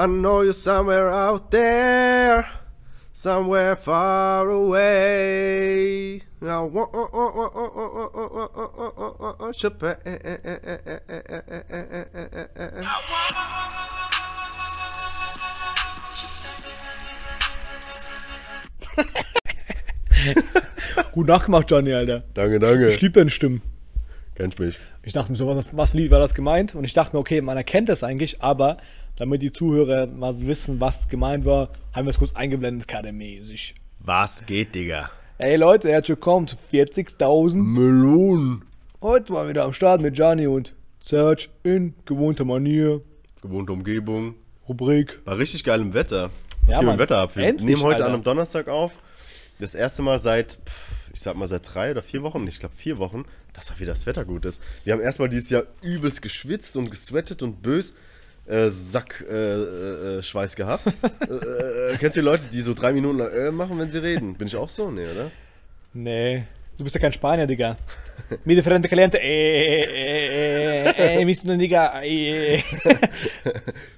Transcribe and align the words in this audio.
I 0.00 0.06
know 0.06 0.42
you're 0.42 0.52
somewhere 0.52 1.10
out 1.10 1.50
there, 1.50 2.46
somewhere 3.12 3.74
far 3.74 4.48
away. 4.48 6.22
I 6.40 6.60
want 6.60 6.92
Gut 21.12 21.26
nachgemacht, 21.26 21.68
Johnny, 21.68 21.92
Alter. 21.92 22.22
Danke, 22.34 22.60
danke. 22.60 22.86
Ich 22.86 23.00
liebe 23.00 23.14
deine 23.14 23.30
Stimmen. 23.30 23.62
Kennst 24.36 24.60
mich. 24.60 24.78
Ich 25.02 25.12
dachte 25.12 25.32
mir 25.32 25.38
so, 25.38 25.48
was, 25.48 25.76
was 25.76 25.94
Lied 25.94 26.12
war 26.12 26.20
das 26.20 26.34
gemeint? 26.34 26.76
Und 26.76 26.84
ich 26.84 26.94
dachte 26.94 27.16
mir, 27.16 27.18
okay, 27.18 27.40
man 27.40 27.56
erkennt 27.56 27.88
das 27.88 28.04
eigentlich, 28.04 28.40
aber 28.40 28.76
damit 29.18 29.42
die 29.42 29.52
Zuhörer 29.52 30.06
mal 30.06 30.34
wissen, 30.46 30.78
was 30.80 31.08
gemeint 31.08 31.44
war, 31.44 31.70
haben 31.92 32.06
wir 32.06 32.10
es 32.10 32.18
kurz 32.18 32.34
eingeblendet, 32.36 32.86
kadermäßig. 32.86 33.74
Was 33.98 34.46
geht, 34.46 34.74
Digga? 34.76 35.10
Ey 35.38 35.56
Leute, 35.56 35.90
herzlich 35.90 36.16
willkommen 36.16 36.46
zu 36.46 36.56
40.000. 36.72 37.56
Melon. 37.56 38.62
Heute 39.02 39.32
mal 39.32 39.48
wieder 39.48 39.64
am 39.64 39.72
Start 39.72 40.00
mit 40.00 40.14
Gianni 40.14 40.46
und 40.46 40.74
Serge 41.00 41.48
in 41.64 41.94
gewohnter 42.04 42.44
Manier. 42.44 43.00
Gewohnte 43.42 43.72
Umgebung. 43.72 44.34
Rubrik. 44.68 45.20
War 45.24 45.38
richtig 45.38 45.64
geilem 45.64 45.94
Wetter. 45.94 46.30
Ja, 46.68 46.74
Ja, 46.76 46.82
Mann. 46.82 46.94
im 46.94 46.98
Wetter 47.00 47.18
ab. 47.18 47.34
Wir 47.34 47.44
Endlich, 47.46 47.66
nehmen 47.70 47.82
heute 47.82 47.96
Alter. 47.96 48.06
an 48.06 48.14
einem 48.14 48.22
Donnerstag 48.22 48.68
auf. 48.68 48.92
Das 49.58 49.74
erste 49.74 50.02
Mal 50.02 50.20
seit, 50.20 50.58
pff, 50.64 51.10
ich 51.12 51.20
sag 51.20 51.34
mal, 51.36 51.48
seit 51.48 51.62
drei 51.74 51.90
oder 51.90 52.02
vier 52.02 52.22
Wochen, 52.22 52.46
ich 52.46 52.60
glaube 52.60 52.76
vier 52.76 52.98
Wochen, 52.98 53.24
dass 53.52 53.70
mal 53.70 53.80
wieder 53.80 53.92
das 53.92 54.06
Wetter 54.06 54.24
gut 54.24 54.44
ist. 54.44 54.62
Wir 54.84 54.92
haben 54.92 55.00
erstmal 55.00 55.28
dieses 55.28 55.50
Jahr 55.50 55.64
übelst 55.82 56.22
geschwitzt 56.22 56.76
und 56.76 56.90
gesweatet 56.90 57.42
und 57.42 57.62
bös 57.62 57.94
äh, 58.48 58.70
Sack 58.70 59.24
äh, 59.28 59.34
äh, 59.34 60.18
äh, 60.18 60.56
gehabt. 60.56 60.86
äh, 61.20 61.92
äh, 61.92 61.96
kennst 61.98 62.16
du 62.16 62.20
die 62.20 62.24
Leute, 62.24 62.48
die 62.48 62.60
so 62.60 62.74
drei 62.74 62.92
Minuten 62.92 63.18
lang, 63.18 63.54
machen, 63.54 63.78
wenn 63.78 63.90
sie 63.90 64.02
reden? 64.02 64.34
Bin 64.34 64.46
ich 64.46 64.56
auch 64.56 64.68
so? 64.68 64.90
Nee, 64.90 65.06
oder? 65.06 65.30
Nee, 65.92 66.44
du 66.76 66.84
bist 66.84 66.94
ja 66.94 67.00
kein 67.00 67.12
Spanier, 67.12 67.46
Digga. 67.46 67.76
Mi 68.44 68.54
differente 68.54 68.88
caliente. 68.88 69.18
Eh, 69.18 69.84
eh, 69.84 70.94
eh, 70.96 71.20
eh, 71.20 71.24
mi 71.24 71.34
sono 71.34 71.56
Digga. 71.56 72.02
Eh. 72.02 72.62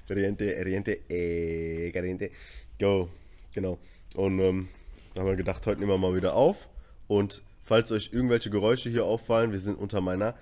Oriente, 0.09 0.57
Oriente, 0.59 1.01
äh, 1.09 1.91
Caliente. 1.91 2.31
Go. 2.79 3.09
Genau. 3.53 3.77
Und 4.15 4.39
ähm, 4.39 4.67
haben 5.17 5.25
wir 5.25 5.35
gedacht, 5.35 5.65
heute 5.65 5.79
nehmen 5.79 5.91
wir 5.91 5.97
mal 5.97 6.15
wieder 6.15 6.35
auf. 6.35 6.67
Und 7.07 7.41
falls 7.65 7.91
euch 7.91 8.11
irgendwelche 8.13 8.49
Geräusche 8.49 8.89
hier 8.89 9.05
auffallen, 9.05 9.51
wir 9.51 9.59
sind 9.59 9.77
unter 9.77 10.01
meiner 10.01 10.35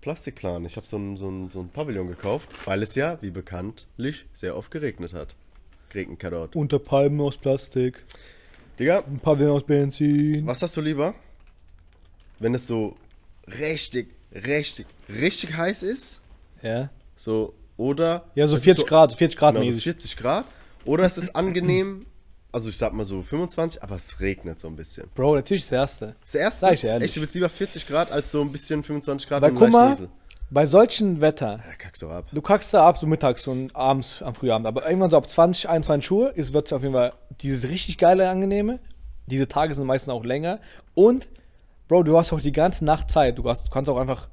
Plastikplan. 0.00 0.64
Ich 0.64 0.76
habe 0.76 0.86
so 0.86 0.96
ein, 0.96 1.16
so, 1.16 1.28
ein, 1.28 1.50
so 1.52 1.60
ein 1.60 1.68
Pavillon 1.68 2.08
gekauft, 2.08 2.48
weil 2.64 2.82
es 2.82 2.94
ja, 2.94 3.18
wie 3.20 3.30
bekanntlich, 3.30 4.26
sehr 4.32 4.56
oft 4.56 4.70
geregnet 4.70 5.12
hat. 5.12 5.34
Regenkarot. 5.94 6.56
Unter 6.56 6.78
Palmen 6.78 7.20
aus 7.20 7.36
Plastik. 7.36 8.04
Digga, 8.78 9.04
Ein 9.06 9.18
Pavillon 9.18 9.52
aus 9.56 9.64
Benzin. 9.64 10.46
was 10.46 10.62
hast 10.62 10.76
du 10.76 10.80
lieber? 10.80 11.14
Wenn 12.38 12.54
es 12.54 12.66
so 12.66 12.96
richtig, 13.58 14.14
richtig, 14.32 14.86
richtig 15.08 15.54
heiß 15.56 15.82
ist? 15.82 16.20
Ja. 16.62 16.88
So, 17.16 17.52
oder. 17.76 18.24
Ja, 18.34 18.46
so 18.46 18.54
es 18.54 18.60
ist 18.60 18.64
40 18.64 18.86
Grad, 18.86 19.12
40 19.14 19.38
Grad 19.38 19.54
Genau, 19.54 19.66
mäßig. 19.66 19.82
40 19.84 20.16
Grad. 20.16 20.46
Oder 20.86 21.04
es 21.04 21.18
ist 21.18 21.36
angenehm, 21.36 22.06
also 22.52 22.68
ich 22.68 22.76
sag 22.78 22.92
mal 22.92 23.04
so 23.04 23.22
25, 23.22 23.82
aber 23.82 23.96
es 23.96 24.20
regnet 24.20 24.58
so 24.60 24.68
ein 24.68 24.76
bisschen. 24.76 25.08
Bro, 25.14 25.36
natürlich 25.36 25.62
das 25.62 25.72
Erste. 25.72 26.16
Das 26.20 26.34
erste, 26.34 26.60
Sag 26.60 26.72
ich 26.74 26.84
ehrlich. 26.84 27.06
echt, 27.06 27.16
du 27.16 27.20
willst 27.20 27.34
lieber 27.34 27.48
40 27.48 27.86
Grad 27.86 28.10
als 28.12 28.30
so 28.30 28.40
ein 28.42 28.50
bisschen 28.52 28.82
25 28.82 29.28
Grad 29.28 29.42
Weil 29.42 29.52
guck 29.52 29.70
mal, 29.70 29.96
bei 30.50 30.66
solchen 30.66 31.20
Wetter, 31.20 31.60
Ja, 31.68 31.74
kackst 31.78 32.02
du 32.02 32.08
ab. 32.10 32.26
du 32.32 32.42
kackst 32.42 32.74
da 32.74 32.86
ab, 32.86 32.98
so 32.98 33.06
mittags 33.06 33.46
und 33.46 33.74
abends 33.76 34.20
am 34.22 34.34
Frühabend, 34.34 34.66
aber 34.66 34.84
irgendwann 34.84 35.10
so 35.10 35.16
ab 35.16 35.28
20, 35.28 35.68
21 35.68 36.10
Uhr 36.10 36.36
ist, 36.36 36.52
wird 36.52 36.66
es 36.66 36.72
auf 36.72 36.82
jeden 36.82 36.94
Fall 36.94 37.12
dieses 37.40 37.70
richtig 37.70 37.98
geile, 37.98 38.28
angenehme. 38.28 38.80
Diese 39.26 39.46
Tage 39.48 39.74
sind 39.74 39.86
meistens 39.86 40.12
auch 40.12 40.24
länger. 40.24 40.58
Und, 40.94 41.28
Bro, 41.86 42.02
du 42.02 42.18
hast 42.18 42.32
auch 42.32 42.40
die 42.40 42.50
ganze 42.52 42.84
Nacht 42.84 43.10
Zeit. 43.12 43.38
Du, 43.38 43.48
hast, 43.48 43.66
du 43.66 43.70
kannst 43.70 43.88
auch 43.88 43.96
einfach 43.96 44.28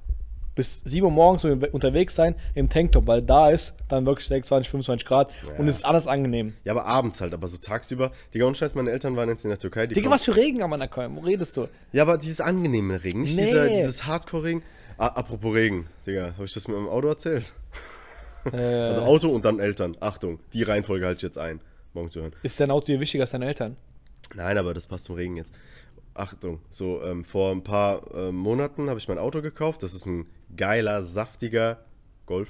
bis 0.58 0.82
7 0.84 1.06
Uhr 1.06 1.12
morgens 1.12 1.46
unterwegs 1.46 2.16
sein 2.16 2.36
im 2.56 2.68
Tanktop, 2.70 3.08
weil 3.08 3.22
da 3.22 3.50
ist 3.50 3.74
dann 3.88 4.06
wirklich 4.06 4.28
26, 4.28 4.70
25 4.70 5.08
Grad 5.08 5.32
und 5.58 5.68
es 5.70 5.78
ist 5.78 5.86
alles 5.86 6.08
angenehm. 6.08 6.56
Ja, 6.66 6.74
aber 6.74 6.86
abends 6.86 7.22
halt, 7.22 7.34
aber 7.34 7.48
so 7.48 7.56
tagsüber. 7.58 8.12
Digga, 8.34 8.46
und 8.46 8.58
Scheiß, 8.58 8.76
meine 8.76 8.92
Eltern 8.92 9.16
waren 9.16 9.30
jetzt 9.30 9.46
in 9.46 9.50
der 9.50 9.60
Türkei. 9.60 9.88
Die 9.88 9.94
Digga, 9.94 10.10
was 10.10 10.26
für 10.26 10.36
Regen 10.36 10.62
am 10.64 10.74
Anakalm? 10.74 11.16
Wo 11.16 11.22
redest 11.22 11.56
du? 11.56 11.68
Ja, 11.94 12.04
aber 12.04 12.18
dieses 12.18 12.42
angenehme 12.42 13.04
Regen, 13.04 13.22
nicht 13.22 13.38
Nee. 13.38 13.46
dieser, 13.46 13.70
dieses 13.70 14.06
Hardcore-Regen. 14.06 14.64
Ah, 14.98 15.08
apropos 15.08 15.54
Regen, 15.54 15.88
Digga, 16.06 16.34
habe 16.34 16.44
ich 16.46 16.54
das 16.54 16.68
mit 16.68 16.76
meinem 16.76 16.90
Auto 16.90 17.08
erzählt? 17.08 17.54
Äh, 18.52 18.58
Also 18.58 19.02
Auto 19.02 19.30
und 19.30 19.46
dann 19.46 19.60
Eltern. 19.60 19.96
Achtung, 20.00 20.40
die 20.54 20.64
Reihenfolge 20.64 21.06
halte 21.06 21.18
ich 21.18 21.24
jetzt 21.24 21.38
ein, 21.38 21.60
morgen 21.94 22.10
zu 22.10 22.22
hören. 22.22 22.34
ist 22.44 22.60
dein 22.60 22.72
Auto 22.72 22.88
dir 22.88 23.00
wichtiger 23.00 23.24
als 23.24 23.32
deine 23.32 23.46
Eltern? 23.46 23.78
Nein, 24.34 24.58
aber 24.58 24.74
das 24.74 24.88
passt 24.88 25.06
zum 25.06 25.16
Regen 25.16 25.38
jetzt. 25.38 25.54
Achtung, 26.18 26.60
so 26.70 27.02
ähm, 27.04 27.24
vor 27.24 27.52
ein 27.52 27.64
paar 27.64 28.14
äh, 28.14 28.32
Monaten 28.32 28.90
habe 28.90 29.00
ich 29.00 29.08
mein 29.08 29.18
Auto 29.18 29.42
gekauft. 29.42 29.84
Das 29.84 29.94
ist 29.94 30.06
ein 30.06 30.26
geiler, 30.56 31.04
saftiger 31.04 31.86
Golf. 32.26 32.50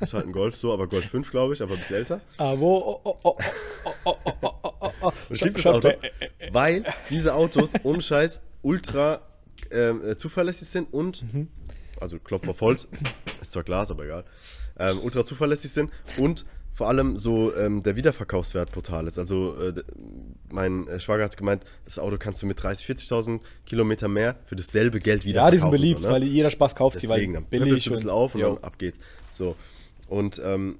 Ist 0.00 0.12
halt 0.12 0.26
ein 0.26 0.32
Golf 0.32 0.56
so, 0.56 0.72
aber 0.72 0.88
Golf 0.88 1.06
5, 1.06 1.30
glaube 1.30 1.54
ich, 1.54 1.62
aber 1.62 1.72
ein 1.72 1.78
bisschen 1.78 1.96
älter. 1.96 2.20
Aber 2.36 2.60
oh, 2.60 3.00
oh, 3.02 3.18
oh, 3.22 3.36
oh, 4.04 4.14
oh, 4.24 4.42
oh, 4.42 4.82
oh. 5.00 5.06
Und 5.06 5.34
ich 5.34 5.40
liebe 5.42 5.54
das 5.54 5.66
Auto, 5.66 5.90
weil 6.52 6.84
diese 7.08 7.34
Autos, 7.34 7.72
ohne 7.82 8.02
Scheiß, 8.02 8.42
ultra 8.62 9.22
äh, 9.70 10.16
zuverlässig 10.16 10.68
sind 10.68 10.92
und, 10.92 11.22
mhm. 11.32 11.48
also 11.98 12.18
Klopfer 12.18 12.54
Holz, 12.60 12.88
ist 13.40 13.52
zwar 13.52 13.62
Glas, 13.62 13.90
aber 13.90 14.04
egal, 14.04 14.24
ähm, 14.78 15.00
ultra 15.02 15.24
zuverlässig 15.24 15.72
sind 15.72 15.90
und 16.18 16.44
vor 16.76 16.88
allem 16.88 17.16
so 17.16 17.56
ähm, 17.56 17.82
der 17.82 17.96
Wiederverkaufswert 17.96 18.70
brutal 18.70 19.06
ist. 19.06 19.18
Also 19.18 19.58
äh, 19.58 19.82
mein 20.50 20.86
äh, 20.88 21.00
Schwager 21.00 21.24
hat 21.24 21.34
gemeint, 21.38 21.64
das 21.86 21.98
Auto 21.98 22.18
kannst 22.18 22.42
du 22.42 22.46
mit 22.46 22.60
30.000, 22.60 23.08
40.000 23.08 23.40
Kilometer 23.64 24.08
mehr 24.08 24.36
für 24.44 24.56
dasselbe 24.56 25.00
Geld 25.00 25.24
wieder 25.24 25.40
Ja, 25.40 25.50
die 25.50 25.56
sind 25.56 25.70
beliebt, 25.70 26.02
so, 26.02 26.08
ne? 26.08 26.14
weil 26.14 26.24
jeder 26.24 26.50
Spaß 26.50 26.76
kauft 26.76 27.02
die, 27.02 27.08
weil 27.08 27.20
Deswegen, 27.20 27.46
billig 27.46 27.84
du 27.84 27.90
ein 27.90 27.94
bisschen 27.94 28.10
auf 28.10 28.34
und 28.34 28.42
Jo. 28.42 28.56
dann 28.56 28.64
ab 28.64 28.78
geht's. 28.78 28.98
So. 29.32 29.56
Und 30.06 30.38
ähm, 30.44 30.78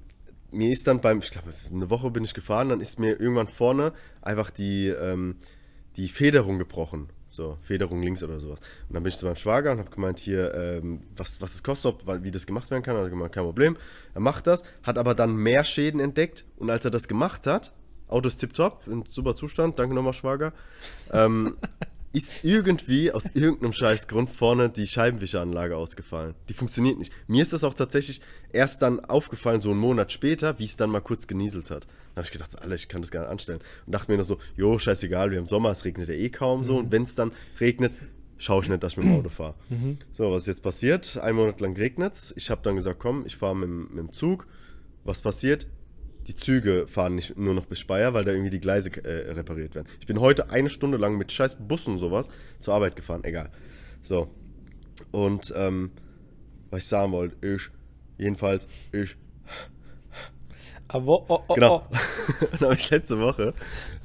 mir 0.50 0.70
ist 0.70 0.86
dann 0.86 1.00
beim, 1.00 1.20
ich 1.20 1.30
glaube, 1.30 1.54
eine 1.72 1.88
Woche 1.88 2.10
bin 2.10 2.24
ich 2.24 2.34
gefahren, 2.34 2.68
dann 2.68 2.82
ist 2.82 2.98
mir 3.00 3.18
irgendwann 3.18 3.48
vorne 3.48 3.94
einfach 4.20 4.50
die, 4.50 4.88
ähm, 4.88 5.36
die 5.96 6.08
Federung 6.08 6.58
gebrochen. 6.58 7.08
So, 7.36 7.58
Federung 7.60 8.02
links 8.02 8.22
oder 8.22 8.40
sowas. 8.40 8.60
Und 8.88 8.94
dann 8.94 9.02
bin 9.02 9.10
ich 9.10 9.18
zu 9.18 9.26
meinem 9.26 9.36
Schwager 9.36 9.72
und 9.72 9.78
habe 9.78 9.90
gemeint, 9.90 10.18
hier, 10.18 10.54
ähm, 10.54 11.02
was, 11.14 11.42
was 11.42 11.56
es 11.56 11.62
kostet, 11.62 11.92
ob, 11.92 12.24
wie 12.24 12.30
das 12.30 12.46
gemacht 12.46 12.70
werden 12.70 12.82
kann. 12.82 12.96
Er 12.96 13.02
hat 13.02 13.10
gemeint, 13.10 13.32
kein 13.32 13.44
Problem. 13.44 13.76
Er 14.14 14.22
macht 14.22 14.46
das, 14.46 14.64
hat 14.82 14.96
aber 14.96 15.14
dann 15.14 15.36
mehr 15.36 15.62
Schäden 15.62 16.00
entdeckt. 16.00 16.46
Und 16.56 16.70
als 16.70 16.86
er 16.86 16.90
das 16.90 17.08
gemacht 17.08 17.46
hat, 17.46 17.74
Auto 18.08 18.28
ist 18.28 18.38
tipptopp, 18.38 18.86
in 18.86 19.04
super 19.06 19.34
Zustand, 19.34 19.78
danke 19.78 19.94
nochmal, 19.94 20.14
Schwager, 20.14 20.54
ähm, 21.12 21.58
ist 22.16 22.32
irgendwie 22.44 23.12
aus 23.12 23.26
irgendeinem 23.34 23.74
Scheißgrund 23.74 24.30
vorne 24.30 24.70
die 24.70 24.86
Scheibenwischeranlage 24.86 25.76
ausgefallen. 25.76 26.34
Die 26.48 26.54
funktioniert 26.54 26.98
nicht. 26.98 27.12
Mir 27.28 27.42
ist 27.42 27.52
das 27.52 27.62
auch 27.62 27.74
tatsächlich 27.74 28.22
erst 28.52 28.80
dann 28.80 29.00
aufgefallen, 29.00 29.60
so 29.60 29.70
einen 29.70 29.80
Monat 29.80 30.10
später, 30.12 30.58
wie 30.58 30.64
es 30.64 30.78
dann 30.78 30.88
mal 30.88 31.02
kurz 31.02 31.26
genieselt 31.26 31.70
hat. 31.70 31.84
Da 32.14 32.20
habe 32.20 32.26
ich 32.26 32.32
gedacht, 32.32 32.58
Alter, 32.58 32.74
ich 32.74 32.88
kann 32.88 33.02
das 33.02 33.10
gar 33.10 33.20
nicht 33.20 33.30
anstellen. 33.30 33.60
Und 33.84 33.94
dachte 33.94 34.10
mir 34.10 34.16
nur 34.16 34.24
so, 34.24 34.38
jo, 34.56 34.78
scheißegal, 34.78 35.30
wir 35.30 35.36
haben 35.36 35.44
Sommer, 35.44 35.68
es 35.68 35.84
regnet 35.84 36.08
ja 36.08 36.14
eh 36.14 36.30
kaum 36.30 36.64
so. 36.64 36.78
Und 36.78 36.90
wenn 36.90 37.02
es 37.02 37.16
dann 37.16 37.32
regnet, 37.60 37.92
schaue 38.38 38.62
ich 38.62 38.70
nicht, 38.70 38.82
dass 38.82 38.92
ich 38.92 38.96
mit 38.96 39.04
dem 39.06 39.12
Auto 39.18 39.28
fahre. 39.28 39.54
So, 40.14 40.30
was 40.30 40.44
ist 40.44 40.46
jetzt 40.46 40.62
passiert? 40.62 41.18
Ein 41.18 41.34
Monat 41.34 41.60
lang 41.60 41.76
regnet 41.76 42.14
es. 42.14 42.32
Ich 42.34 42.48
habe 42.50 42.62
dann 42.64 42.76
gesagt, 42.76 42.98
komm, 42.98 43.26
ich 43.26 43.36
fahre 43.36 43.54
mit, 43.54 43.68
mit 43.68 43.98
dem 43.98 44.12
Zug. 44.14 44.46
Was 45.04 45.20
passiert? 45.20 45.66
Die 46.26 46.34
Züge 46.34 46.86
fahren 46.88 47.14
nicht 47.14 47.36
nur 47.36 47.54
noch 47.54 47.66
bis 47.66 47.78
Speyer, 47.78 48.14
weil 48.14 48.24
da 48.24 48.32
irgendwie 48.32 48.50
die 48.50 48.60
Gleise 48.60 48.90
äh, 49.04 49.32
repariert 49.32 49.74
werden. 49.74 49.86
Ich 50.00 50.06
bin 50.06 50.20
heute 50.20 50.50
eine 50.50 50.70
Stunde 50.70 50.98
lang 50.98 51.16
mit 51.16 51.30
scheiß 51.30 51.66
Bussen 51.68 51.94
und 51.94 51.98
sowas 51.98 52.28
zur 52.58 52.74
Arbeit 52.74 52.96
gefahren. 52.96 53.22
Egal. 53.24 53.50
So. 54.02 54.28
Und, 55.12 55.52
ähm, 55.56 55.92
was 56.70 56.80
ich 56.80 56.86
sagen 56.86 57.12
wollte, 57.12 57.36
ich, 57.46 57.70
jedenfalls, 58.18 58.66
ich, 58.92 59.16
Aber, 60.88 61.30
oh, 61.30 61.42
oh, 61.48 61.54
genau. 61.54 61.86
oh. 61.90 61.96
Dann 62.52 62.60
habe 62.60 62.74
ich 62.74 62.90
letzte 62.90 63.18
Woche, 63.20 63.54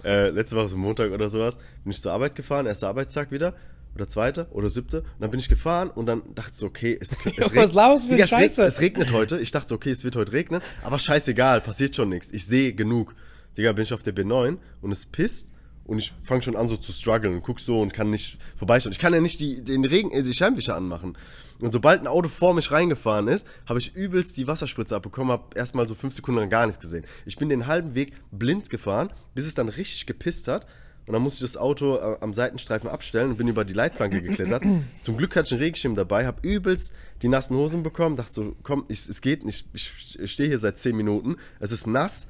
äh, 0.04 0.30
letzte 0.30 0.56
Woche 0.56 0.70
so 0.70 0.78
Montag 0.78 1.12
oder 1.12 1.30
sowas, 1.30 1.58
bin 1.84 1.92
ich 1.92 2.02
zur 2.02 2.12
Arbeit 2.12 2.36
gefahren, 2.36 2.66
erster 2.66 2.88
Arbeitstag 2.88 3.32
wieder. 3.32 3.56
Oder 3.96 4.08
zweiter 4.08 4.48
oder 4.52 4.70
siebte. 4.70 5.02
Und 5.02 5.08
dann 5.22 5.32
bin 5.32 5.40
ich 5.40 5.50
gefahren 5.50 5.90
und 5.90 6.06
dann 6.06 6.22
dachte 6.34 6.52
ich 6.54 6.58
so, 6.58 6.66
okay, 6.68 6.98
es, 7.00 7.12
es 7.38 7.56
was 7.56 7.74
laberst 7.74 8.06
du 8.06 8.10
für 8.10 8.14
Digga, 8.16 8.24
es, 8.26 8.30
Scheiße? 8.30 8.62
reg- 8.64 8.68
es 8.68 8.82
regnet 8.82 9.12
heute. 9.12 9.40
Ich 9.40 9.52
dachte 9.52 9.68
so, 9.70 9.76
okay, 9.76 9.92
es 9.92 10.04
wird 10.04 10.16
heute 10.16 10.32
regnen. 10.32 10.62
Aber 10.84 10.98
scheißegal, 11.00 11.62
passiert 11.62 11.96
schon 11.96 12.10
nichts. 12.10 12.32
Ich 12.32 12.46
sehe 12.46 12.74
genug. 12.74 13.14
Digga, 13.58 13.74
bin 13.74 13.84
ich 13.84 13.94
auf 13.94 14.02
der 14.04 14.16
B9 14.16 14.58
und 14.82 14.92
es 14.92 15.06
pisst. 15.06 15.50
Und 15.84 15.98
ich 16.00 16.14
fange 16.24 16.42
schon 16.44 16.56
an 16.56 16.68
so 16.68 16.78
zu 16.78 16.94
strugglen 16.94 17.34
und 17.34 17.42
guck 17.42 17.60
so 17.60 17.82
und 17.82 17.94
kann 17.94 18.12
nicht 18.12 18.38
vorbeischauen. 18.56 18.94
Ich 18.94 19.00
kann 19.00 19.14
ja 19.14 19.20
nicht 19.20 19.40
die, 19.42 19.62
den 19.64 19.84
Regen, 19.84 20.12
äh, 20.12 20.24
die 20.24 20.34
Scheinwischer 20.34 20.76
anmachen. 20.76 21.18
Und 21.60 21.72
sobald 21.72 22.00
ein 22.02 22.08
Auto 22.08 22.30
vor 22.30 22.54
mich 22.54 22.72
reingefahren 22.72 23.28
ist, 23.28 23.46
habe 23.68 23.80
ich 23.80 23.94
übelst 23.96 24.38
die 24.38 24.48
Wasserspritze 24.48 24.96
abbekommen, 24.96 25.32
habe 25.32 25.44
erstmal 25.56 25.88
so 25.88 25.96
fünf 25.96 26.14
Sekunden 26.14 26.40
lang 26.40 26.50
gar 26.50 26.66
nichts 26.66 26.80
gesehen. 26.80 27.04
Ich 27.26 27.36
bin 27.36 27.50
den 27.50 27.68
halben 27.68 27.94
Weg 27.94 28.14
blind 28.32 28.70
gefahren, 28.70 29.12
bis 29.36 29.46
es 29.46 29.54
dann 29.54 29.68
richtig 29.70 30.06
gepisst 30.06 30.48
hat. 30.48 30.66
Und 31.08 31.14
dann 31.14 31.22
musste 31.22 31.44
ich 31.44 31.52
das 31.52 31.60
Auto 31.60 31.98
äh, 31.98 32.18
am 32.22 32.34
Seitenstreifen 32.34 32.90
abstellen 32.90 33.32
und 33.32 33.38
bin 33.38 33.48
über 33.48 33.66
die 33.66 33.74
Leitplanke 33.74 34.22
geklettert. 34.22 34.64
Zum 35.02 35.18
Glück 35.18 35.36
hatte 35.36 35.48
ich 35.48 35.52
einen 35.54 35.62
Regenschirm 35.62 35.96
dabei, 35.96 36.26
habe 36.26 36.48
übelst 36.48 36.94
die 37.22 37.28
nassen 37.28 37.56
Hosen 37.56 37.84
bekommen, 37.84 38.16
dachte 38.16 38.34
so, 38.34 38.56
komm, 38.64 38.86
ich, 38.88 39.08
es 39.08 39.22
geht 39.22 39.46
nicht, 39.46 39.68
ich, 39.74 39.92
ich 40.20 40.32
stehe 40.32 40.50
hier 40.50 40.60
seit 40.60 40.78
10 40.78 40.96
Minuten, 40.96 41.38
es 41.60 41.72
ist 41.72 41.86
nass, 41.88 42.28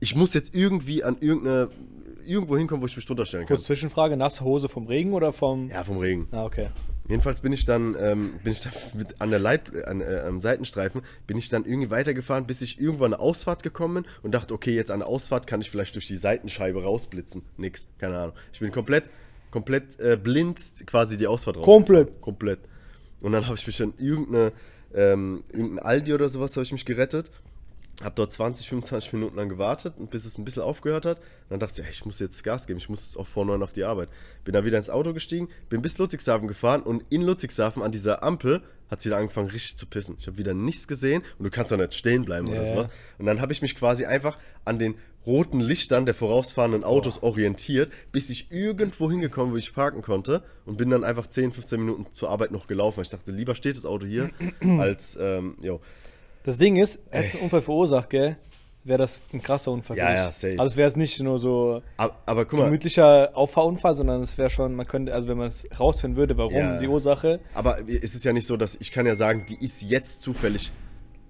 ich 0.00 0.14
muss 0.14 0.34
jetzt 0.34 0.54
irgendwie 0.54 1.02
an 1.02 1.16
irgendeine, 1.20 1.70
irgendwo 2.24 2.56
hinkommen, 2.56 2.82
wo 2.82 2.86
ich 2.86 2.96
mich 2.96 3.06
drunter 3.06 3.26
stellen 3.26 3.46
kann. 3.46 3.56
Kurz 3.56 3.66
Zwischenfrage, 3.66 4.16
nasse 4.16 4.44
Hose 4.44 4.68
vom 4.68 4.86
Regen 4.86 5.12
oder 5.12 5.32
vom... 5.32 5.68
Ja, 5.70 5.82
vom 5.82 5.98
Regen. 5.98 6.28
Ah, 6.30 6.44
okay. 6.44 6.68
Jedenfalls 7.08 7.40
bin 7.40 7.52
ich 7.52 7.64
dann, 7.64 7.96
ähm, 7.98 8.34
bin 8.44 8.52
ich 8.52 8.60
dann 8.60 8.72
mit, 8.94 9.20
an 9.20 9.30
der 9.30 9.38
Leit, 9.38 9.74
an, 9.86 10.00
äh, 10.00 10.20
am 10.26 10.40
Seitenstreifen, 10.40 11.02
bin 11.26 11.36
ich 11.36 11.48
dann 11.48 11.64
irgendwie 11.64 11.90
weitergefahren, 11.90 12.46
bis 12.46 12.62
ich 12.62 12.80
irgendwo 12.80 13.04
an 13.04 13.14
eine 13.14 13.22
Ausfahrt 13.22 13.62
gekommen 13.62 14.02
bin 14.02 14.12
und 14.22 14.32
dachte, 14.32 14.54
okay, 14.54 14.74
jetzt 14.74 14.90
an 14.90 15.00
der 15.00 15.08
Ausfahrt 15.08 15.46
kann 15.46 15.60
ich 15.60 15.70
vielleicht 15.70 15.94
durch 15.94 16.06
die 16.06 16.16
Seitenscheibe 16.16 16.82
rausblitzen. 16.82 17.42
Nix, 17.56 17.88
keine 17.98 18.18
Ahnung. 18.18 18.36
Ich 18.52 18.60
bin 18.60 18.70
komplett, 18.70 19.10
komplett 19.50 19.98
äh, 19.98 20.18
blind 20.22 20.60
quasi 20.86 21.16
die 21.16 21.26
Ausfahrt 21.26 21.56
raus. 21.56 21.64
Komplett. 21.64 22.20
Komplett. 22.20 22.60
Und 23.20 23.32
dann 23.32 23.46
habe 23.46 23.56
ich 23.56 23.66
mich 23.66 23.80
in 23.80 23.94
irgendeine, 23.98 24.52
ähm, 24.94 25.42
irgendein 25.50 25.78
Aldi 25.80 26.14
oder 26.14 26.28
sowas 26.28 26.54
habe 26.56 26.64
ich 26.64 26.72
mich 26.72 26.84
gerettet. 26.84 27.30
Hab 28.02 28.14
dort 28.14 28.32
20, 28.32 28.68
25 28.68 29.12
Minuten 29.12 29.36
lang 29.36 29.48
gewartet, 29.48 29.94
bis 30.10 30.24
es 30.24 30.38
ein 30.38 30.44
bisschen 30.44 30.62
aufgehört 30.62 31.04
hat. 31.04 31.18
Und 31.18 31.50
dann 31.50 31.60
dachte 31.60 31.80
ich, 31.80 31.86
ey, 31.86 31.92
ich 31.92 32.04
muss 32.04 32.20
jetzt 32.20 32.44
Gas 32.44 32.68
geben, 32.68 32.78
ich 32.78 32.88
muss 32.88 33.16
auch 33.16 33.26
vor 33.26 33.44
neun 33.44 33.62
auf 33.62 33.72
die 33.72 33.84
Arbeit. 33.84 34.08
Bin 34.44 34.52
dann 34.52 34.64
wieder 34.64 34.78
ins 34.78 34.90
Auto 34.90 35.12
gestiegen, 35.12 35.48
bin 35.68 35.82
bis 35.82 35.98
Ludwigshafen 35.98 36.46
gefahren 36.46 36.82
und 36.82 37.12
in 37.12 37.22
Ludwigshafen 37.22 37.82
an 37.82 37.90
dieser 37.90 38.22
Ampel 38.22 38.62
hat 38.88 39.00
es 39.00 39.04
wieder 39.04 39.16
angefangen 39.16 39.48
richtig 39.48 39.76
zu 39.76 39.86
pissen. 39.86 40.16
Ich 40.18 40.26
habe 40.26 40.38
wieder 40.38 40.54
nichts 40.54 40.88
gesehen 40.88 41.22
und 41.38 41.44
du 41.44 41.50
kannst 41.50 41.72
doch 41.72 41.76
nicht 41.76 41.94
stehen 41.94 42.24
bleiben 42.24 42.48
oder 42.48 42.66
sowas. 42.66 42.88
Und 43.18 43.26
dann 43.26 43.40
habe 43.40 43.52
ich 43.52 43.62
mich 43.62 43.74
quasi 43.74 44.06
einfach 44.06 44.38
an 44.64 44.78
den 44.78 44.94
roten 45.26 45.60
Lichtern 45.60 46.06
der 46.06 46.14
vorausfahrenden 46.14 46.84
Autos 46.84 47.22
orientiert, 47.22 47.92
bis 48.12 48.30
ich 48.30 48.50
irgendwo 48.50 49.10
hingekommen, 49.10 49.52
wo 49.52 49.58
ich 49.58 49.74
parken 49.74 50.00
konnte 50.00 50.42
und 50.64 50.78
bin 50.78 50.88
dann 50.88 51.04
einfach 51.04 51.26
10, 51.26 51.52
15 51.52 51.80
Minuten 51.80 52.06
zur 52.12 52.30
Arbeit 52.30 52.50
noch 52.50 52.66
gelaufen. 52.66 53.02
Ich 53.02 53.10
dachte, 53.10 53.30
lieber 53.30 53.54
steht 53.54 53.76
das 53.76 53.84
Auto 53.84 54.06
hier, 54.06 54.30
als, 54.78 55.18
ähm, 55.20 55.56
jo. 55.60 55.80
Das 56.44 56.58
Ding 56.58 56.76
ist, 56.76 57.00
hättest 57.10 57.34
du 57.34 57.38
einen 57.38 57.44
Unfall 57.44 57.62
verursacht, 57.62 58.10
gell? 58.10 58.36
Wäre 58.84 58.98
das 59.00 59.24
ein 59.34 59.42
krasser 59.42 59.72
Unfall 59.72 59.98
Ja, 59.98 60.14
ja, 60.14 60.32
safe. 60.32 60.54
Also 60.58 60.72
es 60.72 60.76
wäre 60.78 60.88
es 60.88 60.96
nicht 60.96 61.20
nur 61.20 61.38
so 61.38 61.82
Aber, 61.98 62.14
aber 62.24 62.44
guck 62.46 62.58
mal, 62.60 62.64
gemütlicher 62.66 63.30
Auffahrunfall, 63.36 63.94
sondern 63.94 64.22
es 64.22 64.38
wäre 64.38 64.48
schon, 64.48 64.74
man 64.74 64.86
könnte, 64.86 65.12
also 65.14 65.28
wenn 65.28 65.36
man 65.36 65.48
es 65.48 65.66
rausfinden 65.78 66.16
würde, 66.16 66.38
warum, 66.38 66.54
Ja. 66.54 66.78
die 66.78 66.88
Ursache. 66.88 67.40
Aber 67.52 67.78
es 67.86 68.14
ist 68.14 68.24
ja 68.24 68.32
nicht 68.32 68.46
so, 68.46 68.56
dass 68.56 68.76
ich 68.80 68.90
kann 68.92 69.04
ja 69.04 69.14
sagen, 69.14 69.44
die 69.48 69.62
ist 69.62 69.82
jetzt 69.82 70.22
zufällig 70.22 70.72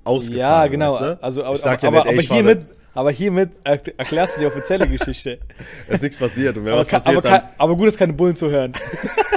ausgefahren. 0.04 0.38
Ja, 0.38 0.66
genau. 0.68 0.92
Weißt 0.92 1.00
du? 1.02 1.22
Also, 1.22 1.42
aber, 1.44 1.56
ich 1.56 1.62
sag 1.62 1.82
aber, 1.82 1.96
ja 1.96 2.02
aber, 2.02 2.12
nicht, 2.12 2.30
ey, 2.30 2.38
aber 2.38 2.44
fahr 2.44 2.52
hiermit, 2.54 2.66
aber 2.94 3.10
hiermit 3.10 3.50
er- 3.64 3.98
erklärst 3.98 4.36
du 4.36 4.40
die 4.40 4.46
offizielle 4.46 4.86
Geschichte. 4.88 5.38
seit- 5.86 5.94
ist 5.94 6.02
nichts 6.02 6.16
passiert. 6.16 6.56
Und 6.58 6.64
wenn 6.64 6.72
aber, 6.72 6.82
was 6.82 6.88
passiert, 6.88 7.16
aber, 7.16 7.28
dann, 7.28 7.40
ka- 7.40 7.50
aber 7.58 7.74
gut, 7.76 7.88
ist 7.88 7.98
keine 7.98 8.12
Bullen 8.12 8.36
zu 8.36 8.48
hören. 8.50 8.72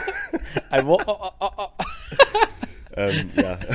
Ein 0.69 0.85
Wo- 0.85 1.01
oh, 1.05 1.15
oh, 1.17 1.29
oh, 1.39 1.49
oh. 1.57 1.67
ähm, 2.97 3.29
ja. 3.35 3.57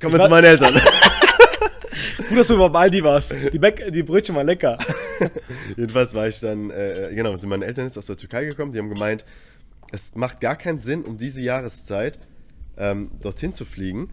Kommen 0.00 0.14
wir 0.14 0.20
zu 0.22 0.28
meinen 0.28 0.44
Eltern. 0.44 0.74
Gut, 2.28 2.38
dass 2.38 2.48
du 2.48 2.54
über 2.54 2.74
Aldi 2.74 3.02
warst. 3.02 3.34
Die, 3.52 3.58
Bäck 3.58 3.92
die 3.92 4.02
Brötchen 4.02 4.34
waren 4.34 4.46
lecker. 4.46 4.78
Jedenfalls 5.76 6.14
war 6.14 6.28
ich 6.28 6.40
dann, 6.40 6.70
äh, 6.70 7.10
genau, 7.14 7.36
sind 7.36 7.48
meine 7.48 7.64
Eltern 7.66 7.86
jetzt 7.86 7.98
aus 7.98 8.06
der 8.06 8.16
Türkei 8.16 8.44
gekommen. 8.46 8.72
Die 8.72 8.78
haben 8.78 8.88
gemeint, 8.92 9.24
es 9.92 10.14
macht 10.14 10.40
gar 10.40 10.56
keinen 10.56 10.78
Sinn, 10.78 11.02
um 11.02 11.18
diese 11.18 11.42
Jahreszeit 11.42 12.18
ähm, 12.76 13.10
dorthin 13.20 13.52
zu 13.52 13.64
fliegen, 13.64 14.10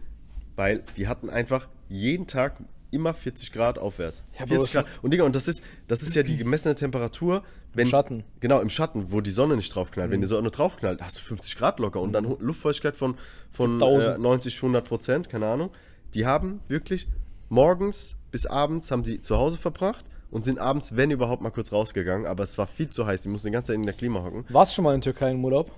weil 0.56 0.84
die 0.96 1.08
hatten 1.08 1.30
einfach 1.30 1.68
jeden 1.88 2.26
Tag 2.26 2.54
immer 2.90 3.14
40 3.14 3.52
Grad 3.52 3.78
aufwärts. 3.78 4.22
Ja, 4.34 4.40
aber 4.42 4.48
40 4.56 4.70
schon- 4.70 4.82
Grad. 4.84 4.92
Und 5.02 5.12
Digga, 5.12 5.24
und 5.24 5.34
das 5.34 5.48
ist, 5.48 5.62
das 5.88 6.02
ist 6.02 6.14
ja 6.14 6.22
die 6.22 6.36
gemessene 6.36 6.74
Temperatur, 6.74 7.42
wenn. 7.74 7.86
Schatten. 7.88 8.24
Genau, 8.40 8.60
im 8.60 8.70
Schatten, 8.70 9.12
wo 9.12 9.20
die 9.20 9.30
Sonne 9.30 9.56
nicht 9.56 9.74
draufknallt. 9.74 10.10
Wenn 10.10 10.20
die 10.20 10.26
Sonne 10.26 10.50
draufknallt, 10.50 11.00
hast 11.02 11.18
du 11.18 11.22
50 11.22 11.56
Grad 11.56 11.78
locker 11.80 12.00
und 12.00 12.12
dann 12.12 12.26
Hu- 12.28 12.36
Luftfeuchtigkeit 12.40 12.96
von, 12.96 13.16
von 13.50 13.72
äh, 13.80 13.84
1000. 13.84 14.18
90, 14.18 14.56
100 14.56 14.84
Prozent, 14.86 15.28
keine 15.28 15.46
Ahnung. 15.46 15.70
Die 16.14 16.26
haben 16.26 16.60
wirklich 16.68 17.08
morgens 17.48 18.16
bis 18.30 18.46
abends 18.46 18.90
haben 18.90 19.02
die 19.02 19.20
zu 19.20 19.36
Hause 19.36 19.58
verbracht 19.58 20.04
und 20.30 20.44
sind 20.44 20.58
abends, 20.58 20.96
wenn 20.96 21.10
überhaupt, 21.10 21.42
mal 21.42 21.50
kurz 21.50 21.70
rausgegangen. 21.72 22.26
Aber 22.26 22.42
es 22.44 22.56
war 22.56 22.66
viel 22.66 22.88
zu 22.88 23.06
heiß. 23.06 23.22
Die 23.22 23.28
mussten 23.28 23.48
die 23.48 23.52
ganze 23.52 23.68
Zeit 23.68 23.76
in 23.76 23.82
der 23.82 23.92
Klima 23.94 24.22
hocken. 24.22 24.44
Warst 24.48 24.72
du 24.72 24.76
schon 24.76 24.84
mal 24.84 24.94
in 24.94 25.00
Türkei 25.02 25.30
im 25.30 25.44
Urlaub? 25.44 25.70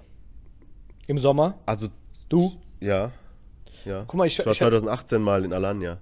Im 1.06 1.19
Sommer? 1.19 1.58
Also, 1.67 1.88
Du? 2.29 2.52
ja. 2.81 3.11
Ja. 3.85 4.05
Guck 4.06 4.14
mal, 4.17 4.26
ich- 4.26 4.38
ich 4.38 4.46
war 4.46 4.52
ich- 4.52 4.58
2018 4.58 5.20
mal 5.20 5.44
in 5.44 5.52
Alanya. 5.52 5.99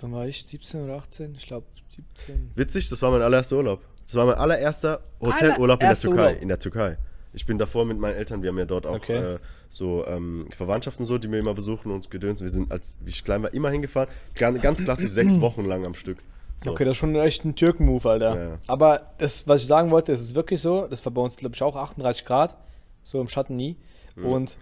Wann 0.00 0.12
war 0.12 0.26
ich? 0.26 0.44
17 0.46 0.82
oder 0.84 0.96
18? 0.96 1.34
Ich 1.36 1.46
glaube 1.46 1.66
17. 1.94 2.50
Witzig, 2.56 2.88
das 2.88 3.00
war 3.02 3.10
mein 3.12 3.22
allererster 3.22 3.56
Urlaub. 3.58 3.84
Das 4.12 4.18
war 4.18 4.26
mein 4.26 4.34
allererster 4.36 5.00
Hotelurlaub 5.22 5.82
in 5.82 5.88
der 5.88 5.96
Türkei. 5.96 6.26
Urlaub. 6.26 6.42
In 6.42 6.48
der 6.48 6.58
Türkei. 6.58 6.98
Ich 7.32 7.46
bin 7.46 7.56
davor 7.56 7.86
mit 7.86 7.98
meinen 7.98 8.14
Eltern, 8.14 8.42
wir 8.42 8.50
haben 8.50 8.58
ja 8.58 8.66
dort 8.66 8.86
auch 8.86 8.96
Okay. 8.96 9.36
äh, 9.36 9.38
so 9.70 10.06
ähm, 10.06 10.48
Verwandtschaften 10.54 11.06
so, 11.06 11.16
die 11.16 11.32
wir 11.32 11.38
immer 11.38 11.54
besuchen 11.54 11.88
und 11.90 11.96
uns 11.96 12.10
gedöns. 12.10 12.42
Wir 12.42 12.50
sind, 12.50 12.70
als 12.70 12.98
wie 13.00 13.08
ich 13.08 13.24
klein 13.24 13.42
war, 13.42 13.54
immer 13.54 13.70
hingefahren. 13.70 14.10
Ganz, 14.34 14.84
klassisch 14.84 15.10
sechs 15.10 15.40
Wochen 15.40 15.64
lang 15.64 15.86
am 15.86 15.94
Stück. 15.94 16.18
So. 16.62 16.72
Okay, 16.72 16.84
das 16.84 16.92
ist 16.92 16.98
schon 16.98 17.16
echt 17.16 17.42
ein 17.46 17.54
Türken-Move, 17.56 18.06
Alter. 18.06 18.36
Ja, 18.36 18.42
ja. 18.50 18.58
Aber 18.66 19.00
das, 19.16 19.48
was 19.48 19.62
ich 19.62 19.66
sagen 19.66 19.90
wollte, 19.90 20.12
es 20.12 20.20
ist 20.20 20.34
wirklich 20.34 20.60
so, 20.60 20.86
das 20.86 21.02
war 21.06 21.12
bei 21.12 21.22
uns, 21.22 21.36
glaube 21.36 21.54
ich, 21.54 21.62
auch 21.62 21.74
38 21.74 22.26
Grad, 22.26 22.54
so 23.02 23.18
im 23.18 23.28
Schatten 23.28 23.56
nie. 23.56 23.76
Und 24.22 24.58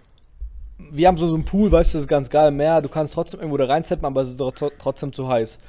wir 0.77 1.09
haben 1.09 1.17
so, 1.17 1.27
so 1.27 1.33
einen 1.33 1.43
Pool, 1.43 1.69
weißt 1.73 1.93
du, 1.93 1.97
das 1.97 2.03
ist 2.05 2.07
ganz 2.07 2.29
geil, 2.29 2.51
Meer, 2.51 2.81
du 2.81 2.87
kannst 2.87 3.13
trotzdem 3.13 3.41
irgendwo 3.41 3.57
da 3.57 3.65
reinsteppen, 3.65 4.05
aber 4.05 4.21
es 4.21 4.29
ist 4.29 4.41
trotzdem 4.79 5.11
zu 5.11 5.27
heiß. 5.27 5.59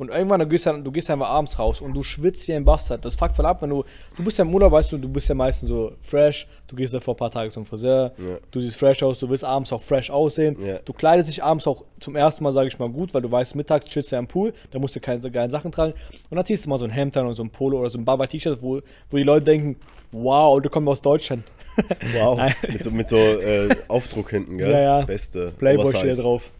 Und 0.00 0.08
irgendwann, 0.08 0.40
du 0.40 0.46
gehst, 0.46 0.64
dann, 0.64 0.82
du 0.82 0.90
gehst 0.90 1.10
einfach 1.10 1.28
abends 1.28 1.58
raus 1.58 1.82
und 1.82 1.92
du 1.92 2.02
schwitzt 2.02 2.48
wie 2.48 2.54
ein 2.54 2.64
Bastard. 2.64 3.04
Das 3.04 3.16
fuckt 3.16 3.36
voll 3.36 3.44
ab, 3.44 3.60
wenn 3.60 3.68
du, 3.68 3.84
du 4.16 4.24
bist 4.24 4.38
ja 4.38 4.44
im 4.46 4.54
Urlaub, 4.54 4.72
weißt 4.72 4.90
du, 4.92 4.96
du 4.96 5.10
bist 5.10 5.28
ja 5.28 5.34
meistens 5.34 5.68
so 5.68 5.92
fresh, 6.00 6.48
du 6.68 6.74
gehst 6.74 6.94
ja 6.94 7.00
vor 7.00 7.12
ein 7.12 7.18
paar 7.18 7.30
Tagen 7.30 7.50
zum 7.50 7.66
Friseur, 7.66 8.12
Ja. 8.16 8.38
du 8.50 8.60
siehst 8.62 8.76
fresh 8.78 9.02
aus, 9.02 9.18
du 9.18 9.28
willst 9.28 9.44
abends 9.44 9.70
auch 9.74 9.82
fresh 9.82 10.08
aussehen. 10.10 10.56
Ja. 10.64 10.78
Du 10.82 10.94
kleidest 10.94 11.28
dich 11.28 11.44
abends 11.44 11.66
auch 11.66 11.84
zum 12.00 12.16
ersten 12.16 12.42
Mal, 12.44 12.52
sage 12.52 12.68
ich 12.68 12.78
mal, 12.78 12.88
gut, 12.88 13.12
weil 13.12 13.20
du 13.20 13.30
weißt, 13.30 13.54
mittags 13.56 13.84
chillst 13.84 14.10
du 14.10 14.16
ja 14.16 14.20
im 14.20 14.26
Pool, 14.26 14.54
da 14.70 14.78
musst 14.78 14.96
du 14.96 15.00
keine 15.00 15.20
so 15.20 15.30
geilen 15.30 15.50
Sachen 15.50 15.70
tragen. 15.70 15.92
Und 16.30 16.36
dann 16.36 16.46
ziehst 16.46 16.64
du 16.64 16.70
mal 16.70 16.78
so 16.78 16.86
ein 16.86 16.90
Hemd 16.90 17.14
an 17.18 17.26
und 17.26 17.34
so 17.34 17.42
ein 17.42 17.50
Polo 17.50 17.78
oder 17.80 17.90
so 17.90 17.98
ein 17.98 18.04
Baba-T-Shirt, 18.06 18.62
wo, 18.62 18.80
wo 19.10 19.16
die 19.18 19.22
Leute 19.22 19.44
denken, 19.44 19.76
wow, 20.12 20.58
du 20.62 20.70
kommst 20.70 20.88
aus 20.88 21.02
Deutschland. 21.02 21.44
Wow. 22.14 22.40
Mit 22.68 22.84
so, 22.84 22.90
mit 22.90 23.08
so 23.08 23.16
äh, 23.16 23.68
Aufdruck 23.88 24.30
hinten, 24.30 24.58
gell? 24.58 24.70
Ja, 24.70 24.80
ja. 24.80 25.00
Beste. 25.02 25.52
Playboy 25.58 25.94
steht 25.94 26.18
drauf. 26.18 26.50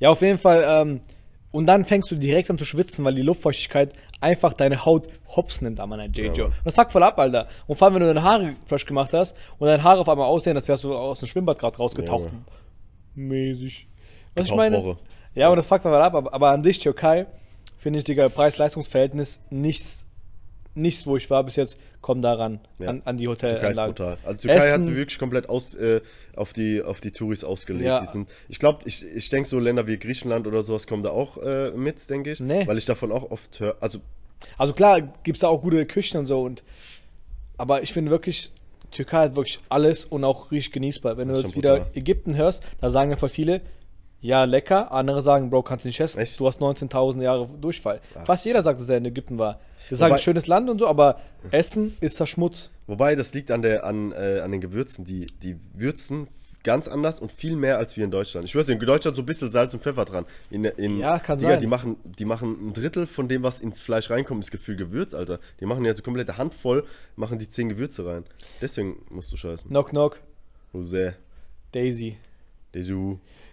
Ja, 0.00 0.10
auf 0.10 0.20
jeden 0.22 0.38
Fall. 0.38 0.64
Ähm, 0.66 1.00
und 1.50 1.66
dann 1.66 1.84
fängst 1.84 2.10
du 2.10 2.16
direkt 2.16 2.50
an 2.50 2.58
zu 2.58 2.64
schwitzen, 2.64 3.04
weil 3.04 3.14
die 3.14 3.22
Luftfeuchtigkeit 3.22 3.92
einfach 4.20 4.52
deine 4.52 4.84
Haut 4.84 5.08
hops 5.36 5.60
nimmt 5.60 5.80
an 5.80 5.88
meiner 5.88 6.06
JJ. 6.06 6.36
Ja, 6.36 6.44
und 6.44 6.54
das 6.64 6.74
fuckt 6.74 6.92
voll 6.92 7.02
ab, 7.02 7.18
Alter. 7.18 7.48
Und 7.66 7.76
vor 7.76 7.86
allem, 7.86 7.94
wenn 7.94 8.02
du 8.02 8.08
deine 8.08 8.22
Haare 8.22 8.56
fresh 8.66 8.84
gemacht 8.84 9.12
hast 9.14 9.36
und 9.58 9.68
deine 9.68 9.82
Haare 9.82 10.00
auf 10.00 10.08
einmal 10.08 10.26
aussehen, 10.26 10.56
als 10.56 10.68
wärst 10.68 10.84
du 10.84 10.94
aus 10.94 11.20
dem 11.20 11.28
Schwimmbad 11.28 11.58
gerade 11.58 11.76
rausgetaucht. 11.76 12.30
Ja, 12.30 12.38
Mäßig. 13.14 13.88
Was 14.34 14.46
ich 14.46 14.54
meine? 14.54 14.82
Woche. 14.82 14.98
Ja, 15.34 15.48
und 15.48 15.56
das 15.56 15.66
fuckt 15.66 15.82
voll 15.82 15.94
ab. 15.94 16.14
Aber, 16.14 16.32
aber 16.32 16.50
an 16.50 16.62
sich, 16.62 16.78
Türkei, 16.78 17.26
finde 17.78 17.98
ich, 17.98 18.04
Digga, 18.04 18.28
Preis-Leistungs-Verhältnis 18.28 19.40
nichts, 19.50 20.04
nichts, 20.78 21.06
wo 21.06 21.16
ich 21.16 21.28
war 21.30 21.44
bis 21.44 21.56
jetzt, 21.56 21.78
kommt 22.00 22.24
daran, 22.24 22.60
Ja. 22.78 22.88
an, 22.90 23.02
an 23.04 23.16
die 23.16 23.26
Türkei 23.26 23.70
ist 23.70 23.76
brutal. 23.76 24.18
Also 24.24 24.42
Türkei 24.42 24.58
hat 24.60 24.66
Essen- 24.68 24.84
sie 24.84 24.96
wirklich 24.96 25.18
komplett 25.18 25.48
aus, 25.48 25.74
äh, 25.74 26.00
auf, 26.36 26.52
die, 26.52 26.82
auf 26.82 27.00
die 27.00 27.10
Touris 27.10 27.44
ausgelegt. 27.44 27.84
Ja. 27.86 28.04
Sind, 28.06 28.28
ich 28.48 28.58
glaube, 28.58 28.80
ich, 28.84 29.04
ich 29.04 29.28
denke 29.28 29.48
so 29.48 29.58
Länder 29.58 29.86
wie 29.86 29.98
Griechenland 29.98 30.46
oder 30.46 30.62
sowas 30.62 30.86
kommen 30.86 31.02
da 31.02 31.10
auch 31.10 31.36
äh, 31.38 31.70
mit, 31.72 32.08
denke 32.08 32.32
ich. 32.32 32.40
Nee. 32.40 32.66
Weil 32.66 32.78
ich 32.78 32.84
davon 32.86 33.10
auch 33.12 33.30
oft 33.30 33.60
höre. 33.60 33.76
Also 33.80 33.98
Also 34.56 34.72
klar, 34.72 35.00
gibt 35.24 35.36
es 35.36 35.40
da 35.40 35.48
auch 35.48 35.60
gute 35.62 35.84
Küchen 35.86 36.18
und 36.18 36.26
so. 36.28 36.40
Und, 36.42 36.62
aber 37.56 37.82
ich 37.82 37.92
finde 37.92 38.10
wirklich, 38.10 38.52
Türkei 38.90 39.18
hat 39.24 39.36
wirklich 39.36 39.58
alles 39.68 40.04
und 40.04 40.24
auch 40.24 40.50
richtig 40.50 40.72
genießbar. 40.72 41.16
Wenn 41.16 41.28
du 41.28 41.34
jetzt 41.40 41.56
wieder. 41.56 41.88
Ägypten 41.94 42.36
hörst, 42.36 42.62
da 42.80 42.88
sagen 42.90 43.10
einfach 43.12 43.28
viele, 43.30 43.60
ja, 44.20 44.44
lecker. 44.44 44.90
Andere 44.92 45.22
sagen, 45.22 45.50
Bro, 45.50 45.62
kannst 45.62 45.84
du 45.84 45.88
nicht 45.88 46.00
essen. 46.00 46.18
Echt? 46.20 46.38
Du 46.40 46.46
hast 46.46 46.60
19.000 46.60 47.22
Jahre 47.22 47.46
Durchfall. 47.60 48.00
Ach. 48.18 48.26
Fast 48.26 48.44
jeder 48.44 48.62
sagt, 48.62 48.80
dass 48.80 48.88
er 48.88 48.98
in 48.98 49.04
Ägypten 49.04 49.38
war. 49.38 49.60
Wir 49.88 49.96
sagen, 49.96 50.12
Wobei- 50.12 50.22
schönes 50.22 50.46
Land 50.46 50.68
und 50.68 50.78
so, 50.80 50.86
aber 50.88 51.20
Essen 51.50 51.96
ist 52.00 52.20
das 52.20 52.28
Schmutz. 52.28 52.70
Wobei, 52.86 53.14
das 53.14 53.32
liegt 53.34 53.50
an, 53.50 53.62
der, 53.62 53.84
an, 53.84 54.12
äh, 54.12 54.40
an 54.42 54.50
den 54.52 54.60
Gewürzen. 54.60 55.04
Die, 55.04 55.26
die 55.42 55.56
würzen 55.74 56.26
ganz 56.64 56.88
anders 56.88 57.20
und 57.20 57.30
viel 57.32 57.54
mehr 57.56 57.78
als 57.78 57.96
wir 57.96 58.04
in 58.04 58.10
Deutschland. 58.10 58.44
Ich 58.44 58.54
weiß 58.56 58.66
nicht, 58.66 58.80
in 58.80 58.86
Deutschland 58.86 59.16
so 59.16 59.22
ein 59.22 59.26
bisschen 59.26 59.48
Salz 59.48 59.72
und 59.72 59.82
Pfeffer 59.82 60.04
dran. 60.04 60.26
In, 60.50 60.64
in, 60.64 60.98
Ja, 60.98 61.18
kann 61.18 61.38
Digga, 61.38 61.52
sein. 61.52 61.60
Die 61.60 61.66
machen, 61.66 61.96
die 62.04 62.24
machen 62.24 62.68
ein 62.68 62.72
Drittel 62.74 63.06
von 63.06 63.28
dem, 63.28 63.42
was 63.42 63.60
ins 63.62 63.80
Fleisch 63.80 64.10
reinkommt, 64.10 64.42
ist 64.44 64.50
Gefühl 64.50 64.76
Gewürz, 64.76 65.14
Alter. 65.14 65.38
Die 65.60 65.66
machen 65.66 65.84
ja 65.84 65.94
so 65.94 66.02
komplette 66.02 66.36
Handvoll, 66.36 66.84
machen 67.16 67.38
die 67.38 67.48
zehn 67.48 67.68
Gewürze 67.68 68.04
rein. 68.04 68.24
Deswegen 68.60 68.96
musst 69.08 69.32
du 69.32 69.36
scheißen. 69.36 69.70
Knock, 69.70 69.90
knock. 69.90 70.20
Jose, 70.72 71.14
Daisy. 71.72 72.16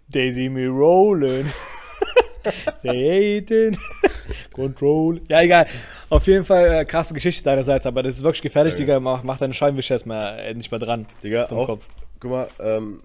Daisy 0.10 0.50
me 0.50 0.68
rolling. 0.68 1.46
Say 2.76 3.38
it 3.38 3.78
Control. 4.54 5.20
Ja, 5.28 5.42
egal. 5.42 5.66
Auf 6.10 6.28
jeden 6.28 6.46
Fall 6.46 6.82
äh, 6.82 6.86
krasse 6.86 7.14
Geschichte 7.14 7.44
deinerseits, 7.44 7.86
aber 7.86 8.04
das 8.04 8.18
ist 8.18 8.24
wirklich 8.24 8.42
gefährlich, 8.44 8.74
Ja. 8.74 8.80
Digga. 8.80 9.00
Mach, 9.00 9.24
mach 9.24 9.38
deine 9.40 9.54
Scheinwischer 9.54 9.96
erstmal 9.96 10.40
äh, 10.40 10.54
nicht 10.54 10.70
mehr 10.72 10.80
dran. 10.80 11.08
Digga, 11.24 11.46
auch, 11.48 11.66
Kopf. 11.68 11.88
guck 12.20 12.32
mal, 12.32 12.48
ähm, 12.60 13.02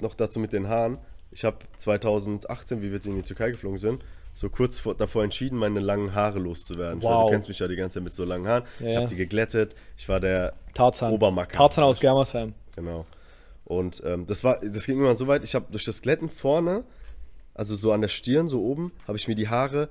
noch 0.00 0.14
dazu 0.14 0.38
mit 0.40 0.52
den 0.52 0.68
Haaren. 0.68 0.98
ich 1.30 1.44
habe 1.44 1.56
2018, 1.78 2.82
wie 2.82 2.86
wir 2.88 2.94
jetzt 2.94 3.06
in 3.06 3.16
die 3.16 3.22
Türkei 3.22 3.50
geflogen 3.50 3.78
sind, 3.78 4.04
so 4.34 4.50
kurz 4.50 4.78
vor, 4.78 4.94
davor 4.94 5.24
entschieden, 5.24 5.56
meine 5.58 5.80
langen 5.80 6.14
Haare 6.14 6.38
loszuwerden. 6.38 6.98
Ich 6.98 7.04
weiß, 7.04 7.10
Wow. 7.10 7.24
du 7.26 7.30
kennst 7.32 7.48
mich 7.48 7.58
ja 7.58 7.68
die 7.68 7.76
ganze 7.76 7.94
Zeit 7.94 8.04
mit 8.04 8.12
so 8.12 8.24
langen 8.24 8.46
Haaren. 8.46 8.64
Ich 8.80 8.86
Ja. 8.92 8.96
habe 8.96 9.06
die 9.06 9.16
geglättet. 9.16 9.74
Ich 9.96 10.08
war 10.08 10.20
der 10.20 10.52
Tarzan. 10.74 11.12
Obermacker. 11.12 11.56
Tarzan 11.56 11.84
aus 11.84 11.98
Germersheim. 12.00 12.52
Genau. 12.76 13.06
Und 13.78 14.02
ähm, 14.04 14.26
das 14.26 14.44
war, 14.44 14.60
das 14.60 14.84
ging 14.84 14.98
immer 14.98 15.16
so 15.16 15.26
weit, 15.28 15.44
ich 15.44 15.54
habe 15.54 15.66
durch 15.70 15.84
das 15.86 16.02
Glätten 16.02 16.28
vorne, 16.28 16.84
also 17.54 17.74
so 17.74 17.92
an 17.92 18.02
der 18.02 18.08
Stirn, 18.08 18.48
so 18.48 18.62
oben, 18.62 18.92
habe 19.08 19.16
ich 19.16 19.28
mir 19.28 19.34
die 19.34 19.48
Haare 19.48 19.88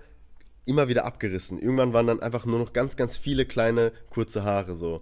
immer 0.65 0.87
wieder 0.87 1.03
abgerissen. 1.05 1.59
Irgendwann 1.59 1.91
waren 1.91 2.05
dann 2.05 2.21
einfach 2.21 2.45
nur 2.45 2.59
noch 2.59 2.73
ganz, 2.73 2.95
ganz 2.95 3.17
viele 3.17 3.45
kleine, 3.45 3.91
kurze 4.11 4.43
Haare 4.43 4.77
so. 4.77 5.01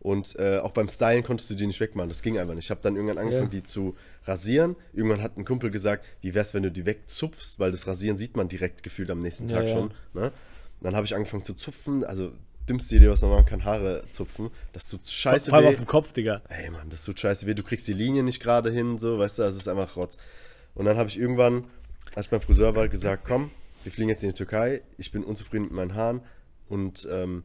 Und 0.00 0.36
äh, 0.38 0.58
auch 0.58 0.72
beim 0.72 0.88
Stylen 0.90 1.24
konntest 1.24 1.48
du 1.50 1.54
die 1.54 1.66
nicht 1.66 1.80
wegmachen. 1.80 2.10
Das 2.10 2.22
ging 2.22 2.38
einfach 2.38 2.54
nicht. 2.54 2.66
Ich 2.66 2.70
habe 2.70 2.80
dann 2.82 2.96
irgendwann 2.96 3.18
angefangen, 3.18 3.50
Ja. 3.50 3.60
die 3.60 3.62
zu 3.64 3.96
rasieren. 4.26 4.76
Irgendwann 4.92 5.22
hat 5.22 5.36
ein 5.38 5.44
Kumpel 5.46 5.70
gesagt, 5.70 6.04
wie 6.20 6.34
wär's, 6.34 6.52
wenn 6.52 6.62
du 6.62 6.70
die 6.70 6.84
wegzupfst, 6.84 7.58
weil 7.58 7.72
das 7.72 7.86
Rasieren 7.86 8.18
sieht 8.18 8.36
man 8.36 8.48
direkt 8.48 8.82
gefühlt 8.82 9.10
am 9.10 9.20
nächsten 9.20 9.48
Tag 9.48 9.66
ja. 9.66 9.74
schon. 9.74 9.90
Ne? 10.12 10.32
Dann 10.82 10.94
habe 10.94 11.06
ich 11.06 11.14
angefangen 11.14 11.42
zu 11.42 11.54
zupfen. 11.54 12.04
Also 12.04 12.32
dümmste 12.68 12.96
Idee, 12.96 13.08
was 13.08 13.22
man 13.22 13.30
machen 13.30 13.46
kann, 13.46 13.64
Haare 13.64 14.04
zupfen. 14.10 14.50
Das 14.72 14.88
tut 14.88 15.06
scheiße 15.06 15.50
Vor 15.50 15.58
allem 15.58 15.66
weh. 15.66 15.70
auf 15.70 15.76
dem 15.76 15.86
Kopf, 15.86 16.12
Digga. 16.12 16.42
Ey, 16.48 16.70
Mann, 16.70 16.90
das 16.90 17.04
tut 17.04 17.18
scheiße 17.18 17.46
weh. 17.46 17.54
Du 17.54 17.62
kriegst 17.62 17.88
die 17.88 17.92
Linie 17.92 18.22
nicht 18.22 18.40
gerade 18.40 18.70
hin, 18.70 18.98
so, 18.98 19.18
weißt 19.18 19.38
du, 19.38 19.42
das 19.42 19.56
ist 19.56 19.68
einfach 19.68 19.96
Rotz. 19.96 20.18
Und 20.74 20.84
dann 20.84 20.96
habe 20.96 21.08
ich 21.08 21.18
irgendwann, 21.18 21.64
als 22.14 22.26
ich 22.26 22.30
beim 22.30 22.40
Friseur 22.40 22.74
war, 22.74 22.88
gesagt, 22.88 23.24
komm, 23.26 23.50
wir 23.84 23.92
fliegen 23.92 24.10
jetzt 24.10 24.22
in 24.22 24.30
die 24.30 24.34
Türkei. 24.34 24.82
Ich 24.96 25.10
bin 25.10 25.24
unzufrieden 25.24 25.64
mit 25.64 25.72
meinen 25.72 25.94
Haaren 25.94 26.20
und 26.68 27.08
ähm, 27.10 27.44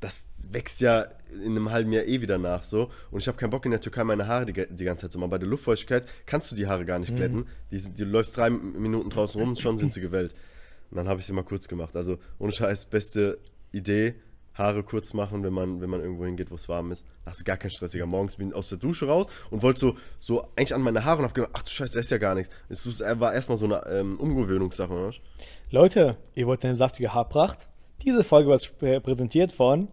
das 0.00 0.24
wächst 0.50 0.80
ja 0.80 1.06
in 1.44 1.52
einem 1.52 1.70
halben 1.70 1.92
Jahr 1.92 2.04
eh 2.04 2.20
wieder 2.20 2.38
nach, 2.38 2.64
so. 2.64 2.90
Und 3.10 3.20
ich 3.20 3.28
habe 3.28 3.36
keinen 3.36 3.50
Bock 3.50 3.64
in 3.66 3.70
der 3.70 3.80
Türkei 3.80 4.02
meine 4.04 4.26
Haare 4.26 4.46
die, 4.46 4.52
die 4.52 4.84
ganze 4.84 5.06
Zeit 5.06 5.12
zu 5.12 5.18
machen. 5.18 5.30
Bei 5.30 5.38
der 5.38 5.48
Luftfeuchtigkeit 5.48 6.06
kannst 6.26 6.50
du 6.50 6.56
die 6.56 6.66
Haare 6.66 6.84
gar 6.86 6.98
nicht 6.98 7.14
glätten. 7.14 7.46
Die, 7.70 7.82
du 7.94 8.04
läufst 8.04 8.36
drei 8.36 8.48
Minuten 8.50 9.10
draußen 9.10 9.40
rum, 9.40 9.56
schon 9.56 9.78
sind 9.78 9.92
sie 9.92 10.00
gewellt. 10.00 10.34
Und 10.90 10.96
dann 10.96 11.08
habe 11.08 11.20
ich 11.20 11.26
sie 11.26 11.32
mal 11.32 11.44
kurz 11.44 11.68
gemacht. 11.68 11.94
Also, 11.96 12.18
ohne 12.38 12.52
Scheiß, 12.52 12.86
beste 12.86 13.38
Idee. 13.72 14.14
Haare 14.60 14.84
kurz 14.84 15.12
machen, 15.12 15.42
wenn 15.42 15.52
man, 15.52 15.80
wenn 15.80 15.90
man 15.90 16.00
irgendwo 16.00 16.24
hingeht, 16.24 16.50
wo 16.50 16.54
es 16.54 16.68
warm 16.68 16.92
ist. 16.92 17.04
Das 17.24 17.38
ist 17.38 17.44
gar 17.44 17.56
kein 17.56 17.70
stressiger. 17.70 18.06
Morgens 18.06 18.36
bin 18.36 18.50
ich 18.50 18.54
aus 18.54 18.68
der 18.68 18.78
Dusche 18.78 19.08
raus 19.08 19.26
und 19.50 19.62
wollte 19.62 19.80
so, 19.80 19.96
so 20.20 20.42
eigentlich 20.54 20.74
an 20.74 20.82
meine 20.82 21.04
Haare 21.04 21.18
und 21.18 21.24
hab 21.24 21.34
gedacht, 21.34 21.50
ach 21.54 21.62
du 21.62 21.70
Scheiße, 21.70 21.94
das 21.94 22.06
ist 22.06 22.10
ja 22.10 22.18
gar 22.18 22.36
nichts. 22.36 22.54
Es 22.68 23.00
war 23.00 23.34
erstmal 23.34 23.58
so 23.58 23.64
eine 23.64 23.84
ähm, 23.88 24.20
Umgewöhnungssache, 24.20 24.92
oder? 24.92 25.12
Leute, 25.70 26.16
ihr 26.34 26.46
wollt 26.46 26.64
eine 26.64 26.76
saftige 26.76 27.12
Haarpracht? 27.12 27.66
Diese 28.04 28.22
Folge 28.22 28.48
wird 28.48 29.02
präsentiert 29.02 29.50
von 29.50 29.88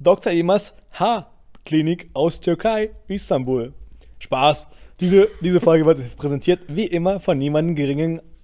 Dr. 0.00 0.32
Imas 0.32 0.76
Haarklinik 0.92 2.08
aus 2.14 2.40
Türkei, 2.40 2.90
Istanbul. 3.08 3.74
Spaß. 4.20 4.68
Diese, 5.00 5.28
diese 5.40 5.60
Folge 5.60 5.86
wird 5.86 6.16
präsentiert 6.16 6.64
wie 6.68 6.86
immer 6.86 7.20
von 7.20 7.38
niemandem 7.38 7.74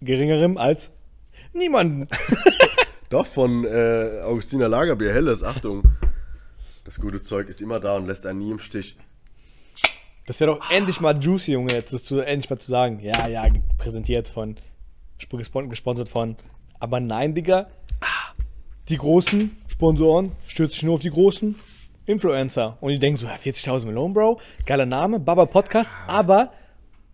geringerem 0.01 0.57
als 0.57 0.93
niemanden. 1.53 2.09
Doch, 3.11 3.27
von 3.27 3.65
äh, 3.65 4.23
Augustina 4.25 4.67
Lagerbier, 4.67 5.13
helles, 5.13 5.43
Achtung. 5.43 5.83
Das 6.85 7.01
gute 7.01 7.21
Zeug 7.21 7.49
ist 7.49 7.61
immer 7.61 7.81
da 7.81 7.97
und 7.97 8.07
lässt 8.07 8.27
einen 8.27 8.41
nie 8.41 8.51
im 8.51 8.59
Stich. 8.59 8.97
Das 10.27 10.41
wäre 10.41 10.55
doch 10.55 10.71
endlich 10.71 11.01
mal 11.01 11.17
juicy, 11.19 11.53
Junge, 11.53 11.73
jetzt 11.75 11.93
das 11.93 12.05
zu, 12.05 12.21
endlich 12.21 12.49
mal 12.51 12.59
zu 12.59 12.71
sagen. 12.71 12.99
Ja, 13.01 13.27
ja, 13.27 13.47
präsentiert 13.79 14.29
von, 14.29 14.57
gespon- 15.21 15.69
gesponsert 15.69 16.09
von. 16.09 16.37
Aber 16.81 17.01
nein, 17.01 17.35
Digga. 17.35 17.69
Die 18.89 18.99
großen 18.99 19.57
Sponsoren 19.69 20.33
stürzen 20.47 20.75
sich 20.75 20.83
nur 20.83 20.95
auf 20.95 21.01
die 21.01 21.09
großen 21.11 21.55
Influencer. 22.07 22.77
Und 22.83 22.91
die 22.91 22.99
denken 22.99 23.17
so, 23.19 23.27
ja, 23.27 23.35
40.000 23.37 23.87
Millionen, 23.87 24.13
Bro. 24.13 24.41
Geiler 24.67 24.85
Name, 24.87 25.19
Baba 25.21 25.47
Podcast. 25.47 25.97
Aber, 26.07 26.53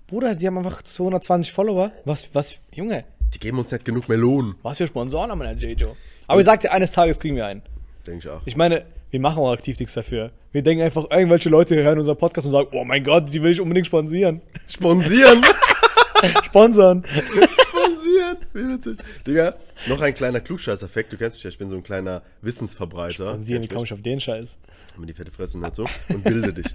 Bruder, 0.09 0.35
die 0.35 0.47
haben 0.49 0.59
einfach 0.59 0.83
220 0.83 1.53
Follower. 1.53 1.93
Was, 2.05 2.35
was, 2.35 2.59
Junge, 2.73 3.05
Die 3.35 3.39
geben 3.39 3.59
uns 3.59 3.71
nicht 3.71 3.85
genug 3.85 4.09
Melonen, 4.09 4.55
was 4.63 4.79
für 4.79 4.87
Sponsoren 4.87 5.31
haben 5.31 5.39
wir 5.39 5.55
denn, 5.55 5.59
J-Jo? 5.59 5.97
Aber 6.27 6.41
ich 6.41 6.47
sag 6.47 6.61
dir, 6.61 6.73
eines 6.73 6.93
Tages 6.93 7.19
kriegen 7.19 7.37
wir 7.37 7.47
einen. 7.47 7.63
denke 8.07 8.27
ich 8.27 8.29
auch. 8.29 8.43
Ich 8.45 8.57
meine, 8.57 8.85
wir 9.11 9.21
machen 9.21 9.39
auch 9.43 9.53
aktiv 9.53 9.79
nichts 9.79 9.95
dafür. 9.95 10.31
Wir 10.53 10.63
denken 10.63 10.83
einfach, 10.85 11.11
irgendwelche 11.11 11.49
Leute 11.49 11.77
hören 11.77 11.99
unseren 11.99 12.17
Podcast 12.17 12.47
und 12.47 12.53
sagen, 12.53 12.69
oh 12.73 12.85
mein 12.85 13.03
Gott, 13.05 13.33
die 13.33 13.43
will 13.43 13.53
ich 13.53 13.61
unbedingt 13.61 13.87
sponsieren. 13.87 14.41
Sponsieren! 14.69 15.43
Sponsern. 16.45 17.05
Sponsieren! 17.05 18.37
Wie 18.53 18.69
witzig. 18.69 18.99
Digga, 19.27 19.55
noch 19.89 20.01
ein 20.01 20.15
kleiner 20.15 20.41
Klugscheiß-Effekt. 20.41 21.13
Du 21.13 21.17
kennst 21.17 21.37
mich 21.37 21.45
ja, 21.45 21.51
ich 21.51 21.59
bin 21.59 21.71
so 21.71 21.77
ein 21.77 21.83
kleiner 21.83 22.23
Wissensverbreiter. 22.43 23.29
Sponsieren, 23.29 23.63
wie 23.63 23.69
komme 23.69 23.85
ich 23.85 23.93
auf 23.93 24.03
den 24.03 24.21
Scheiß? 24.21 24.59
Mit 24.99 25.09
die 25.09 25.15
fette 25.15 25.31
Fresse 25.33 25.59
und 25.59 25.75
so. 25.75 25.87
Und 26.09 26.23
bilde 26.23 26.53
dich. 26.53 26.67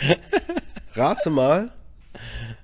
Rate 0.94 1.30
mal. 1.30 1.70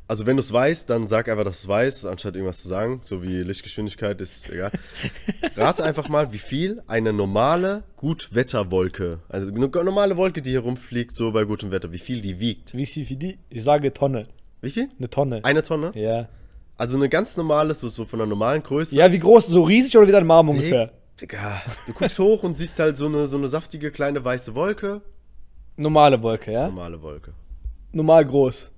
Also, 0.06 0.26
wenn 0.26 0.36
du 0.36 0.40
es 0.40 0.52
weißt, 0.52 0.90
dann 0.90 1.08
sag 1.08 1.28
einfach, 1.28 1.44
dass 1.44 1.62
du 1.62 1.64
es 1.64 1.68
weißt, 1.68 2.06
anstatt 2.06 2.34
irgendwas 2.34 2.60
zu 2.60 2.68
sagen. 2.68 3.00
So 3.04 3.22
wie 3.22 3.42
Lichtgeschwindigkeit 3.42 4.20
ist 4.20 4.50
egal. 4.50 4.70
Rate 5.56 5.82
einfach 5.82 6.08
mal, 6.10 6.32
wie 6.32 6.38
viel 6.38 6.82
eine 6.86 7.12
normale 7.12 7.84
Gutwetterwolke, 7.96 9.20
also 9.28 9.48
eine 9.48 9.68
normale 9.68 10.16
Wolke, 10.16 10.42
die 10.42 10.50
hier 10.50 10.60
rumfliegt, 10.60 11.14
so 11.14 11.32
bei 11.32 11.44
gutem 11.44 11.70
Wetter, 11.70 11.90
wie 11.90 11.98
viel 11.98 12.20
die 12.20 12.38
wiegt. 12.38 12.74
Wie 12.74 12.84
viel 12.84 13.16
die? 13.16 13.38
Ich 13.48 13.64
sage 13.64 13.92
Tonne. 13.94 14.24
Wie 14.60 14.70
viel? 14.70 14.88
Eine 14.98 15.08
Tonne. 15.08 15.40
Eine 15.44 15.62
Tonne? 15.62 15.92
ja. 15.94 16.28
Also 16.76 16.96
eine 16.96 17.08
ganz 17.08 17.36
normale, 17.36 17.72
so, 17.74 17.88
so 17.88 18.04
von 18.04 18.20
einer 18.20 18.28
normalen 18.28 18.62
Größe. 18.62 18.96
Ja, 18.96 19.10
wie 19.12 19.18
groß? 19.20 19.46
So 19.46 19.62
riesig 19.62 19.96
oder 19.96 20.08
wie 20.08 20.12
dein 20.12 20.28
Arm 20.28 20.48
ungefähr? 20.48 20.90
Digga, 21.20 21.62
du 21.86 21.92
guckst 21.92 22.18
hoch 22.18 22.42
und 22.42 22.56
siehst 22.56 22.78
halt 22.80 22.96
so 22.96 23.06
eine, 23.06 23.28
so 23.28 23.36
eine 23.36 23.48
saftige 23.48 23.92
kleine 23.92 24.24
weiße 24.24 24.56
Wolke. 24.56 25.00
Normale 25.76 26.20
Wolke, 26.20 26.50
ja? 26.50 26.66
Normale 26.66 27.00
Wolke. 27.00 27.32
Normal 27.92 28.26
groß. 28.26 28.72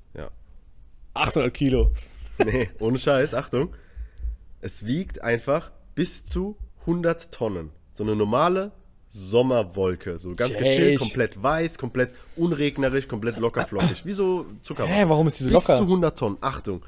Ja. 1.16 1.22
800 1.22 1.52
Kilo. 1.54 1.92
Nee, 2.44 2.68
ohne 2.80 2.98
Scheiß, 2.98 3.32
Achtung. 3.32 3.74
Es 4.60 4.84
wiegt 4.84 5.22
einfach 5.22 5.70
bis 5.94 6.26
zu 6.26 6.58
100 6.80 7.32
Tonnen. 7.32 7.70
So 7.92 8.04
eine 8.04 8.14
normale 8.14 8.72
Sommerwolke. 9.08 10.18
So 10.18 10.34
ganz 10.34 10.54
gechillt, 10.54 10.98
komplett 10.98 11.42
weiß, 11.42 11.78
komplett 11.78 12.14
unregnerisch, 12.36 13.08
komplett 13.08 13.38
lockerflockig. 13.38 14.04
Wie 14.04 14.12
so 14.12 14.44
Zuckerwatte. 14.60 14.92
Hä, 14.92 15.04
warum 15.08 15.28
ist 15.28 15.40
die 15.40 15.44
so 15.44 15.48
bis 15.48 15.66
locker? 15.66 15.78
zu 15.78 15.84
100 15.84 16.18
Tonnen. 16.18 16.36
Achtung. 16.42 16.84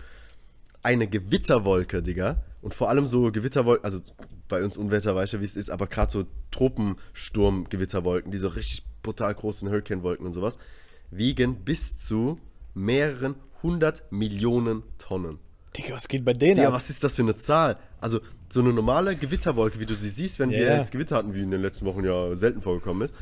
Eine 0.83 1.09
Gewitterwolke, 1.09 2.03
Digga. 2.03 2.45
Und 2.61 2.75
vor 2.75 2.91
allem 2.91 3.07
so 3.07 3.33
Gewitterwolken, 3.33 3.85
also 3.85 4.03
bei 4.49 4.63
uns 4.63 4.77
Unwetter, 4.77 5.15
weißt 5.15 5.33
du, 5.33 5.41
wie 5.41 5.47
es 5.47 5.57
ist, 5.57 5.71
aber 5.71 5.87
gerade 5.87 6.13
so 6.13 6.27
Tropensturm-Gewitterwolken, 6.51 8.31
die 8.33 8.39
so 8.39 8.49
richtig 8.49 8.85
brutal 9.03 9.35
großen 9.35 9.71
Hurricane-Wolken 9.71 10.27
und 10.27 10.35
sowas, 10.35 10.59
wiegen 11.11 11.65
bis 11.65 11.97
zu 11.97 12.39
mehreren 12.75 13.35
hundert 13.63 14.11
Millionen 14.11 14.83
Tonnen. 14.99 15.39
Digga, 15.77 15.95
was 15.95 16.09
geht 16.09 16.25
bei 16.25 16.33
denen 16.33 16.59
Ja, 16.61 16.69
ab? 16.69 16.75
was 16.75 16.91
ist 16.91 17.05
das 17.05 17.17
für 17.17 17.23
eine 17.23 17.37
Zahl? 17.37 17.77
Also, 18.01 18.21
so 18.49 18.61
eine 18.61 18.73
normale 18.73 19.17
Gewitterwolke, 19.17 19.79
wie 19.79 19.87
du 19.87 19.95
sie 19.95 20.09
siehst, 20.09 20.39
wenn 20.39 20.51
Ja, 20.51 20.59
wir 20.59 20.77
jetzt 20.79 20.93
Gewitter 20.93 21.17
hatten, 21.17 21.35
wie 21.35 21.43
in 21.43 21.51
den 21.51 21.61
letzten 21.61 21.85
Wochen 21.87 22.05
ja 22.05 22.35
selten 22.37 22.63
vorgekommen 22.63 23.03
ist, 23.03 23.15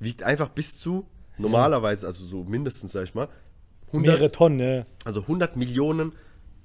wiegt 0.00 0.22
einfach 0.22 0.48
bis 0.48 0.78
zu, 0.78 1.06
normalerweise, 1.38 2.06
also 2.06 2.24
so 2.26 2.42
mindestens, 2.44 2.92
sag 2.92 3.04
ich 3.04 3.14
mal, 3.14 3.28
100, 3.88 4.06
Mehrere 4.12 4.32
Tonnen, 4.32 4.58
ja. 4.58 4.86
also 5.04 5.20
100 5.22 5.56
Millionen 5.56 6.12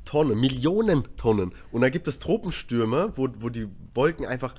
Tonnen, 0.05 0.39
Millionen 0.39 1.03
Tonnen. 1.17 1.53
Und 1.71 1.81
da 1.81 1.89
gibt 1.89 2.07
es 2.07 2.17
Tropenstürme, 2.17 3.13
wo, 3.15 3.29
wo 3.39 3.49
die 3.49 3.67
Wolken 3.93 4.25
einfach 4.25 4.55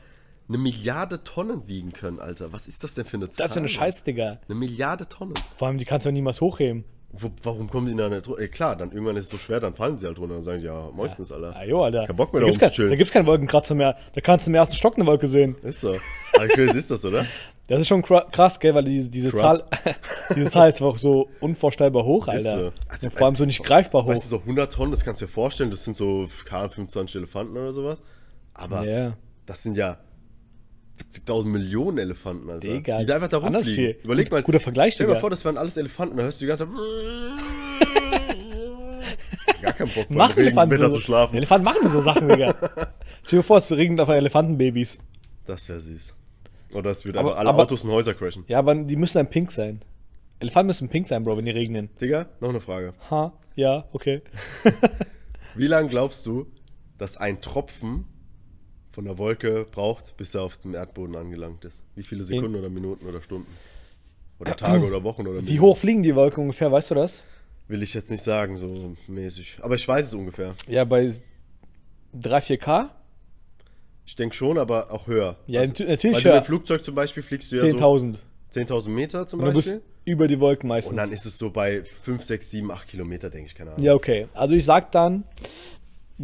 eine 0.49 0.59
Milliarde 0.59 1.25
Tonnen 1.25 1.67
wiegen 1.67 1.93
können, 1.93 2.21
Alter. 2.21 2.52
Was 2.52 2.69
ist 2.69 2.85
das 2.85 2.95
denn 2.95 3.05
für 3.05 3.17
eine 3.17 3.31
Zahl? 3.31 3.45
Das 3.47 3.52
ist 3.52 3.59
eine? 3.59 3.69
Scheiß, 3.69 4.05
Digga. 4.05 4.38
Eine 4.49 4.55
Milliarde 4.57 5.09
Tonnen. 5.09 5.35
Vor 5.57 5.67
allem, 5.69 5.79
die 5.79 5.85
kannst 5.85 6.07
du 6.07 6.11
ja 6.11 6.12
niemals 6.12 6.40
hochheben. 6.40 6.85
Wo, 7.12 7.29
warum 7.43 7.69
kommen 7.69 7.88
die 7.88 7.97
da 7.97 8.09
nicht 8.09 8.29
runter? 8.29 8.40
Ey, 8.40 8.49
klar, 8.49 8.76
dann 8.76 8.93
irgendwann 8.93 9.17
ist 9.17 9.25
es 9.25 9.31
so 9.31 9.37
schwer, 9.38 9.59
dann 9.59 9.75
fallen 9.75 9.99
sie 9.99 10.07
halt 10.07 10.19
runter. 10.19 10.35
Dann 10.35 10.43
sagen 10.43 10.61
sie, 10.61 10.67
ja, 10.67 10.88
meistens, 10.97 11.33
Alter. 11.33 11.55
Ah, 11.57 11.64
jo, 11.64 11.83
Alter. 11.83 12.07
Kein 12.07 12.14
Bock 12.17 12.33
mehr 12.33 12.40
da 12.43 12.47
da 12.47 12.52
gibt's 12.52 12.76
kein. 12.76 12.88
Da 12.88 12.97
gibt's 12.97 13.12
keinen 13.12 13.26
Wolkenkratzer 13.26 13.75
mehr. 13.75 13.97
Da 14.14 14.21
kannst 14.21 14.47
du 14.47 14.50
im 14.52 14.55
ersten 14.55 14.76
Stock 14.76 14.95
eine 14.97 15.07
Wolke 15.07 15.26
sehen. 15.26 15.57
Ist 15.62 15.81
so. 15.81 15.97
Aber 16.35 16.47
crazy 16.49 16.79
ist 16.79 16.90
das, 16.90 17.05
oder? 17.05 17.26
Das 17.67 17.81
ist 17.83 17.87
schon 17.87 18.02
kra- 18.02 18.29
krass, 18.33 18.59
gell, 18.59 18.75
weil 18.75 18.83
diese, 18.83 19.09
diese. 19.09 19.33
Zahl, 19.33 19.62
diese 20.35 20.50
Zahl 20.50 20.71
ist 20.71 20.83
einfach 20.83 20.99
so 20.99 21.29
unvorstellbar 21.38 22.05
hoch, 22.05 22.26
Alter. 22.26 22.43
so. 22.59 22.73
Also- 22.88 23.07
Und 23.07 23.12
vor 23.12 23.26
allem 23.29 23.37
so 23.37 23.45
nicht 23.45 23.62
greifbar 23.62 24.02
hoch. 24.02 24.09
Weißt 24.09 24.25
du, 24.25 24.29
so 24.29 24.38
100 24.40 24.73
Tonnen, 24.73 24.90
das 24.90 25.05
kannst 25.05 25.23
du 25.23 25.26
dir 25.26 25.31
vorstellen, 25.33 25.71
das 25.71 25.85
sind 25.85 25.97
so 25.97 26.26
keine 26.47 26.62
Ahnung, 26.62 26.73
25 26.73 27.14
Elefanten 27.14 27.57
oder 27.57 27.73
sowas. 27.73 28.02
Aber 28.55 28.85
Ja. 28.85 29.12
das 29.47 29.62
sind 29.62 29.76
ja 29.76 29.99
40.000 31.12 31.45
Millionen 31.45 31.99
Elefanten, 31.99 32.50
Alter. 32.50 32.69
Digga, 32.69 32.99
die 33.00 33.07
da 33.07 33.14
einfach 33.14 33.28
da 33.28 33.38
rumfliegen. 33.38 33.97
Überleg 34.04 34.30
mal. 34.30 34.42
Guter 34.42 34.61
Vergleich, 34.61 34.95
Stell 34.95 35.07
dir 35.07 35.14
mal 35.14 35.21
vor, 35.21 35.30
das 35.30 35.45
wären 35.45 35.57
alles 35.57 35.76
Elefanten, 35.76 36.16
da 36.16 36.25
hörst 36.25 36.40
du 36.40 36.45
die 36.45 36.49
ganze 36.49 36.66
Zeit. 36.66 36.75
Gar 39.62 39.73
keinen 39.75 39.90
Bock, 39.92 40.11
Machen 40.11 40.38
Elefanten 40.38 40.76
so. 40.78 40.88
zu 40.90 41.00
schlafen. 41.00 41.37
Elefanten 41.37 41.64
machen 41.64 41.87
so 41.87 42.00
Sachen, 42.00 42.28
Digga. 42.28 42.54
Stell 43.26 43.38
dir 43.40 43.42
vor, 43.42 43.59
es 43.59 43.71
regnet 43.71 44.00
einfach 44.00 44.14
Elefantenbabys. 44.14 44.99
Das 45.47 45.69
wäre 45.69 45.80
süß. 45.80 46.14
Oder 46.73 46.90
es 46.90 47.04
wird 47.04 47.16
Aber- 47.16 47.37
alle 47.37 47.50
aber- 47.50 47.62
Autos 47.64 47.85
und 47.85 47.90
Häuser 47.90 48.14
crashen. 48.14 48.45
Ja, 48.49 48.59
aber 48.59 48.75
die 48.75 48.97
müssen 48.97 49.19
dann 49.19 49.28
pink 49.28 49.50
sein. 49.52 49.83
Elefanten 50.40 50.69
müssen 50.69 50.88
pink 50.88 51.07
sein, 51.07 51.23
Bro, 51.25 51.37
wenn 51.37 51.45
die 51.45 51.50
regnen. 51.50 51.90
Digga, 52.00 52.26
noch 52.40 52.49
eine 52.49 52.61
Frage. 52.61 52.95
Ha, 53.11 53.33
ja, 53.57 53.85
okay. 53.92 54.23
Wie 55.54 55.66
lange 55.66 55.88
glaubst 55.88 56.25
du, 56.25 56.47
dass 56.97 57.19
ein 57.19 57.42
Tropfen 57.42 58.07
von 58.93 59.05
der 59.05 59.19
Wolke 59.19 59.67
braucht, 59.71 60.17
bis 60.17 60.35
er 60.35 60.43
auf 60.43 60.57
dem 60.59 60.75
Erdboden 60.75 61.17
angelangt 61.17 61.65
ist? 61.65 61.81
Wie 61.95 62.03
viele 62.03 62.25
Sekunden 62.25 62.57
oder 62.57 62.69
Minuten 62.69 63.07
oder 63.07 63.23
Stunden? 63.23 63.47
Oder 64.39 64.57
Tage 64.57 64.85
oder 64.87 65.03
Wochen 65.05 65.27
oder 65.27 65.47
Wie 65.47 65.61
hoch 65.61 65.77
fliegen 65.77 66.03
die 66.03 66.15
Wolken 66.15 66.43
ungefähr, 66.45 66.73
weißt 66.73 66.91
du 66.93 66.95
das? 66.95 67.23
Will 67.69 67.83
ich 67.83 67.95
jetzt 67.95 68.11
nicht 68.11 68.25
sagen, 68.25 68.57
so 68.57 68.97
mäßig. 69.07 69.59
Aber 69.63 69.75
ich 69.75 69.87
weiß 69.87 70.07
es 70.07 70.15
ungefähr. 70.15 70.55
Ja, 70.67 70.85
bei 70.85 71.13
3, 72.15 72.39
4K? 72.39 72.89
Ich 74.07 74.17
denke 74.17 74.35
schon, 74.35 74.59
aber 74.59 74.91
auch 74.91 75.07
höher. 75.07 75.37
Ja, 75.47 75.61
Also, 75.61 75.85
natürlich 75.85 76.17
Weil 76.17 76.25
höher. 76.25 76.35
mit 76.37 76.45
dem 76.45 76.47
Flugzeug 76.47 76.85
zum 76.85 76.95
Beispiel 76.97 77.23
fliegst 77.23 77.53
du 77.53 77.57
ja 77.57 77.63
so 77.63 77.69
10.000. 77.69 78.17
10.000 78.53 78.89
Meter 78.89 79.27
zum 79.29 79.39
Und 79.41 79.47
du 79.47 79.53
bist 79.53 79.69
Beispiel. 79.69 79.83
über 80.05 80.27
die 80.27 80.41
Wolken 80.41 80.69
meistens. 80.69 80.91
Und 80.93 80.97
dann 80.97 81.13
ist 81.13 81.27
es 81.27 81.39
so 81.39 81.51
bei 81.51 81.85
5, 82.03 82.25
6, 82.25 82.51
7, 82.51 82.71
8 82.73 82.89
Kilometer, 82.89 83.31
denke 83.31 83.47
ich, 83.47 83.55
keine 83.55 83.71
Ahnung. 83.73 83.85
ja, 83.85 83.95
okay. 83.95 84.27
Also 84.35 84.55
ich 84.55 84.65
sag 84.65 84.91
dann 84.91 85.23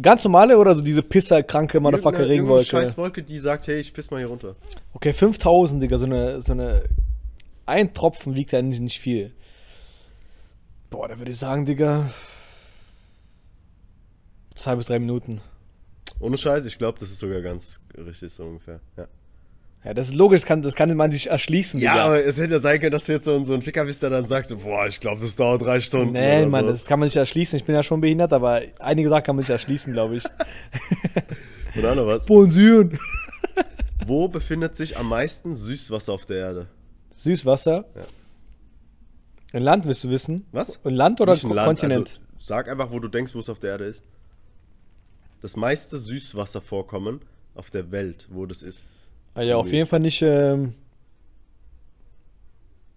ganz 0.01 0.23
normale 0.23 0.57
oder 0.57 0.73
so 0.75 0.81
diese 0.81 1.01
pisserkranke 1.03 1.79
Motherfucker 1.79 2.19
Irgendeine- 2.19 2.33
irgendeine 2.33 2.59
Regenwolke. 2.59 2.65
Scheißwolke, 2.87 3.23
die 3.23 3.39
sagt, 3.39 3.67
hey, 3.67 3.79
ich 3.79 3.93
piss 3.93 4.11
mal 4.11 4.17
hier 4.17 4.27
runter. 4.27 4.55
Okay, 4.93 5.13
5000, 5.13 5.81
Digga, 5.83 5.97
so 5.97 6.05
eine, 6.05 6.41
so 6.41 6.53
eine. 6.53 6.83
Ein 7.65 7.93
Tropfen 7.93 8.33
wiegt 8.35 8.51
ja 8.53 8.61
nicht, 8.61 8.79
nicht 8.79 8.99
viel. 8.99 9.33
Boah, 10.89 11.07
da 11.09 11.17
würde 11.19 11.31
ich 11.31 11.37
sagen, 11.37 11.65
Digga. 11.65 12.09
Zwei 14.55 14.75
bis 14.75 14.87
drei 14.87 14.99
Minuten. 14.99 15.41
Ohne 16.19 16.37
Scheiß, 16.37 16.65
ich 16.65 16.77
glaube, 16.77 16.97
das 16.99 17.09
ist 17.11 17.19
sogar 17.19 17.41
ganz 17.41 17.79
richtig 17.97 18.33
so 18.33 18.43
ungefähr. 18.45 18.79
Ja, 18.95 19.07
Ja, 19.83 19.93
das 19.93 20.07
ist 20.09 20.15
logisch, 20.15 20.41
das 20.41 20.47
kann, 20.47 20.61
das 20.61 20.75
kann 20.75 20.93
man 20.97 21.11
sich 21.11 21.27
erschließen, 21.29 21.79
ja 21.79 21.93
Digga. 21.93 22.05
aber 22.05 22.23
es 22.25 22.37
hätte 22.37 22.53
ja 22.53 22.59
sein 22.59 22.79
können, 22.79 22.91
dass 22.91 23.05
du 23.05 23.13
jetzt 23.13 23.25
so, 23.25 23.41
so 23.45 23.53
ein 23.53 23.61
Ficker 23.61 23.85
bist, 23.85 24.01
der 24.01 24.09
dann 24.09 24.25
sagt, 24.25 24.49
so, 24.49 24.57
boah, 24.57 24.87
ich 24.87 24.99
glaube, 24.99 25.21
das 25.21 25.35
dauert 25.35 25.61
drei 25.61 25.79
Stunden. 25.79 26.13
Nee, 26.13 26.45
Mann, 26.45 26.65
so. 26.65 26.71
das 26.71 26.85
kann 26.85 26.99
man 26.99 27.05
nicht 27.05 27.15
erschließen. 27.15 27.57
Ich 27.57 27.63
bin 27.63 27.73
ja 27.75 27.83
schon 27.83 28.01
behindert, 28.01 28.33
aber 28.33 28.61
einige 28.79 29.07
Sachen 29.07 29.23
kann 29.23 29.35
man 29.37 29.43
nicht 29.43 29.49
erschließen, 29.51 29.93
glaube 29.93 30.17
ich. 30.17 30.23
Oder 31.77 31.95
noch 31.95 32.07
was? 32.07 32.25
Bonjour. 32.25 32.89
Wo 34.05 34.27
befindet 34.27 34.75
sich 34.75 34.97
am 34.97 35.09
meisten 35.09 35.55
Süßwasser 35.55 36.13
auf 36.13 36.25
der 36.25 36.37
Erde? 36.37 36.67
Süßwasser. 37.15 37.85
Ja. 37.95 38.01
Ein 39.53 39.63
Land 39.63 39.85
willst 39.85 40.03
du 40.03 40.09
wissen? 40.09 40.45
Was? 40.51 40.79
Ein 40.85 40.95
Land 40.95 41.21
oder 41.21 41.33
ein 41.33 41.39
Ko- 41.39 41.53
Land, 41.53 41.67
Kontinent? 41.79 42.09
Also, 42.09 42.19
sag 42.39 42.69
einfach, 42.69 42.91
wo 42.91 42.99
du 42.99 43.07
denkst, 43.07 43.33
wo 43.35 43.39
es 43.39 43.49
auf 43.49 43.59
der 43.59 43.71
Erde 43.71 43.85
ist. 43.85 44.03
Das 45.41 45.55
meiste 45.55 45.97
Süßwasservorkommen 45.97 47.21
auf 47.55 47.69
der 47.69 47.91
Welt, 47.91 48.27
wo 48.31 48.45
das 48.45 48.61
ist. 48.61 48.81
Ah, 49.37 49.41
ja, 49.43 49.55
auf 49.55 49.71
jeden 49.71 49.87
Fall 49.87 49.99
nicht 49.99 50.21
ähm, 50.21 50.73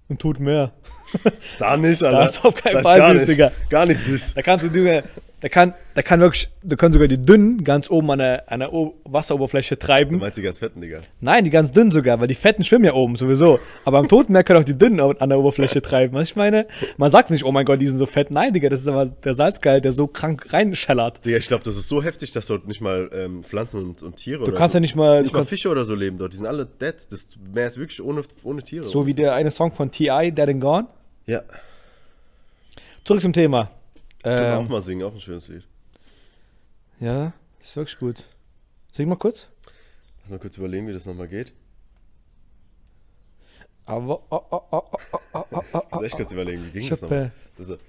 im 0.09 0.19
Todmeer. 0.19 0.73
Da 1.59 1.77
nicht, 1.77 2.03
Alter. 2.03 2.19
Da 2.19 2.27
ist 2.27 2.45
auf 2.45 2.55
keinen 2.55 2.83
Fall 2.83 2.99
gar 2.99 3.19
süß, 3.19 3.27
Digga. 3.27 3.53
Gar 3.69 3.87
nicht 3.87 4.01
süß. 4.01 4.35
Da 4.35 4.43
kannst 4.43 4.65
du, 4.65 4.69
Digga, 4.69 5.03
da 5.41 5.49
kann, 5.49 5.73
da 5.95 6.03
kann 6.03 6.21
wirklich, 6.21 6.49
da 6.63 6.77
können 6.77 6.93
sogar 6.93 7.09
die 7.09 7.21
dünnen 7.21 7.65
ganz 7.65 7.91
oben 7.91 8.11
an 8.11 8.19
der, 8.19 8.53
an 8.53 8.61
der 8.61 8.73
O- 8.75 8.95
Wasseroberfläche 9.05 9.77
Du 9.77 9.87
treiben. 9.87 10.19
meinst 10.19 10.37
die 10.37 10.43
ganz 10.43 10.59
fetten, 10.59 10.81
Digga. 10.83 11.01
Nein, 11.21 11.45
die 11.45 11.51
ganz 11.51 11.73
dünnen 11.73 11.91
sogar, 11.91 12.21
weil 12.21 12.27
die 12.29 12.35
fetten 12.35 12.63
schwimmen 12.63 12.85
ja 12.85 12.93
oben 12.93 13.17
sowieso. 13.17 13.59
Aber 13.85 13.99
am 13.99 14.07
Toten 14.09 14.33
Meer 14.35 14.45
können 14.45 14.61
auch 14.61 14.65
die 14.65 14.77
dünnen 14.77 15.01
an 15.01 15.29
der 15.31 15.39
Oberfläche 15.39 15.81
treiben. 15.81 16.15
Was 16.15 16.29
ich 16.29 16.37
meine, 16.37 16.67
man 16.99 17.11
sagt 17.11 17.31
nicht, 17.31 17.45
oh 17.45 17.53
mein 17.53 17.65
Gott, 17.65 17.81
die 17.81 17.87
sind 17.87 17.97
so 17.99 18.07
fett. 18.07 18.31
Nein, 18.31 18.53
Digga, 18.53 18.69
das 18.69 18.81
ist 18.83 18.89
aber 18.89 19.07
der 19.07 19.33
Salzgehalt, 19.35 19.85
der 19.85 19.93
so 19.93 20.07
krank 20.07 20.53
reinschellert. 20.53 21.25
Digga, 21.25 21.39
ich 21.39 21.49
glaube, 21.49 21.65
das 21.65 21.77
ist 21.77 21.89
so 21.89 22.03
heftig, 22.03 22.33
dass 22.33 22.47
dort 22.47 22.69
nicht 22.69 22.81
mal 22.83 23.09
ähm, 23.15 23.43
Pflanzen 23.43 23.83
und, 23.83 24.03
und 24.03 24.17
Tiere 24.17 24.45
Du 24.45 24.53
kannst 24.53 24.73
so, 24.73 24.77
ja 24.77 24.81
nicht 24.81 24.95
mal, 24.95 25.23
nicht 25.23 25.33
du 25.35 25.39
mal 25.39 25.47
Fische 25.47 25.71
oder 25.71 25.85
so 25.87 25.95
leben 25.95 26.19
dort. 26.19 26.33
Die 26.35 26.37
sind 26.37 26.47
alle 26.47 26.67
dead. 26.67 26.95
Das 27.11 27.29
Meer 27.53 27.67
ist 27.67 27.79
wirklich 27.79 28.03
ohne, 28.03 28.23
ohne 28.45 28.63
Tiere. 28.63 28.85
so 28.85 29.07
wie 29.07 29.15
der 29.15 29.35
eine 29.35 29.51
Song 29.51 29.73
von 29.73 29.91
T.I., 29.91 30.33
Dead 30.33 30.49
and 30.49 30.61
Gone. 30.61 30.87
ja, 31.27 31.41
Zurück 33.05 33.23
zum 33.23 33.33
Thema. 33.33 33.71
Können 34.23 34.45
ähm, 34.45 34.67
auch 34.67 34.69
mal 34.69 34.83
singen, 34.83 35.03
auch 35.03 35.15
ein 35.15 35.21
schönes 35.21 35.49
Lied. 35.49 35.67
Ja, 36.99 37.33
ist 37.61 37.77
wirklich 37.77 37.99
gut. 37.99 38.27
Sing 38.93 39.09
mal 39.09 39.17
kurz. 39.17 39.49
Lass 40.21 40.31
mal 40.31 40.39
kurz 40.39 40.59
überlegen, 40.59 40.87
wie 40.87 40.93
das 40.93 41.07
nochmal 41.07 41.29
geht. 41.29 41.53
Aber. 43.87 44.23
Oh, 44.31 44.45
oh, 44.51 44.63
oh, 44.71 44.83
oh, 44.93 44.99
oh, 45.13 45.45
oh, 45.53 45.65
oh, 45.73 45.83
oh, 45.91 46.09
kurz 46.11 46.33
überlegen, 46.33 46.65
wie 46.67 46.71
ging 46.71 46.83
Schuppe. 46.83 47.33
das 47.57 47.69
nochmal? 47.69 47.81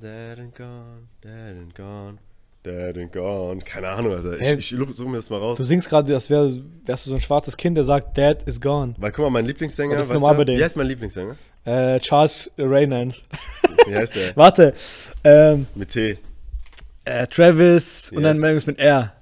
That 0.00 0.38
and 0.38 0.54
gone, 0.54 1.08
that 1.22 1.56
and 1.56 1.74
gone 1.74 2.18
dead 2.64 2.96
and 2.98 3.12
gone. 3.12 3.60
Keine 3.62 3.88
Ahnung, 3.88 4.12
Alter. 4.12 4.38
Ich, 4.38 4.46
Hä? 4.46 4.54
ich 4.56 4.68
suche 4.68 5.08
mir 5.08 5.16
das 5.16 5.30
mal 5.30 5.38
raus. 5.38 5.58
Du 5.58 5.64
singst 5.64 5.88
gerade, 5.88 6.12
als 6.14 6.28
wär, 6.30 6.50
wärst 6.84 7.06
du 7.06 7.10
so 7.10 7.14
ein 7.16 7.20
schwarzes 7.20 7.56
Kind, 7.56 7.76
der 7.76 7.84
sagt, 7.84 8.16
Dad 8.18 8.42
is 8.48 8.60
gone. 8.60 8.94
Weil 8.98 9.12
guck 9.12 9.24
mal, 9.24 9.30
mein 9.30 9.46
Lieblingssänger, 9.46 9.96
Das 9.96 10.06
ist 10.06 10.12
normal 10.12 10.34
bei 10.36 10.46
wie 10.46 10.62
heißt 10.62 10.76
mein 10.76 10.86
Lieblingssänger? 10.86 11.36
Äh, 11.64 12.00
Charles 12.00 12.50
Raynand. 12.58 13.20
Wie 13.86 13.94
heißt 13.94 14.14
der? 14.16 14.34
Warte. 14.36 14.72
Ähm, 15.24 15.66
Mit 15.74 15.90
T. 15.90 16.18
äh, 17.04 17.26
Travis 17.26 18.10
und 18.14 18.22
dann 18.22 18.36
Yes. 18.36 18.44
irgendwas 18.44 18.66
mit 18.66 18.78
R. 18.78 19.12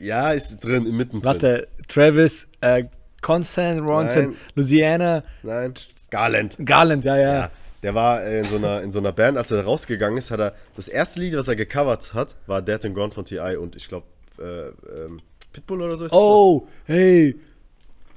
Ja, 0.00 0.32
ist 0.32 0.58
drin, 0.60 0.86
im 0.86 0.96
Mitten 0.96 1.22
Warte. 1.24 1.68
Travis, 1.88 2.48
äh, 2.60 2.84
Constant, 3.20 3.80
Ronson. 3.80 4.36
Louisiana, 4.54 5.22
Nein, 5.42 5.74
Garland. 6.10 6.56
Garland, 6.64 7.04
ja, 7.04 7.16
ja. 7.16 7.34
Ja, 7.34 7.50
der 7.82 7.94
war 7.94 8.22
äh, 8.22 8.40
in 8.40 8.46
so, 8.46 8.56
einer, 8.56 8.82
in 8.82 8.90
so 8.90 8.98
einer 8.98 9.12
Band, 9.12 9.38
als 9.38 9.50
er 9.50 9.64
rausgegangen 9.64 10.18
ist, 10.18 10.30
hat 10.30 10.40
er, 10.40 10.54
das 10.76 10.88
erste 10.88 11.20
Lied, 11.20 11.34
was 11.34 11.48
er 11.48 11.56
gecovert 11.56 12.14
hat, 12.14 12.36
war 12.46 12.62
Dead 12.62 12.84
and 12.84 12.94
Gone 12.94 13.12
von 13.12 13.24
T.I. 13.24 13.56
und 13.56 13.76
ich 13.76 13.88
glaube, 13.88 14.06
äh, 14.38 14.68
ähm, 15.04 15.18
Pitbull 15.52 15.82
oder 15.82 15.96
so 15.96 16.04
ist 16.06 16.12
das, 16.12 16.18
ne? 16.18 16.24
Oh, 16.24 16.66
hey. 16.84 17.38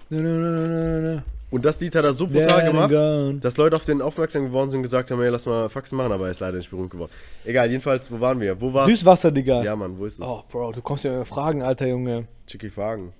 No, 0.09 0.19
no, 0.19 0.29
no, 0.29 0.51
no, 0.51 0.67
no, 0.67 1.15
no. 1.15 1.21
Und 1.51 1.65
das 1.65 1.81
Lied 1.81 1.93
hat 1.95 2.05
er 2.05 2.13
so 2.13 2.25
Dead 2.25 2.43
brutal 2.43 2.61
and 2.61 2.89
gemacht, 2.89 3.43
dass 3.43 3.57
Leute 3.57 3.75
auf 3.75 3.83
den 3.83 4.01
aufmerksam 4.01 4.45
geworden 4.45 4.69
sind 4.69 4.79
und 4.79 4.83
gesagt 4.83 5.11
haben, 5.11 5.19
hey, 5.19 5.29
lass 5.29 5.45
mal 5.45 5.69
Faxen 5.69 5.97
machen, 5.97 6.13
aber 6.13 6.25
er 6.25 6.31
ist 6.31 6.39
leider 6.39 6.57
nicht 6.57 6.69
berühmt 6.69 6.91
geworden. 6.91 7.11
Egal, 7.43 7.69
jedenfalls, 7.69 8.09
wo 8.09 8.21
waren 8.21 8.39
wir? 8.39 8.59
Wo 8.59 8.73
war's? 8.73 8.87
Süßwasser, 8.87 9.31
Digga. 9.31 9.61
Ja, 9.61 9.75
Mann, 9.75 9.97
wo 9.97 10.05
ist 10.05 10.19
das? 10.19 10.27
Oh, 10.27 10.43
Bro, 10.49 10.71
du 10.71 10.81
kommst 10.81 11.03
ja 11.03 11.19
mit 11.19 11.27
Fragen, 11.27 11.61
alter 11.61 11.87
Junge. 11.87 12.25
Chicky 12.47 12.69
Fragen. 12.69 13.13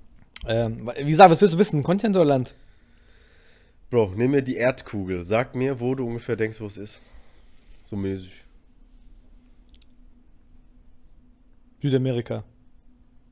Ähm, 0.47 0.89
wie 0.97 1.11
gesagt, 1.11 1.29
was 1.29 1.41
willst 1.41 1.53
du 1.53 1.59
wissen? 1.59 1.83
Kontinent 1.83 2.15
oder 2.15 2.25
Land? 2.25 2.55
Bro, 3.91 4.13
nimm 4.15 4.31
mir 4.31 4.41
die 4.41 4.55
Erdkugel. 4.55 5.23
Sag 5.25 5.53
mir, 5.53 5.81
wo 5.81 5.93
du 5.95 6.07
ungefähr 6.07 6.37
denkst, 6.37 6.61
wo 6.61 6.65
es 6.65 6.77
ist. 6.77 7.01
So 7.83 7.97
mäßig. 7.97 8.45
Südamerika. 11.81 12.45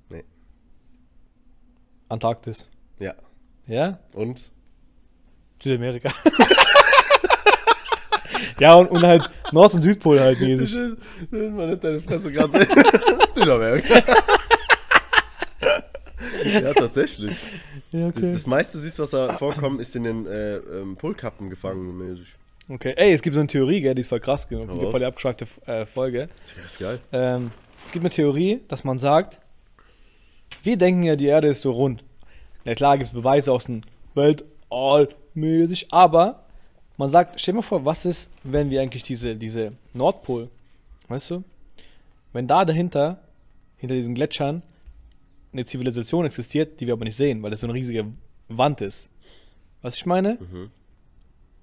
Nee. 0.10 0.26
Antarktis. 2.10 2.69
Ja. 3.00 3.13
Ja? 3.67 4.00
Und? 4.12 4.52
Südamerika. 5.63 6.13
ja, 8.60 8.76
und, 8.76 8.91
und 8.91 9.04
halt 9.04 9.32
Nord- 9.54 9.76
und 9.76 9.84
Südpol 9.84 10.19
halt 10.19 10.41
mäßig. 10.41 10.76
Man 11.32 11.72
hat 11.72 11.86
deine 11.86 12.02
Fresse 12.02 12.34
gerade 12.34 12.52
sehen. 12.52 12.67
Südamerika. 13.34 13.93
ja, 16.43 16.74
tatsächlich. 16.74 17.38
Ja, 17.91 18.12
Das, 18.12 18.21
das 18.21 18.45
meiste 18.45 18.78
Süßwasservorkommen 18.80 19.80
ist 19.80 19.95
in 19.95 20.04
den 20.04 20.25
äh, 20.28 20.58
ähm, 20.58 20.95
Polkappen 20.95 21.49
gefangen, 21.49 21.97
mäßig. 21.97 22.28
Okay, 22.69 22.93
ey, 22.95 23.13
es 23.13 23.23
gibt 23.23 23.34
so 23.34 23.39
eine 23.39 23.47
Theorie, 23.47 23.82
gell, 23.82 23.95
die 23.95 24.02
ist 24.02 24.08
voll 24.08 24.19
krass, 24.19 24.47
Hau 24.52 24.65
die 24.65 24.91
voll 24.91 24.99
die 24.99 25.06
abgeschrankte 25.06 25.47
äh, 25.65 25.86
Folge. 25.88 26.30
Das 26.62 26.73
ist 26.73 26.80
geil. 26.80 26.99
Ähm, 27.12 27.52
es 27.86 27.91
gibt 27.91 28.04
eine 28.04 28.12
Theorie, 28.12 28.62
dass 28.67 28.84
man 28.84 28.99
sagt, 28.99 29.39
wir 30.62 30.78
denken 30.78 31.04
ja, 31.04 31.15
die 31.15 31.25
Erde 31.25 31.47
ist 31.47 31.62
so 31.62 31.71
rund. 31.71 32.04
Ja 32.65 32.75
klar, 32.75 32.97
gibt 32.97 33.08
es 33.08 33.13
Beweise 33.13 33.52
aus 33.52 33.65
dem 33.65 33.82
Weltall 34.13 35.10
mäßig, 35.34 35.88
aber 35.91 36.43
man 36.97 37.10
sagt, 37.10 37.39
stell 37.39 37.54
dir 37.54 37.58
mal 37.58 37.63
vor, 37.63 37.86
was 37.86 38.06
ist, 38.06 38.30
wenn 38.43 38.69
wir 38.69 38.82
eigentlich 38.82 39.04
diese, 39.04 39.36
diese 39.36 39.71
Nordpol, 39.93 40.49
weißt 41.08 41.32
du, 41.32 41.43
wenn 42.34 42.45
da 42.45 42.65
dahinter, 42.65 43.19
hinter 43.78 43.95
diesen 43.95 44.13
Gletschern, 44.13 44.62
eine 45.51 45.65
Zivilisation 45.65 46.25
existiert, 46.25 46.79
die 46.79 46.88
wir 46.88 46.93
aber 46.93 47.05
nicht 47.05 47.15
sehen, 47.15 47.41
weil 47.41 47.51
das 47.51 47.62
so 47.62 47.67
eine 47.67 47.73
riesige 47.73 48.05
Wand 48.47 48.81
ist. 48.81 49.09
Was 49.81 49.95
ich 49.95 50.05
meine? 50.05 50.38
Mhm. 50.39 50.69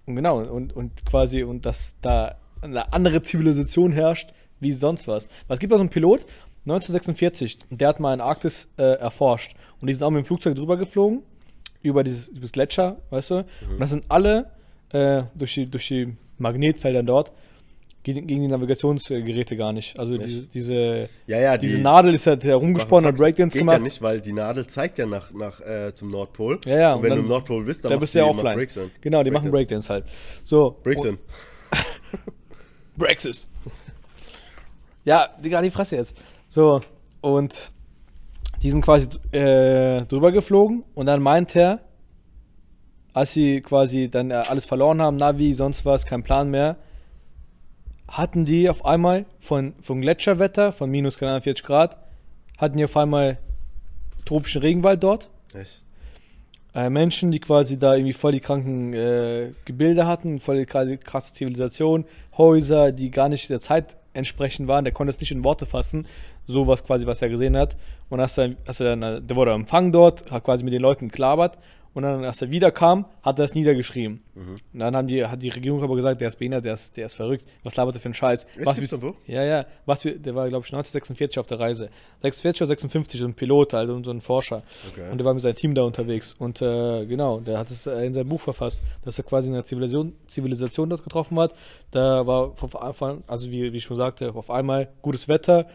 Und 0.06 0.16
genau, 0.16 0.40
und, 0.40 0.74
und 0.74 1.04
quasi, 1.06 1.42
und 1.42 1.66
dass 1.66 1.96
da 2.00 2.36
eine 2.62 2.92
andere 2.92 3.22
Zivilisation 3.22 3.92
herrscht, 3.92 4.32
wie 4.60 4.72
sonst 4.72 5.06
was. 5.06 5.28
Es 5.48 5.58
gibt 5.58 5.72
auch 5.72 5.78
so 5.78 5.82
einen 5.82 5.90
Pilot, 5.90 6.20
1946, 6.64 7.58
und 7.70 7.80
der 7.80 7.88
hat 7.88 8.00
mal 8.00 8.14
in 8.14 8.20
Arktis 8.20 8.68
äh, 8.78 8.82
erforscht. 8.82 9.54
Und 9.80 9.88
die 9.88 9.94
sind 9.94 10.02
auch 10.02 10.10
mit 10.10 10.24
dem 10.24 10.26
Flugzeug 10.26 10.56
drüber 10.56 10.76
geflogen, 10.76 11.22
über 11.82 12.02
dieses, 12.02 12.30
das 12.34 12.52
Gletscher, 12.52 12.96
weißt 13.10 13.30
du? 13.30 13.34
Und 13.70 13.78
das 13.78 13.90
sind 13.90 14.04
alle 14.08 14.50
äh, 14.90 15.24
durch, 15.34 15.54
die, 15.54 15.66
durch 15.66 15.88
die 15.88 16.16
Magnetfelder 16.38 17.02
dort, 17.02 17.32
gegen, 18.14 18.26
gegen 18.28 18.42
die 18.42 18.48
Navigationsgeräte 18.48 19.56
gar 19.56 19.72
nicht. 19.72 19.98
Also 19.98 20.16
diese, 20.16 20.42
diese, 20.46 21.08
Ja, 21.26 21.40
ja, 21.40 21.56
die, 21.58 21.66
diese 21.66 21.78
Nadel 21.80 22.14
ist 22.14 22.24
ja 22.24 22.36
herumgesponnen, 22.40 23.08
hat 23.08 23.16
Breakdance 23.16 23.52
geht 23.52 23.62
gemacht. 23.62 23.78
ja 23.78 23.82
nicht, 23.82 24.00
weil 24.00 24.20
die 24.20 24.32
Nadel 24.32 24.66
zeigt 24.68 24.98
ja 24.98 25.06
nach, 25.06 25.32
nach 25.32 25.60
äh, 25.60 25.92
zum 25.92 26.10
Nordpol. 26.10 26.60
Ja, 26.66 26.78
ja, 26.78 26.94
Und 26.94 27.02
wenn 27.02 27.10
und 27.12 27.16
du 27.16 27.22
dann- 27.22 27.24
im 27.24 27.28
Nordpol 27.30 27.64
bist, 27.64 27.84
dann 27.84 27.90
Da 27.90 27.96
machst 27.96 28.00
bist 28.02 28.14
du 28.14 28.18
ja 28.20 28.24
die 28.26 28.30
offline. 28.30 28.54
Breakdance. 28.56 28.90
Genau, 29.00 29.22
die 29.24 29.30
machen 29.32 29.50
Breakdance 29.50 29.92
halt. 29.92 30.04
So. 30.44 30.76
Breakdance. 30.84 31.18
Brexit. 32.96 33.46
ja, 35.04 35.28
Digga, 35.44 35.60
die 35.62 35.70
Fresse 35.70 35.96
jetzt. 35.96 36.16
So, 36.48 36.80
und 37.20 37.72
die 38.62 38.70
sind 38.70 38.82
quasi 38.82 39.08
äh, 39.32 40.02
drüber 40.06 40.32
geflogen 40.32 40.84
und 40.94 41.06
dann 41.06 41.22
meint 41.22 41.54
er, 41.56 41.80
als 43.12 43.32
sie 43.32 43.60
quasi 43.62 44.08
dann 44.10 44.30
äh, 44.30 44.34
alles 44.34 44.64
verloren 44.64 45.02
haben, 45.02 45.16
Navi, 45.16 45.54
sonst 45.54 45.84
was, 45.84 46.06
kein 46.06 46.22
Plan 46.22 46.50
mehr, 46.50 46.76
hatten 48.08 48.44
die 48.44 48.68
auf 48.68 48.84
einmal 48.84 49.24
von, 49.38 49.74
vom 49.82 50.00
Gletscherwetter, 50.00 50.72
von 50.72 50.90
minus 50.90 51.18
keine 51.18 51.32
Ahnung, 51.32 51.42
40 51.42 51.64
Grad, 51.66 51.96
hatten 52.58 52.76
die 52.76 52.84
auf 52.84 52.96
einmal 52.96 53.38
tropischen 54.24 54.62
Regenwald 54.62 55.02
dort. 55.02 55.28
Echt? 55.54 55.82
äh, 56.74 56.90
Menschen, 56.90 57.30
die 57.30 57.40
quasi 57.40 57.78
da 57.78 57.94
irgendwie 57.94 58.12
voll 58.12 58.32
die 58.32 58.40
kranken 58.40 58.92
äh, 58.92 59.52
Gebilde 59.64 60.06
hatten, 60.06 60.40
voll 60.40 60.58
die 60.58 60.66
kra- 60.66 60.96
krasse 60.98 61.32
Zivilisation, 61.32 62.04
Häuser, 62.36 62.92
die 62.92 63.10
gar 63.10 63.28
nicht 63.30 63.48
der 63.48 63.60
Zeit 63.60 63.96
entsprechend 64.12 64.68
waren. 64.68 64.84
Der 64.84 64.92
konnte 64.92 65.10
es 65.10 65.20
nicht 65.20 65.32
in 65.32 65.42
Worte 65.42 65.64
fassen, 65.66 66.06
sowas 66.46 66.84
quasi, 66.84 67.06
was 67.06 67.22
er 67.22 67.28
gesehen 67.30 67.56
hat. 67.56 67.76
Und 68.10 68.18
er, 68.20 68.24
als 68.66 68.80
er 68.80 68.94
dann, 68.96 69.26
der 69.26 69.36
wurde 69.36 69.52
empfangen 69.52 69.90
dort, 69.92 70.30
hat 70.30 70.44
quasi 70.44 70.64
mit 70.64 70.72
den 70.74 70.82
Leuten 70.82 71.08
gelabert. 71.08 71.56
Und 71.96 72.02
dann, 72.02 72.26
als 72.26 72.42
er 72.42 72.50
wiederkam, 72.50 73.06
hat 73.22 73.38
er 73.38 73.46
es 73.46 73.54
niedergeschrieben. 73.54 74.22
Mhm. 74.34 74.56
Und 74.74 74.78
dann 74.78 74.94
haben 74.94 75.08
die, 75.08 75.24
hat 75.24 75.40
die 75.40 75.48
Regierung 75.48 75.82
aber 75.82 75.96
gesagt, 75.96 76.20
der 76.20 76.28
ist 76.28 76.36
behindert, 76.36 76.66
der 76.66 76.74
ist, 76.74 76.94
der 76.94 77.06
ist 77.06 77.14
verrückt. 77.14 77.46
Was 77.62 77.74
labert 77.74 77.94
er 77.94 78.02
für 78.02 78.08
einen 78.08 78.12
Scheiß? 78.12 78.44
Echt? 78.54 78.66
was 78.66 79.00
Buch? 79.00 79.14
Ja, 79.26 79.42
ja. 79.42 79.64
Was 79.86 80.04
wir, 80.04 80.18
der 80.18 80.34
war, 80.34 80.46
glaube 80.50 80.66
ich, 80.66 80.74
1946 80.74 81.38
auf 81.38 81.46
der 81.46 81.58
Reise. 81.58 81.88
46 82.20 82.60
oder 82.60 82.68
56, 82.68 83.18
so 83.18 83.24
ein 83.24 83.32
Pilot 83.32 83.72
und 83.72 84.04
so 84.04 84.10
ein 84.10 84.20
Forscher. 84.20 84.62
Okay. 84.92 85.10
Und 85.10 85.16
der 85.16 85.24
war 85.24 85.32
mit 85.32 85.42
seinem 85.42 85.56
Team 85.56 85.74
da 85.74 85.84
unterwegs. 85.84 86.34
Und 86.38 86.60
äh, 86.60 87.06
genau, 87.06 87.40
der 87.40 87.58
hat 87.58 87.70
es 87.70 87.86
äh, 87.86 88.04
in 88.04 88.12
seinem 88.12 88.28
Buch 88.28 88.42
verfasst, 88.42 88.82
dass 89.02 89.16
er 89.16 89.24
quasi 89.24 89.48
eine 89.48 89.64
Zivilisation, 89.64 90.12
Zivilisation 90.28 90.90
dort 90.90 91.02
getroffen 91.02 91.40
hat. 91.40 91.54
Da 91.92 92.26
war 92.26 92.54
von 92.56 92.74
Anfang, 92.74 93.24
also 93.26 93.50
wie, 93.50 93.72
wie 93.72 93.78
ich 93.78 93.84
schon 93.84 93.96
sagte, 93.96 94.34
auf 94.34 94.50
einmal 94.50 94.90
gutes 95.00 95.28
Wetter, 95.28 95.66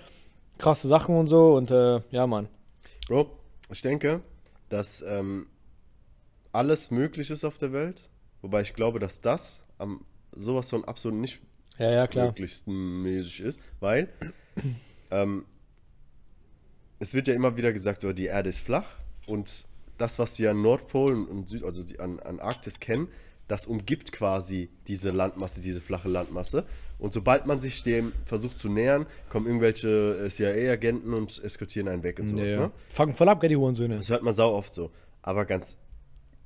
krasse 0.60 0.88
Sachen 0.88 1.16
und 1.18 1.26
so. 1.26 1.56
Und 1.56 1.72
äh, 1.72 2.00
ja, 2.12 2.28
Mann. 2.28 2.48
Bro, 3.08 3.28
ich 3.72 3.82
denke, 3.82 4.22
dass 4.70 5.02
ähm, 5.02 5.48
alles 6.52 6.92
möglich 6.92 7.30
ist 7.30 7.44
auf 7.44 7.58
der 7.58 7.72
Welt. 7.74 8.10
Wobei 8.42 8.62
ich 8.62 8.74
glaube, 8.74 9.00
dass 9.00 9.22
das 9.22 9.64
am 9.78 10.04
sowas 10.34 10.70
von 10.70 10.86
absolut 10.86 11.20
nicht 11.20 11.40
Ja, 11.78 11.92
ja, 11.92 12.08
klar. 12.08 12.28
möglichsten 12.28 13.02
mäßig 13.04 13.42
ist, 13.42 13.62
weil 13.80 14.10
ähm, 15.12 15.46
es 17.00 17.14
wird 17.14 17.28
ja 17.28 17.34
immer 17.34 17.58
wieder 17.58 17.74
gesagt, 17.74 18.02
so, 18.02 18.14
die 18.14 18.26
Erde 18.26 18.50
ist 18.50 18.60
flach 18.60 18.86
und 19.28 19.66
das, 19.98 20.20
was 20.20 20.40
wir 20.40 20.52
an 20.52 20.62
Nordpol 20.62 21.14
und 21.14 21.50
Süd, 21.50 21.64
also 21.64 21.84
die, 21.84 22.00
an, 22.00 22.20
an 22.20 22.40
Arktis 22.40 22.80
kennen, 22.80 23.08
das 23.48 23.66
umgibt 23.66 24.12
quasi 24.12 24.70
diese 24.88 25.12
Landmasse, 25.12 25.62
diese 25.62 25.82
flache 25.82 26.08
Landmasse. 26.10 26.66
Und 26.98 27.14
sobald 27.14 27.46
man 27.48 27.60
sich 27.62 27.84
dem 27.84 28.14
versucht 28.26 28.60
zu 28.60 28.70
nähern, 28.70 29.06
kommen 29.30 29.48
irgendwelche 29.48 30.26
äh, 30.26 30.30
CIA-Agenten 30.30 31.14
und 31.14 31.44
eskortieren 31.44 31.88
einen 31.88 32.04
weg 32.04 32.20
und 32.20 32.28
Ja, 32.28 32.32
sowas. 32.32 32.52
ja. 32.52 32.60
Ne? 32.68 32.72
Fangen 32.88 33.14
voll 33.16 33.28
ab, 33.30 33.42
gell, 33.42 33.50
die 33.50 33.56
Hurensöhne. 33.58 33.98
Das 33.98 34.10
hört 34.10 34.24
man 34.24 34.34
sau 34.34 34.54
oft 34.54 34.74
so. 34.74 34.92
Aber 35.24 35.46
ganz, 35.46 35.76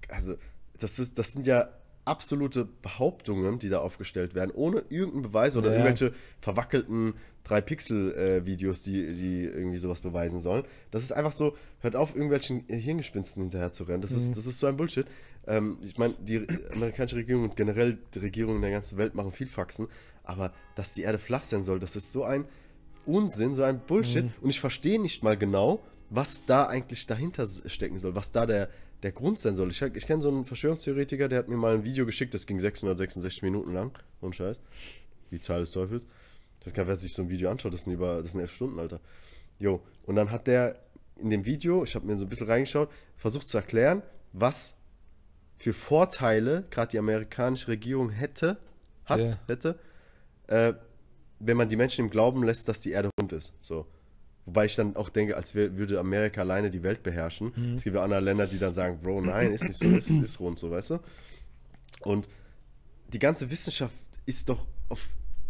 also, 0.10 0.36
das, 0.80 1.00
ist, 1.00 1.18
das 1.18 1.34
sind 1.34 1.48
ja 1.48 1.70
absolute 2.06 2.66
Behauptungen, 2.84 3.58
die 3.60 3.70
da 3.70 3.80
aufgestellt 3.80 4.36
werden, 4.36 4.52
ohne 4.54 4.84
irgendeinen 4.90 5.24
Beweis 5.24 5.56
oder 5.56 5.70
Ja, 5.70 5.74
irgendwelche 5.74 6.14
verwackelten 6.40 7.14
3-Pixel-Videos, 7.48 8.84
die, 8.84 9.12
die 9.14 9.44
irgendwie 9.44 9.78
sowas 9.78 10.02
beweisen 10.02 10.40
sollen. 10.40 10.66
Das 10.92 11.04
ist 11.04 11.12
einfach 11.12 11.32
so, 11.32 11.56
hört 11.82 11.96
auf, 11.96 12.14
irgendwelchen 12.16 12.64
Hirngespinsten 12.68 13.44
hinterher 13.44 13.72
zu 13.72 13.84
rennen. 13.84 14.02
Das, 14.02 14.12
Mhm. 14.12 14.18
ist, 14.18 14.38
das 14.38 14.46
ist 14.46 14.60
so 14.60 14.68
ein 14.68 14.78
Bullshit. 14.78 15.08
Ähm, 15.48 15.78
ich 15.82 15.98
meine, 15.98 16.16
die 16.20 16.46
amerikanische 16.74 17.16
Regierung 17.18 17.44
und 17.44 17.56
generell 17.56 17.98
die 18.14 18.20
Regierungen 18.20 18.62
der 18.62 18.72
ganzen 18.72 18.98
Welt 18.98 19.16
machen 19.16 19.32
viel 19.32 19.48
Faxen, 19.48 19.88
aber 20.24 20.54
dass 20.76 20.94
die 20.94 21.02
Erde 21.04 21.18
flach 21.20 21.44
sein 21.44 21.64
soll, 21.64 21.80
das 21.80 21.96
ist 21.96 22.12
so 22.12 22.24
ein 22.24 22.46
Unsinn, 23.06 23.54
so 23.54 23.64
ein 23.64 23.80
Bullshit. 23.80 24.26
Mhm. 24.26 24.34
Und 24.42 24.50
ich 24.50 24.60
verstehe 24.60 25.00
nicht 25.00 25.24
mal 25.24 25.38
genau, 25.38 25.84
was 26.10 26.46
da 26.46 26.66
eigentlich 26.68 27.06
dahinter 27.08 27.48
stecken 27.68 28.00
soll, 28.00 28.16
was 28.16 28.32
da 28.32 28.46
der, 28.48 28.70
der 29.06 29.12
Grund 29.12 29.38
sein 29.38 29.56
soll. 29.56 29.70
Ich, 29.70 29.80
ich 29.84 30.08
kenne 30.08 30.24
so 30.24 30.30
einen 30.30 30.46
Verschwörungstheoretiker, 30.46 31.28
der 31.28 31.38
hat 31.38 31.48
mir 31.48 31.58
mal 31.58 31.76
ein 31.76 31.84
Video 31.84 32.08
geschickt, 32.08 32.34
das 32.34 32.48
ging 32.48 32.60
666 32.60 33.44
Minuten 33.44 33.72
lang. 33.72 33.96
Ohne 34.20 34.34
Scheiß. 34.34 34.60
Die 35.30 35.40
Zahl 35.40 35.60
des 35.60 35.70
Teufels. 35.70 36.08
Ich 36.60 36.66
weiß 36.66 36.74
gar 36.74 36.84
nicht, 36.84 36.90
wer 36.90 36.98
sich 36.98 37.14
so 37.14 37.22
ein 37.22 37.30
Video 37.30 37.52
anschaut, 37.52 37.72
das 37.72 37.84
sind 37.84 37.94
über, 37.94 38.24
das 38.24 38.32
sind 38.32 38.42
elf 38.42 38.52
Stunden, 38.52 38.80
Alter. 38.80 39.00
Jo, 39.60 39.80
und 40.08 40.16
dann 40.16 40.32
hat 40.32 40.48
der 40.48 40.80
in 41.18 41.30
dem 41.30 41.46
Video, 41.46 41.84
ich 41.84 41.94
habe 41.94 42.08
mir 42.08 42.18
so 42.18 42.26
ein 42.26 42.30
bisschen 42.30 42.48
reingeschaut, 42.48 42.90
versucht 43.16 43.48
zu 43.48 43.58
erklären, 43.58 44.02
was 44.34 44.76
für 45.60 45.74
Vorteile 45.74 46.66
gerade 46.72 46.90
die 46.90 46.98
amerikanische 46.98 47.68
Regierung 47.68 48.10
hätte, 48.10 48.58
hat, 49.06 49.20
Ja. 49.20 49.40
hätte, 49.46 49.78
äh, 50.48 50.74
wenn 51.40 51.58
man 51.58 51.70
die 51.70 51.76
Menschen 51.76 52.06
im 52.06 52.10
Glauben 52.10 52.44
lässt, 52.44 52.68
dass 52.68 52.80
die 52.80 52.90
Erde 52.90 53.12
rund 53.22 53.34
ist. 53.34 53.54
So. 53.62 53.86
Wobei 54.46 54.66
ich 54.66 54.76
dann 54.76 54.96
auch 54.96 55.10
denke, 55.10 55.36
als 55.36 55.56
würde 55.56 56.00
Amerika 56.00 56.42
alleine 56.42 56.70
die 56.70 56.84
Welt 56.84 57.02
beherrschen. 57.02 57.52
Mhm. 57.56 57.76
Es 57.76 57.84
gibt 57.84 57.96
ja 57.96 58.04
andere 58.04 58.20
Länder, 58.20 58.46
die 58.46 58.60
dann 58.60 58.74
sagen, 58.74 59.00
Bro, 59.02 59.22
nein, 59.22 59.52
ist 59.52 59.64
nicht 59.64 59.80
so, 59.80 59.86
ist, 59.86 60.10
ist 60.24 60.40
rund, 60.40 60.60
so, 60.60 60.70
weißt 60.70 60.92
du? 60.92 61.00
Und 62.02 62.30
die 63.12 63.20
ganze 63.20 63.50
Wissenschaft 63.50 63.94
ist 64.26 64.50
doch 64.50 64.60
auf. 64.90 65.00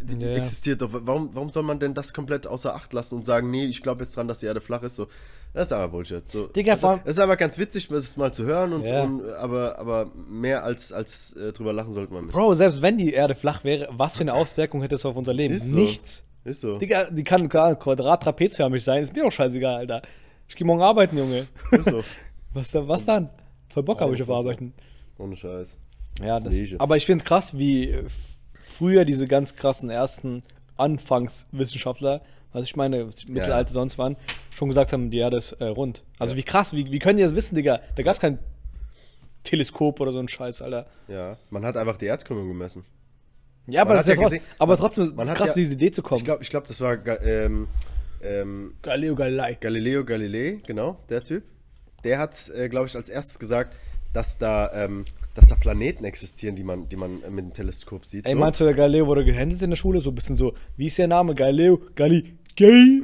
Die 0.01 0.15
Ja, 0.15 0.29
ja. 0.29 0.37
existiert 0.37 0.81
doch. 0.81 0.89
Warum, 0.91 1.29
warum 1.33 1.49
soll 1.49 1.63
man 1.63 1.79
denn 1.79 1.93
das 1.93 2.13
komplett 2.13 2.47
außer 2.47 2.75
Acht 2.75 2.91
lassen 2.93 3.15
und 3.15 3.25
sagen, 3.25 3.49
nee, 3.49 3.65
ich 3.65 3.81
glaube 3.81 4.03
jetzt 4.03 4.15
dran, 4.15 4.27
dass 4.27 4.39
die 4.39 4.45
Erde 4.45 4.61
flach 4.61 4.83
ist? 4.83 4.95
So, 4.97 5.07
das 5.53 5.67
ist 5.67 5.71
aber 5.71 5.87
Bullshit. 5.87 6.27
So, 6.29 6.47
Digga, 6.47 6.73
also, 6.73 6.99
es 7.05 7.11
ist 7.11 7.19
aber 7.19 7.37
ganz 7.37 7.57
witzig, 7.57 7.89
es 7.89 8.17
mal 8.17 8.33
zu 8.33 8.43
hören, 8.43 8.73
und, 8.73 8.85
Ja. 8.85 9.03
und 9.03 9.25
aber, 9.33 9.79
aber 9.79 10.11
mehr 10.29 10.65
als, 10.65 10.91
als 10.91 11.33
äh, 11.37 11.53
drüber 11.53 11.71
lachen 11.71 11.93
sollte 11.93 12.13
man 12.13 12.25
nicht. 12.25 12.33
Bro, 12.33 12.55
selbst 12.55 12.81
wenn 12.81 12.97
die 12.97 13.13
Erde 13.13 13.35
flach 13.35 13.63
wäre, 13.63 13.87
was 13.91 14.17
für 14.17 14.21
eine 14.21 14.33
Auswirkung 14.35 14.81
hätte 14.81 14.95
es 14.95 15.05
auf 15.05 15.15
unser 15.15 15.33
Leben? 15.33 15.57
So. 15.57 15.75
Nichts. 15.75 16.24
Ist 16.45 16.61
so. 16.61 16.77
Digga, 16.77 17.09
die 17.11 17.23
kann 17.25 17.49
quadrat 17.49 18.23
trapezförmig 18.23 18.83
sein, 18.83 19.03
ist 19.03 19.13
mir 19.13 19.23
doch 19.23 19.31
scheißegal, 19.31 19.75
Alter. 19.75 20.01
Ich 20.47 20.55
geh 20.55 20.63
morgen 20.63 20.81
arbeiten, 20.81 21.17
Junge. 21.17 21.47
Ist 21.71 21.89
so. 21.89 22.03
Was, 22.53 22.71
da- 22.71 22.87
was 22.87 23.05
dann? 23.05 23.29
Voll 23.73 23.83
Bock 23.83 23.99
habe 23.99 24.13
ich 24.15 24.21
auf. 24.23 24.29
Arbeiten. 24.29 24.73
Ohne 25.17 25.35
Scheiß. 25.35 25.75
Ja, 26.21 26.39
Das 26.39 26.55
ist 26.55 26.71
das, 26.73 26.79
aber 26.79 26.95
ich 26.95 27.05
finde 27.05 27.25
krass, 27.25 27.57
wie 27.57 27.89
äh, 27.89 28.05
früher 28.57 29.03
diese 29.03 29.27
ganz 29.27 29.55
krassen 29.57 29.89
ersten 29.89 30.41
Anfangswissenschaftler, 30.77 32.21
was 32.53 32.63
ich 32.63 32.75
meine, 32.77 33.05
was 33.07 33.27
Mittelalter 33.27 33.73
sonst 33.73 33.97
waren, 33.97 34.15
schon 34.53 34.69
gesagt 34.69 34.93
haben, 34.93 35.09
die 35.11 35.17
Erde 35.17 35.35
ist 35.37 35.51
äh, 35.53 35.65
rund. 35.65 36.03
Also 36.19 36.31
Ja. 36.33 36.37
wie 36.37 36.43
krass, 36.43 36.73
wie, 36.73 36.89
wie 36.91 36.99
können 36.99 37.17
die 37.17 37.23
das 37.23 37.35
wissen, 37.35 37.55
Digga? 37.55 37.81
Da 37.95 38.03
gab 38.03 38.13
es 38.15 38.21
kein 38.21 38.39
Teleskop 39.43 39.99
oder 39.99 40.11
so 40.13 40.19
ein 40.19 40.27
Scheiß, 40.29 40.61
Alter. 40.61 40.85
Ja, 41.09 41.37
man 41.49 41.65
hat 41.65 41.75
einfach 41.77 41.97
die 41.97 42.05
Erdkrümmung 42.05 42.47
gemessen. 42.47 42.85
Ja, 43.67 43.81
aber, 43.81 43.95
ja 44.01 44.15
gesehen- 44.15 44.41
aber 44.59 44.73
man- 44.73 44.77
trotzdem 44.79 45.15
man 45.15 45.29
hat 45.29 45.37
krass, 45.37 45.49
ja- 45.49 45.53
diese 45.55 45.73
Idee 45.73 45.91
zu 45.91 46.01
kommen. 46.03 46.19
Ich 46.19 46.25
glaube, 46.25 46.43
ich 46.43 46.49
glaub, 46.49 46.67
das 46.67 46.81
war 46.81 46.97
ähm, 47.23 47.67
ähm, 48.21 48.73
Galileo 48.81 49.15
Galilei. 49.15 49.57
Galileo 49.59 50.03
Galilei, 50.05 50.59
genau, 50.65 50.99
der 51.09 51.23
Typ. 51.23 51.43
Der 52.03 52.19
hat, 52.19 52.49
äh, 52.55 52.69
glaube 52.69 52.87
ich, 52.87 52.95
als 52.95 53.09
erstes 53.09 53.39
gesagt, 53.39 53.75
dass 54.13 54.37
da, 54.37 54.71
ähm, 54.73 55.05
dass 55.33 55.47
da 55.47 55.55
Planeten 55.55 56.05
existieren, 56.05 56.55
die 56.55 56.63
man, 56.63 56.87
die 56.87 56.95
man 56.95 57.23
äh, 57.23 57.29
mit 57.29 57.45
dem 57.45 57.53
Teleskop 57.53 58.05
sieht. 58.05 58.25
Ey, 58.25 58.33
so. 58.33 58.37
meinst 58.39 58.59
du, 58.59 58.63
der 58.65 58.73
Galileo 58.75 59.07
wurde 59.07 59.25
gehandelt 59.25 59.61
in 59.61 59.71
der 59.71 59.77
Schule? 59.77 59.99
So 60.01 60.11
ein 60.11 60.15
bisschen 60.15 60.35
so, 60.37 60.53
wie 60.77 60.85
ist 60.87 60.97
der 60.97 61.07
Name? 61.07 61.33
Galileo 61.33 61.81
Galilei. 61.95 62.33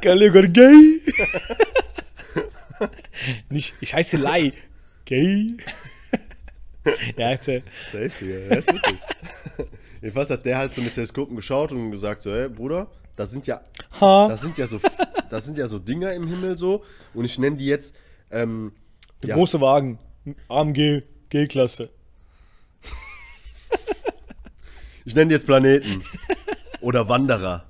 Galileo 0.00 0.32
Galilei. 0.32 1.00
Nicht, 3.50 3.74
ich 3.80 3.94
heiße 3.94 4.16
Lai. 4.16 4.52
Gay. 5.04 5.56
ja, 7.16 7.30
jetzt, 7.30 7.48
äh, 7.48 7.62
Safe, 7.90 8.10
Digga. 8.20 8.38
Ja, 8.38 8.54
ist 8.56 8.72
witzig. 8.72 8.98
Jedenfalls 10.00 10.30
hat 10.30 10.44
der 10.44 10.58
halt 10.58 10.72
so 10.72 10.82
mit 10.82 10.94
Teleskopen 10.94 11.36
geschaut 11.36 11.72
und 11.72 11.90
gesagt 11.90 12.22
so, 12.22 12.32
hey, 12.32 12.48
Bruder, 12.48 12.88
da 13.16 13.26
sind 13.26 13.46
ja, 13.46 13.60
ha. 14.00 14.28
da 14.28 14.36
sind 14.36 14.58
ja 14.58 14.66
so, 14.66 14.80
da 15.30 15.40
sind 15.40 15.58
ja 15.58 15.68
so 15.68 15.78
Dinger 15.78 16.12
im 16.12 16.26
Himmel 16.26 16.58
so 16.58 16.84
und 17.14 17.24
ich 17.24 17.38
nenne 17.38 17.56
die 17.56 17.66
jetzt, 17.66 17.94
ähm, 18.30 18.72
Der 19.22 19.30
ja, 19.30 19.34
große 19.36 19.60
Wagen. 19.60 19.98
AMG, 20.48 21.02
G-Klasse. 21.30 21.90
ich 25.04 25.14
nenne 25.14 25.28
die 25.28 25.34
jetzt 25.34 25.46
Planeten. 25.46 26.02
Oder 26.80 27.08
Wanderer. 27.08 27.64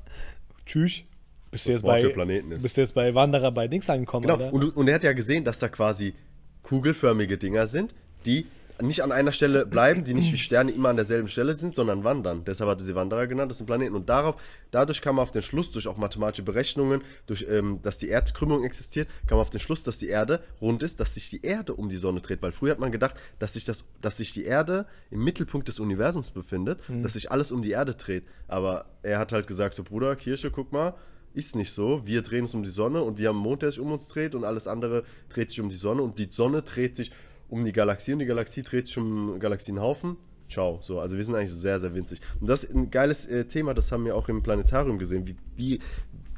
Tschüss. 0.66 1.02
Bist 1.50 1.66
du 1.66 1.72
Das 1.72 1.76
jetzt 1.76 1.82
bei, 1.82 2.00
für 2.00 2.10
Planeten 2.10 2.52
ist. 2.52 2.62
bist 2.62 2.78
du 2.78 2.80
jetzt 2.80 2.94
bei 2.94 3.14
Wanderer 3.14 3.52
bei 3.52 3.68
Dings 3.68 3.90
angekommen, 3.90 4.26
Genau. 4.26 4.42
Alter? 4.42 4.54
Und, 4.54 4.74
und 4.74 4.88
er 4.88 4.94
hat 4.94 5.02
ja 5.02 5.12
gesehen, 5.12 5.44
dass 5.44 5.58
da 5.58 5.68
quasi 5.68 6.14
kugelförmige 6.62 7.36
Dinger 7.36 7.66
sind, 7.66 7.94
die 8.24 8.46
nicht 8.80 9.02
an 9.02 9.12
einer 9.12 9.32
Stelle 9.32 9.66
bleiben, 9.66 10.04
die 10.04 10.14
nicht 10.14 10.32
wie 10.32 10.38
Sterne 10.38 10.70
immer 10.72 10.88
an 10.88 10.96
derselben 10.96 11.28
Stelle 11.28 11.54
sind, 11.54 11.74
sondern 11.74 12.04
wandern. 12.04 12.44
Deshalb 12.44 12.70
hat 12.70 12.80
er 12.80 12.84
sie 12.84 12.94
Wanderer 12.94 13.26
genannt, 13.26 13.50
das 13.50 13.58
sind 13.58 13.66
Planeten. 13.66 13.94
Und 13.94 14.08
darauf, 14.08 14.36
dadurch 14.70 15.02
kam 15.02 15.16
man 15.16 15.24
auf 15.24 15.32
den 15.32 15.42
Schluss, 15.42 15.70
durch 15.70 15.88
auch 15.88 15.96
mathematische 15.96 16.42
Berechnungen, 16.42 17.02
durch, 17.26 17.46
ähm, 17.48 17.80
dass 17.82 17.98
die 17.98 18.08
Erdkrümmung 18.08 18.64
existiert, 18.64 19.08
kam 19.26 19.38
man 19.38 19.42
auf 19.42 19.50
den 19.50 19.60
Schluss, 19.60 19.82
dass 19.82 19.98
die 19.98 20.08
Erde 20.08 20.42
rund 20.60 20.82
ist, 20.82 21.00
dass 21.00 21.14
sich 21.14 21.30
die 21.30 21.42
Erde 21.42 21.74
um 21.74 21.88
die 21.88 21.96
Sonne 21.96 22.20
dreht. 22.20 22.42
Weil 22.42 22.52
früher 22.52 22.72
hat 22.72 22.78
man 22.78 22.92
gedacht, 22.92 23.16
dass 23.38 23.54
sich, 23.54 23.64
das, 23.64 23.84
dass 24.00 24.16
sich 24.16 24.32
die 24.32 24.44
Erde 24.44 24.86
im 25.10 25.22
Mittelpunkt 25.24 25.68
des 25.68 25.80
Universums 25.80 26.30
befindet, 26.30 26.80
dass 26.88 27.14
sich 27.14 27.30
alles 27.30 27.52
um 27.52 27.62
die 27.62 27.70
Erde 27.70 27.94
dreht. 27.94 28.24
Aber 28.48 28.86
er 29.02 29.18
hat 29.18 29.32
halt 29.32 29.46
gesagt, 29.46 29.74
so 29.74 29.82
Bruder, 29.82 30.16
Kirche, 30.16 30.50
guck 30.50 30.72
mal, 30.72 30.94
ist 31.34 31.56
nicht 31.56 31.72
so. 31.72 32.02
Wir 32.04 32.22
drehen 32.22 32.42
uns 32.42 32.54
um 32.54 32.62
die 32.62 32.70
Sonne 32.70 33.02
und 33.02 33.18
wir 33.18 33.28
haben 33.28 33.36
einen 33.36 33.44
Mond, 33.44 33.62
der 33.62 33.70
sich 33.70 33.80
um 33.80 33.92
uns 33.92 34.08
dreht 34.08 34.34
und 34.34 34.44
alles 34.44 34.66
andere 34.66 35.04
dreht 35.30 35.50
sich 35.50 35.60
um 35.60 35.68
die 35.68 35.76
Sonne 35.76 36.02
und 36.02 36.18
die 36.18 36.28
Sonne 36.30 36.62
dreht 36.62 36.96
sich 36.96 37.10
um 37.52 37.66
die 37.66 37.72
Galaxie 37.72 38.14
und 38.14 38.18
die 38.20 38.24
Galaxie 38.24 38.62
dreht 38.62 38.86
sich 38.86 38.96
um 38.96 39.32
einen 39.32 39.38
Galaxienhaufen. 39.40 40.16
Ciao. 40.48 40.78
So, 40.80 41.00
also 41.00 41.18
wir 41.18 41.24
sind 41.24 41.34
eigentlich 41.34 41.52
sehr, 41.52 41.78
sehr 41.78 41.94
winzig. 41.94 42.18
Und 42.40 42.48
das 42.48 42.64
ist 42.64 42.74
ein 42.74 42.90
geiles 42.90 43.26
äh, 43.26 43.44
Thema, 43.44 43.74
das 43.74 43.92
haben 43.92 44.06
wir 44.06 44.16
auch 44.16 44.30
im 44.30 44.42
Planetarium 44.42 44.98
gesehen, 44.98 45.26
wie, 45.26 45.36
wie, 45.54 45.78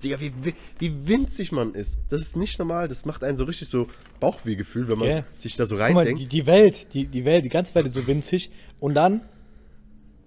Digga, 0.03 0.19
wie, 0.21 0.33
wie, 0.81 1.09
winzig 1.09 1.53
man 1.53 1.75
ist. 1.75 1.99
Das 2.09 2.21
ist 2.21 2.37
nicht 2.37 2.59
normal, 2.59 2.89
das 2.89 3.05
macht 3.05 3.23
einen 3.23 3.37
so 3.37 3.45
richtig 3.45 3.69
so 3.69 3.87
Bauchwehgefühl, 4.19 4.89
wenn 4.89 4.99
man 4.99 5.09
Ja. 5.09 5.25
sich 5.39 5.55
da 5.55 5.67
so 5.67 5.77
Guck 5.77 5.95
mal, 5.95 6.05
die, 6.05 6.11
reindenkt. 6.11 6.33
die 6.33 6.47
Welt, 6.47 6.93
die, 6.95 7.07
die 7.07 7.25
Welt, 7.25 7.45
die 7.45 7.49
ganze 7.49 7.77
Welt 7.77 7.87
ist 7.87 7.95
so 7.95 8.05
winzig 8.09 8.51
und 8.81 8.95
dann 8.95 9.21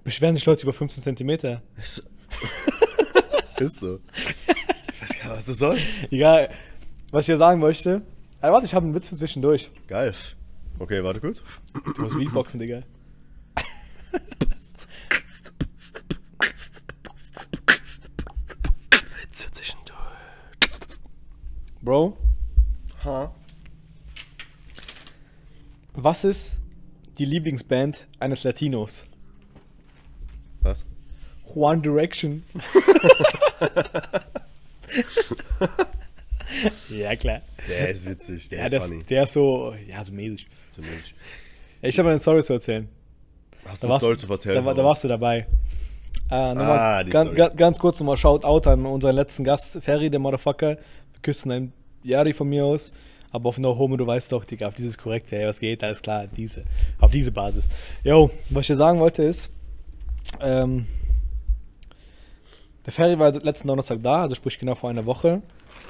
beschweren 0.06 0.36
sich 0.36 0.46
Leute 0.46 0.64
über 0.64 0.74
15 0.74 1.04
Zentimeter. 1.04 1.62
Ist, 1.78 2.10
ist 3.60 3.80
so. 3.80 4.00
Ich 4.94 5.02
weiß 5.02 5.20
gar 5.20 5.30
nicht, 5.30 5.38
was 5.38 5.46
das 5.48 5.58
soll. 5.58 5.78
Egal, 6.12 6.50
was 7.12 7.24
ich 7.24 7.28
hier 7.28 7.38
sagen 7.38 7.60
möchte, 7.60 8.04
Ey, 8.40 8.52
warte, 8.52 8.66
ich 8.68 8.74
habe 8.76 8.86
einen 8.86 8.94
Witz 8.94 9.08
für 9.08 9.16
zwischendurch. 9.16 9.72
Geil. 9.88 10.14
Okay, 10.80 11.04
warte 11.04 11.20
kurz. 11.20 11.42
Du 11.96 12.02
musst 12.02 12.18
Beatboxen, 12.18 12.60
Digga. 12.60 12.84
Witze 19.22 19.52
zwischendurch. 19.52 19.98
Bro, 21.82 22.18
Ha? 23.04 23.34
was 25.94 26.24
ist 26.24 26.60
die 27.18 27.26
Lieblingsband 27.26 28.08
eines 28.20 28.44
Latinos? 28.44 29.06
Was? 30.62 30.86
One 31.56 31.82
Direction. 31.82 32.44
ja, 36.90 37.16
klar. 37.16 37.42
Der 37.68 37.90
ist 37.90 38.08
witzig, 38.10 38.50
der 38.50 38.60
Ja, 38.60 38.66
ist 38.66 38.74
das, 38.74 38.88
funny. 38.88 39.04
der 39.04 39.24
ist 39.24 39.34
so, 39.34 39.74
ja, 39.88 40.04
so 40.04 40.12
mäßig. 40.12 40.48
Zumindest. 40.72 41.14
Ja, 41.82 41.90
Ich 41.90 42.00
habe 42.00 42.10
eine 42.10 42.20
Story 42.20 42.44
zu 42.44 42.54
erzählen. 42.54 42.88
Hast 43.66 43.84
Da 43.84 43.88
du 43.88 43.94
warst, 43.94 44.04
Story 44.06 44.18
zu 44.18 44.28
vertellen? 44.28 44.64
da, 44.66 44.74
da 44.74 44.84
warst 44.84 45.04
du 45.04 45.08
dabei. 45.08 45.46
Äh, 46.30 46.36
Ah, 46.36 47.04
die 47.04 47.12
ganz, 47.12 47.32
Story. 47.32 47.52
ganz, 47.56 47.80
kurz 47.80 48.00
nochmal 48.00 48.18
Shoutout 48.18 48.70
an 48.70 48.86
unseren 48.86 49.16
letzten 49.16 49.44
Gast, 49.44 49.80
Ferry, 49.82 50.10
der 50.10 50.20
Motherfucker. 50.20 50.78
Wir 50.78 51.22
küssen 51.22 51.52
ein 51.52 51.74
Yari 52.04 52.34
von 52.34 52.48
mir 52.50 52.66
aus. 52.66 52.92
Aber 53.32 53.50
auf 53.50 53.58
No 53.58 53.78
Homo, 53.78 53.98
du 53.98 54.08
weißt 54.08 54.32
doch, 54.32 54.46
Digga, 54.46 54.68
auf 54.70 54.74
dieses 54.74 54.98
korrekte, 54.98 55.36
hey, 55.38 55.46
was 55.46 55.60
geht, 55.60 55.84
alles 55.84 56.02
klar, 56.02 56.28
diese, 56.28 56.64
auf 57.00 57.12
diese 57.12 57.32
Basis. 57.32 57.68
Jo, 58.04 58.32
was 58.50 58.62
ich 58.62 58.68
dir 58.68 58.76
sagen 58.76 59.00
wollte 59.00 59.22
ist, 59.24 59.50
ähm, 60.42 60.88
der 62.86 62.94
Ferry 62.94 63.20
war 63.20 63.32
letzten 63.34 63.68
Donnerstag 63.68 64.00
da, 64.02 64.22
also 64.22 64.36
sprich 64.36 64.58
genau 64.58 64.76
vor 64.76 64.90
einer 64.90 65.06
Woche. 65.06 65.42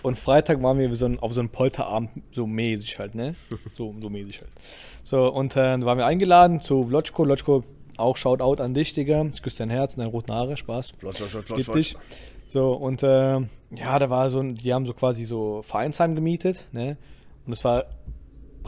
Und 0.04 0.18
Freitag 0.18 0.62
waren 0.62 0.78
wir 0.80 0.94
so 0.96 1.06
ein, 1.06 1.20
auf 1.20 1.34
so 1.34 1.40
einem 1.40 1.50
Polterabend, 1.50 2.12
so 2.32 2.46
mäßig 2.48 3.00
halt, 3.00 3.16
ne? 3.16 3.36
So, 3.74 3.94
so 4.00 4.10
mäßig 4.10 4.42
halt. 4.42 4.52
So, 5.04 5.28
und 5.28 5.54
äh, 5.56 5.60
dann 5.60 5.86
waren 5.86 5.98
wir 5.98 6.06
eingeladen 6.06 6.60
zu 6.62 6.86
Vlotschko. 6.86 7.24
Vlotschko, 7.24 7.64
auch 7.98 8.16
Shoutout 8.18 8.62
an 8.62 8.74
dich, 8.74 8.94
Digga. 8.94 9.26
Ich 9.34 9.42
küsse 9.42 9.60
dein 9.60 9.70
Herz 9.70 9.94
und 9.94 10.00
deine 10.00 10.12
roten 10.12 10.32
Haare, 10.34 10.56
Spaß. 10.58 10.94
Flotsch, 11.00 11.22
flotsch, 11.22 11.50
Lieb 11.50 11.66
flotsch. 11.66 11.76
dich. 11.78 11.98
So, 12.48 12.74
und 12.74 13.04
äh, 13.04 13.40
ja, 13.72 14.00
da 14.00 14.10
war 14.10 14.30
so 14.30 14.40
ein, 14.40 14.56
die 14.56 14.74
haben 14.74 14.86
so 14.86 14.94
quasi 14.94 15.26
so 15.26 15.62
Vereinsheim 15.64 16.16
gemietet, 16.16 16.68
ne? 16.72 16.98
Und 17.46 17.54
es 17.54 17.64
war 17.64 17.86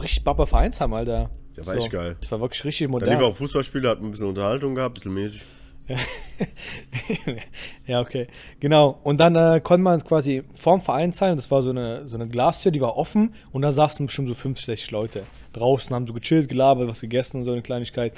richtig 0.00 0.24
Baba 0.24 0.46
Vereinsheim, 0.46 0.92
Alter. 0.92 1.30
Der 1.56 1.66
war 1.66 1.74
so, 1.74 1.80
echt 1.80 1.90
geil. 1.90 2.16
Das 2.20 2.30
war 2.32 2.40
wirklich 2.40 2.64
richtig 2.64 2.86
Da 2.86 2.90
modern. 2.90 3.10
lief 3.10 3.20
auch 3.20 3.36
Fußballspieler, 3.36 3.90
hat 3.90 4.00
ein 4.02 4.10
bisschen 4.10 4.26
Unterhaltung 4.28 4.74
gehabt, 4.74 4.92
ein 4.92 4.94
bisschen 4.94 5.14
mäßig. 5.14 5.42
ja, 7.86 8.00
okay. 8.00 8.26
Genau. 8.60 8.98
Und 9.02 9.18
dann 9.18 9.36
äh, 9.36 9.60
konnte 9.60 9.82
man 9.82 10.02
quasi 10.04 10.42
vorm 10.54 10.80
Vereinsheim, 10.80 11.36
das 11.36 11.50
war 11.50 11.62
so 11.62 11.70
eine, 11.70 12.08
so 12.08 12.16
eine 12.16 12.28
Glastür, 12.28 12.72
die 12.72 12.80
war 12.80 12.96
offen 12.96 13.34
und 13.52 13.62
da 13.62 13.72
saßen 13.72 14.06
bestimmt 14.06 14.28
so 14.28 14.34
50, 14.34 14.66
60 14.66 14.90
Leute. 14.90 15.22
Draußen 15.52 15.94
haben 15.94 16.06
so 16.06 16.12
gechillt, 16.12 16.48
gelabert, 16.48 16.88
was 16.88 17.00
gegessen 17.00 17.38
und 17.38 17.44
so 17.44 17.52
eine 17.52 17.62
Kleinigkeit. 17.62 18.12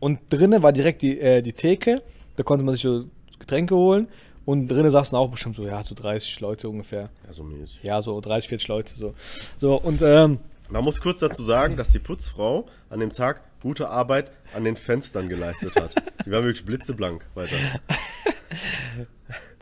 Und 0.00 0.20
drinnen 0.30 0.62
war 0.62 0.72
direkt 0.72 1.02
die, 1.02 1.20
äh, 1.20 1.42
die 1.42 1.52
Theke, 1.52 2.02
da 2.36 2.42
konnte 2.42 2.64
man 2.64 2.74
sich 2.74 2.82
so 2.82 3.04
Getränke 3.38 3.76
holen 3.76 4.08
und 4.44 4.68
drinnen 4.68 4.90
saßen 4.90 5.16
auch 5.16 5.28
bestimmt 5.28 5.56
so, 5.56 5.64
ja, 5.66 5.82
so 5.82 5.94
30 5.94 6.40
Leute 6.40 6.68
ungefähr. 6.68 7.10
Ja, 7.26 7.32
so 7.32 7.42
mäßig. 7.42 7.80
Ja, 7.82 8.00
so 8.00 8.20
30, 8.20 8.48
40 8.48 8.68
Leute 8.68 8.94
so. 8.96 9.14
So, 9.58 9.76
und 9.76 10.00
ähm, 10.02 10.38
Man 10.70 10.84
muss 10.84 11.00
kurz 11.00 11.20
dazu 11.20 11.42
sagen, 11.42 11.76
dass 11.76 11.90
die 11.90 11.98
Putzfrau 11.98 12.66
an 12.90 13.00
dem 13.00 13.10
Tag 13.10 13.40
gute 13.62 13.88
Arbeit 13.88 14.30
an 14.54 14.64
den 14.64 14.76
Fenstern 14.76 15.28
geleistet 15.28 15.76
hat. 15.76 15.94
Die 16.26 16.30
waren 16.30 16.44
wirklich 16.44 16.64
blitzeblank 16.64 17.24
weiter. 17.34 17.56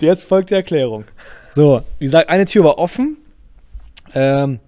Jetzt 0.00 0.24
folgt 0.24 0.50
die 0.50 0.54
Erklärung. 0.54 1.04
So, 1.50 1.82
wie 1.98 2.04
gesagt, 2.04 2.28
eine 2.28 2.44
Tür 2.44 2.64
war 2.64 2.78
offen 2.78 3.16
ähm, 4.14 4.58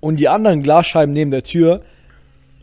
und 0.00 0.16
die 0.16 0.28
anderen 0.28 0.62
Glasscheiben 0.62 1.12
neben 1.12 1.30
der 1.30 1.42
Tür, 1.42 1.82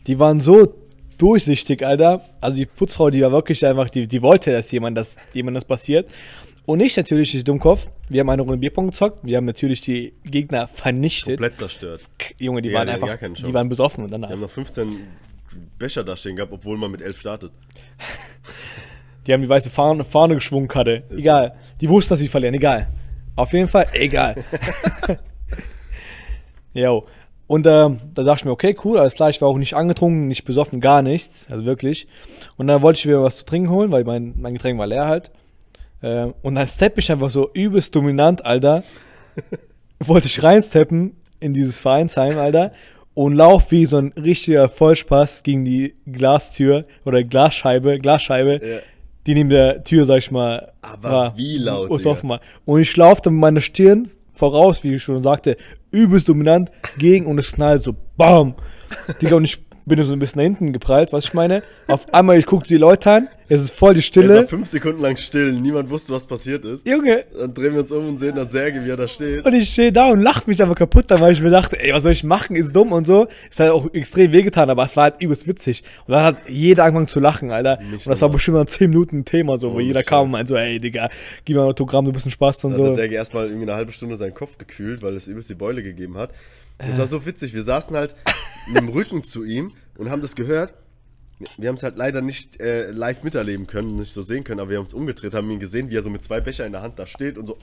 die 0.06 0.18
waren 0.18 0.40
so 0.40 0.74
durchsichtig, 1.18 1.84
Alter. 1.84 2.22
Also 2.40 2.56
die 2.56 2.66
Putzfrau, 2.66 3.10
die 3.10 3.22
war 3.22 3.32
wirklich 3.32 3.66
einfach, 3.66 3.90
die, 3.90 4.06
die 4.06 4.22
wollte, 4.22 4.52
dass 4.52 4.70
jemand 4.70 4.96
das, 4.96 5.16
jemand 5.32 5.56
das 5.56 5.64
passiert. 5.64 6.08
Und 6.66 6.80
ich 6.80 6.96
natürlich, 6.96 7.34
ich 7.34 7.44
Dummkopf. 7.44 7.90
Wir 8.08 8.20
haben 8.20 8.30
eine 8.30 8.42
Runde 8.42 8.56
Bierpong 8.58 8.86
gezockt. 8.86 9.18
Wir 9.22 9.36
haben 9.36 9.44
natürlich 9.44 9.82
die 9.82 10.14
Gegner 10.24 10.68
vernichtet. 10.68 11.38
Komplett 11.38 11.58
zerstört. 11.58 12.00
Junge, 12.38 12.62
die 12.62 12.72
waren 12.72 12.86
die 12.86 12.92
hatten 12.94 13.04
einfach, 13.04 13.36
die 13.46 13.52
waren 13.54 13.68
besoffen 13.68 14.04
und 14.04 14.10
Wir 14.10 14.18
danach. 14.18 14.30
haben 14.30 14.40
noch 14.40 14.50
15 14.50 14.98
Becher 15.78 16.04
da 16.04 16.16
stehen 16.16 16.36
gehabt, 16.36 16.52
obwohl 16.52 16.78
man 16.78 16.90
mit 16.90 17.02
11 17.02 17.20
startet. 17.20 17.52
Die 19.26 19.32
haben 19.32 19.40
die 19.40 19.48
weiße 19.48 19.70
Fahne, 19.70 20.04
Fahne 20.04 20.34
geschwungen 20.34 20.68
hatte. 20.74 21.02
Egal. 21.08 21.54
Die 21.80 21.88
wussten, 21.88 22.10
dass 22.10 22.18
sie 22.18 22.28
verlieren. 22.28 22.52
Egal. 22.52 22.88
Auf 23.36 23.54
jeden 23.54 23.68
Fall, 23.68 23.86
egal. 23.94 24.44
Jo. 26.74 27.06
Und 27.46 27.66
ähm, 27.66 28.00
da 28.14 28.22
dachte 28.22 28.40
ich 28.40 28.44
mir, 28.46 28.50
okay, 28.50 28.76
cool, 28.84 28.98
alles 28.98 29.14
klar, 29.14 29.30
ich 29.30 29.40
war 29.40 29.48
auch 29.48 29.58
nicht 29.58 29.74
angetrunken, 29.74 30.28
nicht 30.28 30.44
besoffen, 30.44 30.80
gar 30.80 31.02
nichts. 31.02 31.46
Also 31.50 31.64
wirklich. 31.64 32.08
Und 32.56 32.66
dann 32.66 32.82
wollte 32.82 32.98
ich 32.98 33.06
mir 33.06 33.22
was 33.22 33.38
zu 33.38 33.44
trinken 33.44 33.70
holen, 33.70 33.90
weil 33.90 34.04
mein, 34.04 34.34
mein 34.36 34.54
Getränk 34.54 34.78
war 34.78 34.86
leer 34.86 35.06
halt. 35.06 35.30
Ähm, 36.04 36.34
und 36.42 36.54
dann 36.56 36.66
steppe 36.68 37.00
ich 37.00 37.10
einfach 37.10 37.30
so 37.30 37.50
übelst 37.54 37.94
dominant, 37.96 38.44
Alter. 38.44 38.84
wollte 40.00 40.26
ich 40.26 40.42
reinsteppen 40.42 41.16
in 41.40 41.54
dieses 41.54 41.80
Vereinsheim, 41.80 42.36
Alter. 42.38 42.72
Und 43.14 43.32
lauf 43.34 43.70
wie 43.70 43.86
so 43.86 43.96
ein 43.96 44.12
richtiger 44.16 44.68
Vollspaß 44.68 45.42
gegen 45.44 45.64
die 45.64 45.94
Glastür 46.04 46.82
oder 47.04 47.22
Glasscheibe, 47.22 47.96
Glasscheibe, 47.98 48.58
Ja. 48.60 48.78
die 49.26 49.34
neben 49.34 49.48
der 49.50 49.82
Tür, 49.84 50.04
sag 50.04 50.18
ich 50.18 50.30
mal, 50.30 50.72
Aber 50.82 51.32
wie 51.36 51.56
laut, 51.58 51.90
Ist 51.92 52.06
offen 52.06 52.28
war. 52.28 52.40
Und 52.64 52.80
ich 52.80 52.94
laufte 52.96 53.30
mit 53.30 53.40
meiner 53.40 53.60
Stirn 53.60 54.10
voraus, 54.34 54.82
wie 54.84 54.96
ich 54.96 55.02
schon 55.04 55.22
sagte, 55.22 55.56
übelst 55.92 56.28
dominant 56.28 56.70
gegen 56.98 57.26
und 57.26 57.38
es 57.38 57.52
knallt 57.52 57.82
so, 57.84 57.94
BAM! 58.16 58.54
Digga, 59.22 59.36
und 59.36 59.44
ich 59.44 59.58
bin 59.86 60.02
so 60.04 60.12
ein 60.12 60.18
bisschen 60.18 60.38
nach 60.40 60.44
hinten 60.44 60.72
geprallt, 60.72 61.12
was 61.12 61.24
ich 61.26 61.34
meine. 61.34 61.62
Auf 61.88 62.12
einmal, 62.14 62.38
ich 62.38 62.46
gucke 62.46 62.66
die 62.66 62.76
Leute 62.78 63.10
an, 63.10 63.28
es 63.48 63.60
ist 63.60 63.74
voll 63.74 63.92
die 63.92 63.98
Es 64.00 64.06
Stille. 64.06 64.34
war 64.34 64.48
5 64.48 64.66
Sekunden 64.66 65.02
lang 65.02 65.18
still, 65.18 65.52
niemand 65.52 65.90
wusste, 65.90 66.14
was 66.14 66.24
passiert 66.24 66.64
ist. 66.64 66.88
Junge, 66.88 67.24
Dann 67.38 67.52
drehen 67.52 67.74
wir 67.74 67.80
uns 67.80 67.92
um 67.92 68.08
und 68.08 68.18
sehen 68.18 68.34
dann 68.34 68.48
Serge, 68.48 68.82
wie 68.82 68.88
er 68.88 68.96
da 68.96 69.06
steht. 69.06 69.44
und 69.44 69.52
ich 69.52 69.68
stehe 69.68 69.92
da 69.92 70.08
und 70.10 70.22
lache 70.22 70.44
mich 70.46 70.62
aber 70.62 70.74
kaputt, 70.74 71.04
dann, 71.08 71.20
weil 71.20 71.32
ich 71.34 71.42
mir 71.42 71.50
dachte, 71.50 71.78
ey, 71.78 71.92
was 71.92 72.04
soll 72.04 72.12
ich 72.12 72.24
machen, 72.24 72.56
ist 72.56 72.74
dumm 72.74 72.92
und 72.92 73.06
so. 73.06 73.26
Ist 73.50 73.60
halt 73.60 73.72
auch 73.72 73.92
extrem 73.92 74.32
wehgetan, 74.32 74.70
aber 74.70 74.84
es 74.84 74.96
war 74.96 75.04
halt 75.04 75.16
übelst 75.22 75.46
witzig. 75.46 75.82
Und 76.06 76.12
dann 76.12 76.24
hat 76.24 76.48
jeder 76.48 76.84
angefangen 76.84 77.08
zu 77.08 77.20
lachen, 77.20 77.50
Alter. 77.50 77.78
Nicht 77.82 78.06
und 78.06 78.10
das 78.10 78.22
war 78.22 78.30
bestimmt 78.30 78.56
mal 78.56 78.66
10 78.66 78.88
Minuten 78.88 79.18
ein 79.18 79.24
Thema, 79.26 79.58
so, 79.58 79.72
wo 79.72 79.76
Oh, 79.76 79.80
jeder 79.80 80.02
kam 80.02 80.24
und 80.24 80.30
meinte 80.30 80.48
so, 80.48 80.56
ey, 80.56 80.78
Digga, 80.78 81.10
gib 81.44 81.56
mir 81.56 81.62
ein 81.62 81.68
Autogramm, 81.68 82.06
du 82.06 82.12
bist 82.12 82.26
ein 82.26 82.30
Spaß 82.30 82.64
und 82.64 82.72
Da 82.72 82.78
hat 82.78 82.84
der 82.84 82.90
so. 82.92 82.96
Serge 82.96 83.14
erstmal 83.16 83.44
irgendwie 83.48 83.64
eine 83.64 83.74
halbe 83.74 83.92
Stunde 83.92 84.16
seinen 84.16 84.32
Kopf 84.34 84.56
gekühlt, 84.56 85.02
weil 85.02 85.14
es 85.16 85.28
übelst 85.28 85.50
die 85.50 85.54
Beule 85.54 85.82
gegeben 85.82 86.16
hat. 86.16 86.30
Es 86.78 86.98
war 86.98 87.06
so 87.06 87.24
witzig. 87.26 87.54
Wir 87.54 87.62
saßen 87.62 87.96
halt 87.96 88.14
mit 88.66 88.76
dem 88.76 88.88
Rücken 88.88 89.24
zu 89.24 89.44
ihm 89.44 89.72
und 89.96 90.10
haben 90.10 90.22
das 90.22 90.34
gehört. 90.34 90.74
Wir 91.58 91.68
haben 91.68 91.74
es 91.76 91.82
halt 91.82 91.96
leider 91.96 92.20
nicht 92.20 92.60
äh, 92.60 92.90
live 92.90 93.22
miterleben 93.24 93.66
können, 93.66 93.96
nicht 93.96 94.12
so 94.12 94.22
sehen 94.22 94.44
können, 94.44 94.60
aber 94.60 94.70
wir 94.70 94.76
haben 94.78 94.84
uns 94.84 94.94
umgedreht, 94.94 95.34
haben 95.34 95.50
ihn 95.50 95.58
gesehen, 95.60 95.90
wie 95.90 95.96
er 95.96 96.02
so 96.02 96.08
mit 96.08 96.22
zwei 96.22 96.40
Becher 96.40 96.64
in 96.64 96.72
der 96.72 96.80
Hand 96.82 96.98
da 96.98 97.06
steht 97.06 97.36
und 97.38 97.46
so 97.46 97.58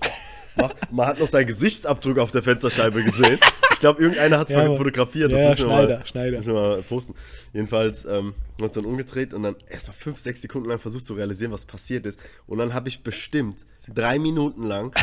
macht. 0.58 0.92
Man 0.92 1.08
hat 1.08 1.20
noch 1.20 1.28
seinen 1.30 1.48
Gesichtsabdruck 1.48 2.20
auf 2.20 2.32
der 2.32 2.44
Fensterscheibe 2.44 3.02
gesehen. 3.04 3.40
Ich 3.72 3.80
glaube, 3.80 4.02
irgendeiner 4.02 4.38
hat 4.40 4.50
es 4.50 4.54
Ja, 4.54 4.68
mal 4.68 4.78
fotografiert. 4.78 5.32
Ja, 5.32 5.38
müssen 5.38 5.48
wir 5.48 5.66
Schneider, 5.66 5.98
mal, 6.00 6.06
Schneider. 6.06 6.38
Müssen 6.38 6.54
wir 6.54 6.62
mal 6.62 6.82
posten. 6.84 7.16
Jedenfalls 7.54 8.06
ähm, 8.06 8.12
haben 8.12 8.34
wir 8.58 8.66
uns 8.66 8.74
dann 8.76 8.86
umgedreht 8.86 9.34
und 9.34 9.44
dann 9.44 9.56
erst 9.70 9.88
mal 9.88 9.94
fünf, 9.94 10.20
sechs 10.20 10.42
Sekunden 10.42 10.70
lang 10.70 10.80
versucht 10.80 11.06
zu 11.06 11.14
realisieren, 11.14 11.52
was 11.52 11.66
passiert 11.66 12.06
ist. 12.06 12.20
Und 12.48 12.58
dann 12.60 12.74
habe 12.74 12.90
ich 12.90 13.04
bestimmt 13.04 13.66
drei 13.96 14.20
Minuten 14.20 14.64
lang 14.66 14.94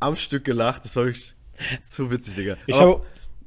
am 0.00 0.16
Stück 0.16 0.44
gelacht. 0.44 0.84
Das 0.84 0.96
war 0.96 1.04
wirklich 1.04 1.34
zu 1.84 2.10
witzig, 2.10 2.34
Digga. 2.34 2.56
Ich 2.66 2.74
Aber- 2.74 3.02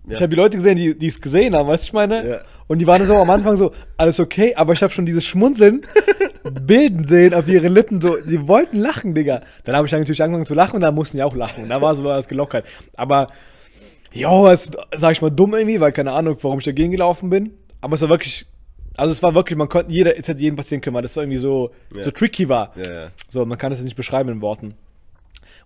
habe 0.05 0.13
ich 0.13 0.21
hab 0.21 0.29
die 0.29 0.35
Leute 0.35 0.57
gesehen, 0.57 0.77
die 0.97 1.07
es 1.07 1.19
gesehen 1.19 1.55
haben, 1.55 1.67
weißt 1.67 1.83
du, 1.83 1.87
ich 1.87 1.93
meine? 1.93 2.27
Ja. 2.29 2.39
Und 2.67 2.79
die 2.79 2.87
waren 2.87 3.05
so 3.05 3.15
am 3.17 3.29
Anfang 3.29 3.55
so, 3.55 3.73
alles 3.97 4.19
okay, 4.19 4.53
aber 4.55 4.73
ich 4.73 4.81
habe 4.81 4.91
schon 4.91 5.05
dieses 5.05 5.23
Schmunzeln 5.25 5.85
bilden 6.61 7.03
sehen 7.03 7.33
auf 7.33 7.47
ihren 7.47 7.73
Lippen, 7.73 8.01
so, 8.01 8.17
die 8.17 8.47
wollten 8.47 8.77
lachen, 8.77 9.13
Digga. 9.13 9.41
Dann 9.63 9.75
habe 9.75 9.85
ich 9.85 9.91
dann 9.91 9.99
natürlich 10.01 10.21
angefangen 10.23 10.45
zu 10.45 10.53
lachen 10.55 10.75
und 10.75 10.81
dann 10.81 10.95
mussten 10.95 11.17
die 11.17 11.23
auch 11.23 11.35
lachen. 11.35 11.63
Und 11.63 11.69
da 11.69 11.81
war 11.81 11.93
so 11.95 12.03
was 12.03 12.27
gelockert. 12.27 12.65
Aber, 12.95 13.29
jo, 14.11 14.47
es 14.47 14.71
sag 14.95 15.11
ich 15.11 15.21
mal, 15.21 15.29
dumm 15.29 15.53
irgendwie, 15.53 15.79
weil 15.79 15.91
keine 15.91 16.11
Ahnung, 16.11 16.37
warum 16.41 16.59
ich 16.59 16.65
dagegen 16.65 16.91
gelaufen 16.91 17.29
bin. 17.29 17.53
Aber 17.81 17.95
es 17.95 18.01
war 18.01 18.09
wirklich, 18.09 18.47
also 18.97 19.11
es 19.11 19.21
war 19.21 19.35
wirklich, 19.35 19.57
man 19.57 19.69
konnte, 19.69 19.91
jeder, 19.93 20.17
es 20.17 20.27
hätte 20.27 20.41
jedem 20.41 20.55
passieren 20.55 20.81
können, 20.81 20.95
weil 20.95 21.03
das 21.03 21.15
war 21.15 21.23
irgendwie 21.23 21.39
so, 21.39 21.71
Ja. 21.95 22.01
so 22.03 22.11
tricky 22.11 22.49
war. 22.49 22.71
Ja, 22.75 22.83
ja. 22.83 23.07
So, 23.29 23.45
man 23.45 23.57
kann 23.57 23.71
es 23.71 23.81
nicht 23.83 23.95
beschreiben 23.95 24.29
in 24.29 24.41
Worten. 24.41 24.73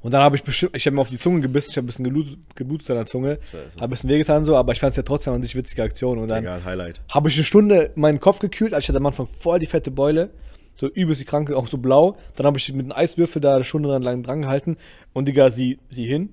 Und 0.01 0.13
dann 0.13 0.21
habe 0.23 0.35
ich 0.37 0.43
bestimmt, 0.43 0.75
ich 0.75 0.85
habe 0.85 0.95
mir 0.95 1.01
auf 1.01 1.09
die 1.09 1.19
Zunge 1.19 1.41
gebissen, 1.41 1.71
ich 1.71 1.77
habe 1.77 1.85
ein 1.85 1.87
bisschen 1.87 2.05
geblutet, 2.05 2.37
geblutet 2.55 2.89
an 2.91 2.95
der 2.97 3.05
Zunge, 3.05 3.39
habe 3.75 3.83
ein 3.83 3.89
bisschen 3.89 4.09
wehgetan 4.09 4.45
so, 4.45 4.55
aber 4.55 4.71
ich 4.71 4.79
fand 4.79 4.91
es 4.91 4.97
ja 4.97 5.03
trotzdem 5.03 5.33
an 5.33 5.43
sich 5.43 5.55
witzige 5.55 5.83
Aktion. 5.83 6.19
Und 6.19 6.29
dann 6.29 6.43
Egal, 6.43 6.63
Highlight. 6.63 7.01
habe 7.11 7.27
ich 7.27 7.35
eine 7.35 7.43
Stunde 7.43 7.91
meinen 7.95 8.19
Kopf 8.21 8.39
gekühlt, 8.39 8.73
als 8.73 8.85
ich 8.85 8.89
hatte 8.89 8.99
am 8.99 9.05
Anfang 9.05 9.27
voll 9.39 9.59
die 9.59 9.65
fette 9.65 9.91
Beule, 9.91 10.29
so 10.77 10.87
übelst 10.87 11.19
die 11.19 11.25
Kranke, 11.25 11.57
auch 11.57 11.67
so 11.67 11.77
blau. 11.77 12.17
Dann 12.37 12.45
habe 12.45 12.57
ich 12.57 12.71
mit 12.71 12.85
einem 12.85 12.93
Eiswürfel 12.93 13.41
da 13.41 13.55
eine 13.55 13.65
Stunde 13.65 13.89
dran 13.89 14.01
lang 14.01 14.23
dran 14.23 14.41
gehalten 14.43 14.77
und 15.11 15.27
Digga, 15.27 15.49
sie, 15.51 15.79
sie 15.89 16.05
hin. 16.05 16.29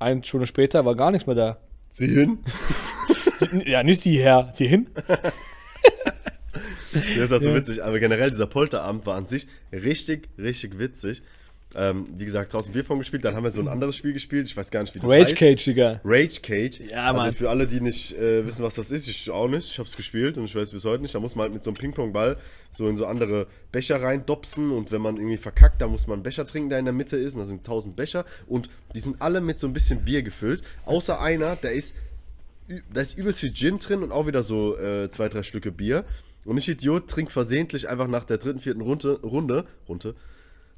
Eine 0.00 0.24
Stunde 0.24 0.46
später 0.46 0.84
war 0.84 0.96
gar 0.96 1.12
nichts 1.12 1.26
mehr 1.28 1.36
da. 1.36 1.58
Sieh 1.90 2.08
hin. 2.08 2.38
Sie, 3.38 3.70
ja, 3.70 3.82
nicht 3.82 4.00
sie 4.00 4.16
her, 4.16 4.48
sie 4.54 4.66
hin. 4.66 4.86
Das 6.92 7.04
ist 7.04 7.30
halt 7.30 7.42
so 7.42 7.54
witzig. 7.54 7.84
Aber 7.84 7.98
generell, 7.98 8.30
dieser 8.30 8.46
Polterabend 8.46 9.04
war 9.06 9.16
an 9.16 9.26
sich 9.26 9.46
richtig, 9.72 10.28
richtig 10.38 10.78
witzig. 10.78 11.22
Ähm, 11.78 12.06
wie 12.16 12.24
gesagt, 12.24 12.54
draußen 12.54 12.72
Bierpong 12.72 13.00
gespielt, 13.00 13.22
dann 13.22 13.36
haben 13.36 13.44
wir 13.44 13.50
so 13.50 13.60
ein 13.60 13.68
anderes 13.68 13.96
Spiel 13.96 14.14
gespielt, 14.14 14.46
ich 14.46 14.56
weiß 14.56 14.70
gar 14.70 14.80
nicht, 14.80 14.94
wie 14.94 14.98
das 14.98 15.10
Rage 15.10 15.24
heißt. 15.24 15.36
Cage, 15.36 15.64
Digga. 15.66 16.00
Rage 16.04 16.40
Cage. 16.40 16.80
Ja, 16.90 17.08
also 17.08 17.20
Mann. 17.20 17.32
für 17.34 17.50
alle, 17.50 17.66
die 17.66 17.82
nicht 17.82 18.16
äh, 18.16 18.46
wissen, 18.46 18.64
was 18.64 18.76
das 18.76 18.90
ist, 18.90 19.06
ich 19.08 19.30
auch 19.30 19.46
nicht. 19.46 19.70
Ich 19.70 19.78
habe 19.78 19.86
es 19.86 19.94
gespielt 19.94 20.38
und 20.38 20.46
ich 20.46 20.54
weiß 20.54 20.72
bis 20.72 20.86
heute 20.86 21.02
nicht. 21.02 21.14
Da 21.14 21.20
muss 21.20 21.36
man 21.36 21.44
halt 21.44 21.52
mit 21.52 21.64
so 21.64 21.70
einem 21.70 21.76
Ping-Pong-Ball 21.76 22.38
so 22.72 22.86
in 22.86 22.96
so 22.96 23.04
andere 23.04 23.46
Becher 23.72 24.00
reindopsen 24.00 24.70
und 24.70 24.90
wenn 24.90 25.02
man 25.02 25.16
irgendwie 25.16 25.36
verkackt, 25.36 25.82
da 25.82 25.86
muss 25.86 26.06
man 26.06 26.14
einen 26.14 26.22
Becher 26.22 26.46
trinken, 26.46 26.70
der 26.70 26.78
in 26.78 26.86
der 26.86 26.94
Mitte 26.94 27.18
ist. 27.18 27.34
Und 27.34 27.40
da 27.40 27.46
sind 27.46 27.58
1000 27.58 27.94
Becher 27.94 28.24
und 28.46 28.70
die 28.94 29.00
sind 29.00 29.20
alle 29.20 29.42
mit 29.42 29.58
so 29.58 29.66
ein 29.66 29.74
bisschen 29.74 30.02
Bier 30.02 30.22
gefüllt. 30.22 30.62
Außer 30.86 31.20
einer, 31.20 31.56
der 31.56 31.72
ist, 31.72 31.94
da 32.90 33.02
ist 33.02 33.18
übelst 33.18 33.40
viel 33.40 33.52
Gin 33.52 33.78
drin 33.80 34.02
und 34.02 34.12
auch 34.12 34.26
wieder 34.26 34.42
so 34.42 34.78
äh, 34.78 35.10
zwei, 35.10 35.28
drei 35.28 35.42
Stücke 35.42 35.72
Bier. 35.72 36.06
Und 36.46 36.56
ich 36.56 36.68
Idiot 36.70 37.10
trink 37.10 37.30
versehentlich 37.32 37.86
einfach 37.88 38.06
nach 38.08 38.24
der 38.24 38.38
dritten, 38.38 38.60
vierten 38.60 38.80
Runde, 38.80 39.20
Runde, 39.22 39.66
Runde, 39.88 40.14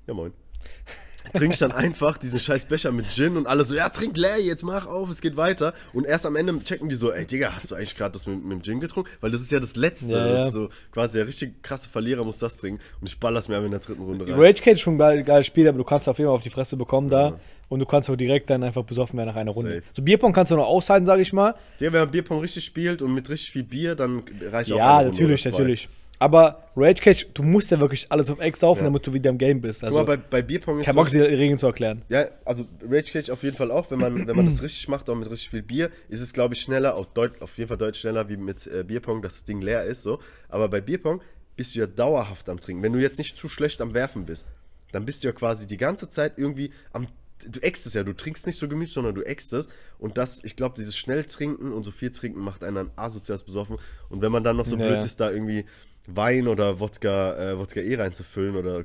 ja 0.06 0.14
moin, 0.14 0.32
trinke 1.33 1.52
ich 1.54 1.59
dann 1.59 1.72
einfach 1.72 2.18
diesen 2.18 2.40
scheiß 2.40 2.66
Becher 2.66 2.92
mit 2.92 3.11
Gin 3.11 3.37
und 3.37 3.46
alle 3.46 3.64
so, 3.64 3.74
ja, 3.74 3.88
trink 3.88 4.16
leer, 4.16 4.40
jetzt 4.40 4.62
mach 4.62 4.87
auf, 4.87 5.11
es 5.11 5.20
geht 5.20 5.37
weiter. 5.37 5.74
Und 5.92 6.07
erst 6.07 6.26
am 6.26 6.37
Ende 6.37 6.59
checken 6.62 6.88
die 6.88 6.96
so, 6.96 7.12
ey, 7.12 7.26
Digga, 7.26 7.54
hast 7.54 7.70
du 7.70 7.74
eigentlich 7.74 7.96
gerade 7.96 8.12
das 8.12 8.26
mit, 8.26 8.42
mit 8.42 8.52
dem 8.59 8.62
Gin 8.62 8.81
getrunken? 8.81 9.11
Weil 9.20 9.31
das 9.31 9.40
ist 9.40 9.52
ja 9.52 9.61
das 9.61 9.76
Letzte. 9.76 10.12
Ja, 10.12 10.28
Das 10.28 10.40
ja. 10.40 10.46
ist 10.48 10.52
so 10.54 10.68
quasi 10.92 11.18
der 11.18 11.26
richtig 11.26 11.62
krasse 11.62 11.88
Verlierer 11.88 12.24
muss 12.24 12.38
das 12.38 12.57
trinken. 12.59 12.81
Und 13.00 13.09
ich 13.09 13.18
baller's 13.18 13.48
mir 13.48 13.57
aber 13.57 13.66
in 13.66 13.72
der 13.72 13.81
dritten 13.81 14.02
Runde 14.02 14.26
rein. 14.26 14.35
Rage 14.35 14.62
Cage 14.62 14.74
ist 14.74 14.81
schon 14.81 14.94
ein 14.94 14.98
geil, 14.98 15.22
geiles 15.22 15.46
Spiel, 15.46 15.68
aber 15.68 15.78
du 15.78 15.85
kannst 15.85 16.09
auf 16.09 16.18
jeden 16.18 16.28
Fall 16.28 16.37
auf 16.37 16.42
die 16.42 16.50
Fresse 16.50 16.76
bekommen 16.76 17.09
da. 17.09 17.38
Und 17.68 17.81
du 17.81 17.87
kannst 17.87 18.09
auch 18.09 18.16
direkt 18.16 18.48
dann 18.48 18.62
einfach 18.62 18.83
besoffen 18.85 19.18
werden 19.18 19.28
nach 19.28 19.37
einer 19.37 19.50
Runde. 19.50 19.74
Safe. 19.74 19.83
So 19.92 20.02
Bierpong 20.02 20.33
kannst 20.33 20.50
du 20.50 20.57
noch 20.57 20.66
aushalten, 20.66 21.04
sag 21.04 21.20
ich 21.20 21.35
mal. 21.35 21.54
Digga, 21.78 21.92
wenn 21.92 22.00
man 22.00 22.11
Bierpong 22.11 22.40
richtig 22.40 22.64
spielt 22.64 23.02
und 23.02 23.12
mit 23.12 23.28
richtig 23.28 23.50
viel 23.50 23.64
Bier, 23.64 23.94
dann 23.94 24.22
reicht 24.40 24.72
auch 24.72 24.78
Ja, 24.78 25.02
natürlich, 25.02 25.44
natürlich. 25.44 25.88
Aber 26.20 26.64
Rage 26.76 27.00
Cage, 27.02 27.26
du 27.33 27.42
musst 27.44 27.70
ja 27.70 27.78
wirklich 27.78 28.11
alles 28.11 28.28
auf 28.31 28.40
Ex 28.40 28.61
saufen, 28.61 28.81
Ja. 28.81 28.85
damit 28.87 29.07
du 29.07 29.12
wieder 29.12 29.31
im 29.31 29.38
Game 29.38 29.61
bist. 29.61 29.81
Guck 29.81 29.87
Also, 29.87 29.98
mal, 30.00 30.04
bei, 30.04 30.16
bei 30.16 30.42
Bierpong 30.42 30.81
ist 30.81 30.87
kein 30.87 30.94
so, 30.94 31.00
Bock, 31.00 31.11
die 31.11 31.20
Regeln 31.20 31.59
zu 31.59 31.66
erklären. 31.66 32.02
Ja, 32.09 32.26
also 32.44 32.66
Rage 32.83 33.12
Cage 33.12 33.31
auf 33.31 33.42
jeden 33.44 33.57
Fall 33.57 33.70
auch, 33.70 33.90
wenn 33.90 34.00
man, 34.00 34.26
wenn 34.26 34.37
man 34.37 34.46
das 34.46 34.62
richtig 34.62 34.88
macht, 34.88 35.09
auch 35.09 35.14
mit 35.14 35.31
richtig 35.31 35.50
viel 35.50 35.62
Bier, 35.62 35.90
ist 36.09 36.20
es, 36.20 36.33
glaube 36.33 36.54
ich, 36.54 36.61
schneller, 36.61 36.96
auch 36.96 37.07
deut, 37.07 37.40
auf 37.40 37.57
jeden 37.57 37.68
Fall 37.68 37.78
deutlich 37.78 38.00
schneller 38.00 38.28
wie 38.28 38.37
mit 38.37 38.66
äh, 38.66 38.83
Bierpong, 38.83 39.22
dass 39.22 39.35
das 39.35 39.44
Ding 39.44 39.61
leer 39.61 39.85
ist, 39.85 40.02
so. 40.02 40.18
Aber 40.48 40.68
bei 40.68 40.81
Bierpong 40.81 41.20
bist 41.57 41.74
du 41.74 41.81
ja 41.81 41.87
dauerhaft 41.87 42.48
am 42.48 42.59
Trinken. 42.59 42.83
Wenn 42.83 42.92
du 42.92 43.00
jetzt 43.00 43.18
nicht 43.18 43.37
zu 43.37 43.48
schlecht 43.48 43.81
am 43.81 43.94
Werfen 43.94 44.26
bist, 44.26 44.44
dann 44.92 45.04
bist 45.04 45.22
du 45.22 45.28
ja 45.28 45.33
quasi 45.33 45.66
die 45.66 45.76
ganze 45.76 46.09
Zeit 46.11 46.35
irgendwie 46.37 46.72
am. 46.92 47.07
Du 47.46 47.61
äxt 47.61 47.87
es 47.87 47.94
ja, 47.94 48.02
du 48.02 48.12
trinkst 48.14 48.48
nicht 48.48 48.59
so 48.59 48.66
gemütlich, 48.66 48.92
sondern 48.92 49.14
du 49.14 49.22
äxt 49.22 49.52
es. 49.52 49.68
Und 50.00 50.18
das, 50.18 50.42
ich 50.42 50.57
glaube, 50.57 50.74
dieses 50.76 50.96
Schnelltrinken 50.96 51.70
und 51.72 51.85
so 51.85 51.92
viel 51.92 52.11
trinken 52.11 52.40
macht 52.40 52.64
einen 52.64 52.74
dann 52.74 52.90
asozial 52.96 53.38
besoffen. 53.38 53.76
Und 54.09 54.22
wenn 54.22 54.33
man 54.33 54.42
dann 54.42 54.57
noch 54.57 54.66
so 54.66 54.76
Ja. 54.76 54.85
blöd 54.87 55.04
ist, 55.04 55.20
da 55.20 55.31
irgendwie 55.31 55.64
Wein 56.09 56.49
oder 56.49 56.81
Wodka, 56.81 57.37
äh, 57.37 57.59
Wodka 57.59 57.81
E 57.81 57.94
reinzufüllen 57.94 58.57
oder 58.57 58.83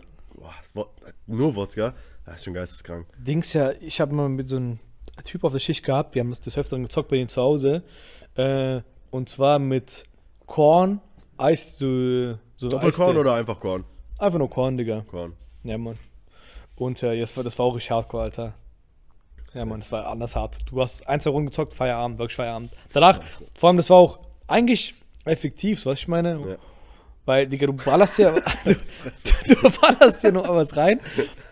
boah, 0.74 0.90
nur 1.26 1.56
Wodka, 1.56 1.94
das 2.26 2.36
ist 2.36 2.44
schon 2.46 2.54
geisteskrank. 2.54 3.08
Dings 3.18 3.54
ja, 3.54 3.72
ich 3.80 4.02
habe 4.02 4.14
mal 4.14 4.30
mit 4.30 4.50
so 4.50 4.58
einem 4.58 4.80
Typ 5.24 5.44
auf 5.44 5.54
der 5.54 5.60
Schicht 5.60 5.86
gehabt, 5.86 6.16
wir 6.16 6.22
haben 6.22 6.30
das 6.30 6.42
des 6.42 6.58
Öfteren 6.58 6.84
gezockt 6.84 7.10
bei 7.10 7.18
ihm 7.18 7.28
zu 7.28 7.42
Hause. 7.42 7.84
Äh, 8.36 8.82
und 9.12 9.30
zwar 9.30 9.60
mit 9.60 10.04
Korn, 10.46 11.00
Eis, 11.38 11.78
so, 11.78 12.38
so 12.58 12.68
Doppelkorn 12.68 13.10
Eistee. 13.10 13.20
oder 13.20 13.34
einfach 13.36 13.60
Korn? 13.60 13.86
Einfach 14.20 14.40
nur 14.40 14.50
Korn, 14.50 14.78
Digga. 14.78 15.06
Korn. 15.10 15.34
Ja, 15.64 15.78
Mann. 15.78 15.98
Und 16.76 17.02
äh, 17.04 17.20
das, 17.20 17.38
war, 17.38 17.44
das 17.44 17.58
war 17.58 17.68
auch 17.68 17.76
richtig 17.76 17.92
hardcore, 17.92 18.24
Alter. 18.24 18.54
Ja, 19.54 19.66
Mann, 19.66 19.80
das 19.80 19.92
war 19.92 20.08
anders 20.08 20.36
hart. 20.36 20.58
Du 20.66 20.82
hast 20.82 21.08
ein, 21.08 21.20
zwei 21.20 21.30
Runden 21.30 21.48
gezockt, 21.48 21.74
Feierabend, 21.74 22.18
wirklich 22.18 22.36
Feierabend. 22.36 22.72
Danach, 22.92 23.22
vor 23.56 23.70
allem, 23.70 23.78
das 23.78 23.90
war 23.90 23.98
auch 23.98 24.20
eigentlich 24.48 24.96
effektiv, 25.26 25.80
so 25.80 25.92
was 25.92 26.00
ich 26.00 26.08
meine. 26.08 26.40
Ja. 26.40 26.58
Weil, 27.26 27.48
Digga, 27.48 27.68
du 27.68 27.74
ballerst 27.74 28.20
ja, 28.20 28.32
du, 28.66 28.76
du 29.56 29.70
ballerst 29.80 30.24
ja 30.24 30.32
noch 30.32 30.48
was 30.50 30.76
rein. 30.76 31.00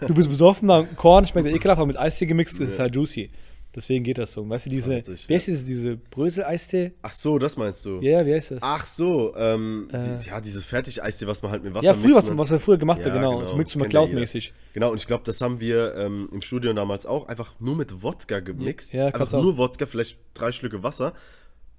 Du 0.06 0.14
bist 0.14 0.28
besoffen, 0.30 0.68
dann 0.68 0.96
Korn 0.98 1.26
schmeckt 1.26 1.48
ja 1.48 1.54
ekelhaft, 1.56 1.80
aber 1.80 1.88
mit 1.88 1.98
Eistee 1.98 2.26
gemixt 2.26 2.60
ist 2.60 2.72
es 2.72 2.80
halt 2.80 2.96
juicy. 2.96 3.30
Deswegen 3.74 4.04
geht 4.04 4.18
das 4.18 4.34
so. 4.34 4.48
Weißt 4.50 4.66
du, 4.66 4.70
diese, 4.70 5.02
wie 5.28 5.34
heißt 5.34 5.48
diese, 5.48 5.66
diese 5.66 5.96
Brösel-Eistee? 5.96 6.92
Ach 7.04 7.14
so, 7.14 7.40
das 7.40 7.56
meinst 7.56 7.86
du? 7.86 8.02
Ja, 8.02 8.26
wie 8.26 8.34
heißt 8.34 8.52
das? 8.52 8.58
Ach 8.62 8.84
so, 8.86 9.34
ähm, 9.38 9.88
Äh. 9.94 10.18
die, 10.18 10.28
ja, 10.28 10.42
dieses 10.42 10.66
Fertigeistee, 10.66 11.26
was 11.26 11.42
man 11.42 11.54
halt 11.54 11.64
mit 11.64 11.74
Wasser 11.74 11.86
ja, 11.86 11.94
früher, 11.94 12.16
was, 12.16 12.38
was 12.38 12.52
wir 12.52 12.60
früher 12.60 12.78
gemacht 12.78 13.00
Ja, 13.00 13.06
haben, 13.06 13.14
genau. 13.14 13.38
genau. 13.40 13.56
Kennt 13.56 13.76
mit 13.78 13.84
ja 13.84 13.88
Cloud-mäßig. 13.88 14.54
Genau, 14.74 14.92
und 14.92 15.00
ich 15.00 15.08
glaube, 15.08 15.24
das 15.26 15.40
haben 15.40 15.62
wir 15.62 15.96
ähm, 15.96 16.28
im 16.34 16.42
Studio 16.42 16.74
damals 16.74 17.06
auch 17.06 17.30
einfach 17.30 17.54
nur 17.60 17.78
mit 17.78 18.04
Wodka 18.04 18.42
gemixt. 18.42 18.92
Ja, 18.92 19.06
einfach 19.06 19.20
kannst 19.20 19.36
auch. 19.36 19.42
nur 19.42 19.56
Wodka, 19.56 19.86
vielleicht 19.86 20.18
drei 20.34 20.52
Schlücke 20.52 20.84
Wasser 20.84 21.14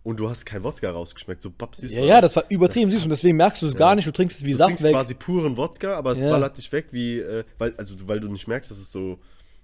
und 0.05 0.17
du 0.19 0.29
hast 0.29 0.45
kein 0.45 0.63
Wodka 0.65 0.91
rausgeschmeckt, 0.91 1.43
so 1.43 1.51
babsüß. 1.51 1.93
Ja, 1.93 2.03
ja, 2.03 2.21
das 2.21 2.35
war 2.37 2.45
übertrieben 2.49 2.87
Das 2.87 2.93
süß 2.95 3.05
und 3.05 3.11
deswegen 3.11 3.37
merkst 3.37 3.63
du 3.63 3.67
es 3.69 3.75
gar 3.75 3.95
nicht. 3.95 4.07
Du 4.07 4.13
trinkst 4.13 4.39
es 4.39 4.45
wie 4.45 4.51
Du 4.53 4.57
Saft 4.57 4.69
trinkst 4.71 4.85
weg. 4.85 4.93
quasi 4.93 5.15
puren 5.15 5.57
Wodka, 5.57 5.95
aber 5.95 6.13
es 6.13 6.23
Ja. 6.23 6.31
ballert 6.31 6.59
dich 6.59 6.71
weg, 6.73 6.87
wie, 6.91 7.19
äh, 7.19 7.45
weil, 7.59 7.75
also, 7.77 7.95
du- 7.95 8.09
weil 8.09 8.21
du 8.21 8.29
nicht 8.29 8.49
merkst, 8.49 8.71
dass 8.71 8.79
es 8.79 8.91
so, 8.91 9.19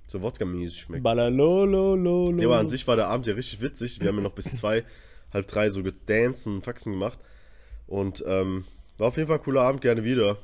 so 0.06 0.20
Wodka-mäßig 0.22 0.78
schmeckt. 0.82 1.02
Ballalolololo. 1.02 2.32
Ja, 2.38 2.46
aber 2.46 2.58
an 2.58 2.68
sich 2.68 2.86
war 2.86 2.96
der 2.96 3.08
Abend 3.08 3.26
ja 3.26 3.34
richtig 3.34 3.60
witzig. 3.60 4.00
Wir 4.00 4.08
haben 4.08 4.16
ja 4.16 4.22
noch 4.22 4.32
bis 4.32 4.46
zwei, 4.54 4.84
halb 5.32 5.46
drei 5.48 5.70
so 5.70 5.82
gedanced 5.82 6.46
und 6.46 6.62
Faxen 6.62 6.92
gemacht. 6.92 7.18
Und 7.86 8.22
ähm, 8.26 8.64
war 8.96 9.08
auf 9.08 9.16
jeden 9.16 9.28
Fall 9.28 9.38
ein 9.38 9.42
cooler 9.44 9.62
Abend, 9.62 9.80
gerne 9.80 10.04
wieder. 10.04 10.36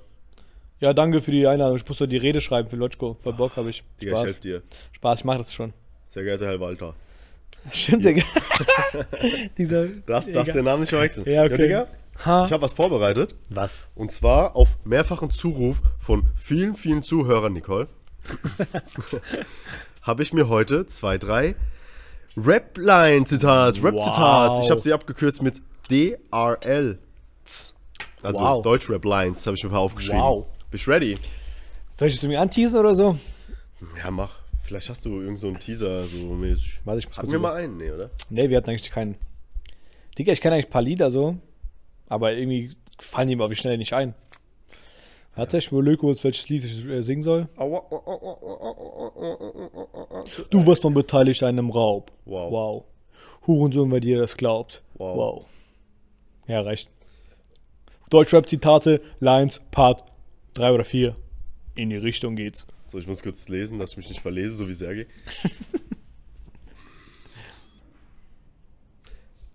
Ja, 0.80 0.92
danke 0.92 1.20
für 1.20 1.30
die 1.30 1.46
Einladung. 1.46 1.76
Ich 1.76 1.86
muss 1.86 1.98
doch 1.98 2.06
die 2.06 2.16
Rede 2.16 2.40
schreiben 2.40 2.68
für 2.68 2.76
Lotschko. 2.76 3.16
Voll 3.22 3.32
Bock 3.34 3.56
habe 3.56 3.70
ich. 3.70 3.84
Digga, 4.00 4.18
ich 4.18 4.24
helfe 4.26 4.40
dir. 4.40 4.62
Spaß, 4.92 5.20
ich 5.20 5.24
mach 5.24 5.38
das 5.38 5.52
schon. 5.54 5.72
Sehr 6.10 6.24
geehrter 6.24 6.46
Herr 6.46 6.60
Walter. 6.60 6.94
Stimmt, 7.72 8.04
Digga. 8.04 8.22
Dieser. 9.58 9.86
Das 10.06 10.30
darf 10.30 10.44
der 10.46 10.62
Name 10.62 10.80
nicht 10.80 10.90
verwechseln. 10.90 11.26
Ja, 11.28 11.44
okay. 11.44 11.56
Digga, 11.56 11.86
Ha. 12.24 12.44
ich 12.44 12.52
habe 12.52 12.62
was 12.62 12.72
vorbereitet. 12.72 13.34
Was? 13.50 13.90
Und 13.94 14.12
zwar 14.12 14.54
auf 14.56 14.68
mehrfachen 14.84 15.30
Zuruf 15.30 15.80
von 15.98 16.30
vielen, 16.36 16.74
vielen 16.74 17.02
Zuhörern, 17.02 17.52
Nicole. 17.52 17.88
habe 20.02 20.22
ich 20.22 20.32
mir 20.32 20.48
heute 20.48 20.86
zwei, 20.86 21.18
drei 21.18 21.56
Rap-Line-Zitats, 22.36 23.82
Rap-Zitats. 23.82 24.56
Wow. 24.56 24.64
Ich 24.64 24.70
habe 24.70 24.80
sie 24.80 24.92
abgekürzt 24.92 25.42
mit 25.42 25.60
DRL. 25.90 26.98
Also 28.22 28.40
Wow. 28.40 28.62
Deutsch-Rap-Lines 28.62 29.46
habe 29.46 29.56
ich 29.56 29.62
mir 29.64 29.70
ein 29.70 29.72
paar 29.72 29.80
aufgeschrieben. 29.80 30.20
Wow. 30.20 30.46
Bist 30.70 30.86
du 30.86 30.90
ready? 30.90 31.16
Soll 31.96 32.08
ich 32.08 32.14
das 32.14 32.24
irgendwie 32.24 32.38
anteasen 32.38 32.80
oder 32.80 32.94
so? 32.94 33.18
Ja, 34.02 34.10
mach. 34.10 34.30
Vielleicht 34.64 34.88
hast 34.88 35.04
du 35.04 35.20
irgend 35.20 35.38
so 35.38 35.48
einen 35.48 35.58
Teaser, 35.58 36.04
so 36.04 36.16
mäßig. 36.16 36.80
Warte, 36.84 37.00
ich 37.00 37.16
Hatten 37.16 37.30
wir 37.30 37.38
mal 37.38 37.54
einen, 37.54 37.76
nee, 37.76 37.90
oder? 37.90 38.10
Nee, 38.30 38.48
wir 38.48 38.56
hatten 38.56 38.70
eigentlich 38.70 38.90
keinen. 38.90 39.16
Digga, 40.16 40.32
ich 40.32 40.40
kenne 40.40 40.54
eigentlich 40.54 40.68
ein 40.68 40.72
paar 40.72 40.82
Lieder 40.82 41.10
so. 41.10 41.36
Aber 42.08 42.32
irgendwie 42.32 42.70
fallen 42.98 43.28
die 43.28 43.36
mir 43.36 43.44
auf 43.44 43.50
die 43.50 43.56
Schnelle 43.56 43.76
nicht 43.76 43.92
ein. 43.92 44.14
Warte, 45.36 45.58
ich 45.58 45.70
überlege 45.70 45.98
kurz, 45.98 46.24
welches 46.24 46.48
Lied 46.48 46.64
ich 46.64 46.86
äh, 46.86 47.02
singen 47.02 47.22
soll. 47.22 47.48
Du 50.48 50.66
warst 50.66 50.82
mal 50.82 50.92
beteiligt 50.92 51.42
an 51.42 51.58
einem 51.58 51.70
Raub. 51.70 52.10
Wow. 52.24 52.52
Wow. 52.52 52.84
Hurensohn, 53.46 53.92
wer 53.92 54.00
dir 54.00 54.18
das 54.18 54.34
glaubt. 54.36 54.82
Wow. 54.94 55.16
Wow. 55.16 55.44
Ja, 56.46 56.62
reicht. 56.62 56.88
Deutschrap-Zitate, 58.08 59.02
Lines, 59.20 59.60
Part 59.70 60.04
3 60.54 60.72
oder 60.72 60.84
4. 60.84 61.16
In 61.74 61.90
die 61.90 61.96
Richtung 61.96 62.36
geht's. 62.36 62.66
So, 62.94 63.00
ich 63.00 63.08
muss 63.08 63.24
kurz 63.24 63.48
lesen, 63.48 63.80
dass 63.80 63.90
ich 63.90 63.96
mich 63.96 64.08
nicht 64.08 64.20
verlese, 64.20 64.54
so 64.54 64.68
wie 64.68 64.72
Sergej. 64.72 65.08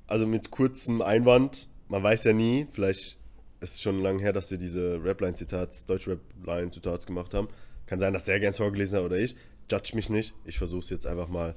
also 0.07 0.27
mit 0.27 0.51
kurzem 0.51 1.01
Einwand, 1.01 1.69
man 1.87 2.03
weiß 2.03 2.25
ja 2.25 2.33
nie, 2.33 2.67
vielleicht 2.73 3.17
ist 3.61 3.75
es 3.75 3.81
schon 3.81 4.01
lange 4.01 4.21
her, 4.21 4.33
dass 4.33 4.51
wir 4.51 4.57
diese 4.57 4.99
Rapline-Zitats, 5.01 5.85
Deutsch-Rap-Line-Zitats 5.85 7.05
gemacht 7.05 7.33
haben. 7.33 7.47
Kann 7.85 7.99
sein, 7.99 8.11
dass 8.11 8.25
Sergej 8.25 8.47
eins 8.47 8.57
vorgelesen 8.57 8.99
hat 8.99 9.05
oder 9.05 9.17
ich. 9.17 9.37
Judge 9.71 9.95
mich 9.95 10.09
nicht. 10.09 10.33
Ich 10.43 10.57
versuche 10.57 10.81
es 10.81 10.89
jetzt 10.89 11.07
einfach 11.07 11.29
mal. 11.29 11.55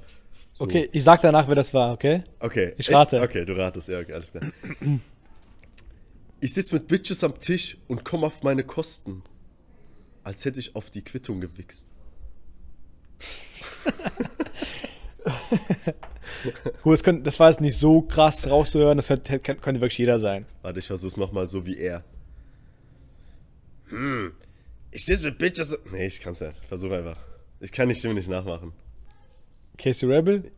So. 0.53 0.63
Okay, 0.63 0.87
ich 0.93 1.03
sag 1.03 1.19
danach, 1.19 1.49
wer 1.49 1.55
das 1.55 1.73
war, 1.73 1.91
okay? 1.91 2.23
Okay. 2.39 2.75
Ich 2.77 2.89
rate. 2.93 3.19
Okay, 3.19 3.43
du 3.43 3.57
ratest, 3.57 3.89
ja, 3.89 3.99
okay, 3.99 4.13
alles 4.13 4.31
klar. 4.31 4.45
Ich 6.39 6.53
sitze 6.53 6.75
mit 6.75 6.87
Bitches 6.87 7.25
am 7.25 7.37
Tisch 7.39 7.77
und 7.89 8.05
komme 8.05 8.27
auf 8.27 8.41
meine 8.41 8.63
Kosten. 8.63 9.21
Als 10.23 10.45
hätte 10.45 10.59
ich 10.59 10.75
auf 10.75 10.89
die 10.89 11.03
Quittung 11.03 11.41
gewichst. 11.41 11.87
Gut, 16.81 16.93
das, 17.05 17.23
das 17.23 17.39
war 17.39 17.49
jetzt 17.49 17.61
nicht 17.61 17.77
so 17.77 18.01
krass 18.01 18.49
rauszuhören, 18.49 18.97
das 18.97 19.07
könnte, 19.07 19.39
könnte 19.39 19.81
wirklich 19.81 19.97
jeder 19.97 20.19
sein. 20.19 20.45
Warte, 20.61 20.79
ich 20.79 20.87
versuch's 20.87 21.17
nochmal 21.17 21.47
so 21.47 21.65
wie 21.65 21.77
er. 21.77 22.03
Hm. 23.89 24.33
Ich 24.91 25.05
sitze 25.05 25.23
mit 25.23 25.37
Bitches. 25.37 25.77
Nee, 25.91 26.07
ich 26.07 26.19
kann's 26.21 26.41
nicht. 26.41 26.55
Versuch 26.67 26.91
einfach. 26.91 27.17
Ich 27.59 27.71
kann 27.71 27.89
die 27.89 27.95
Stimme 27.95 28.15
nicht 28.15 28.27
nachmachen. 28.29 28.73
Casey 29.77 30.09
Rebel? 30.11 30.51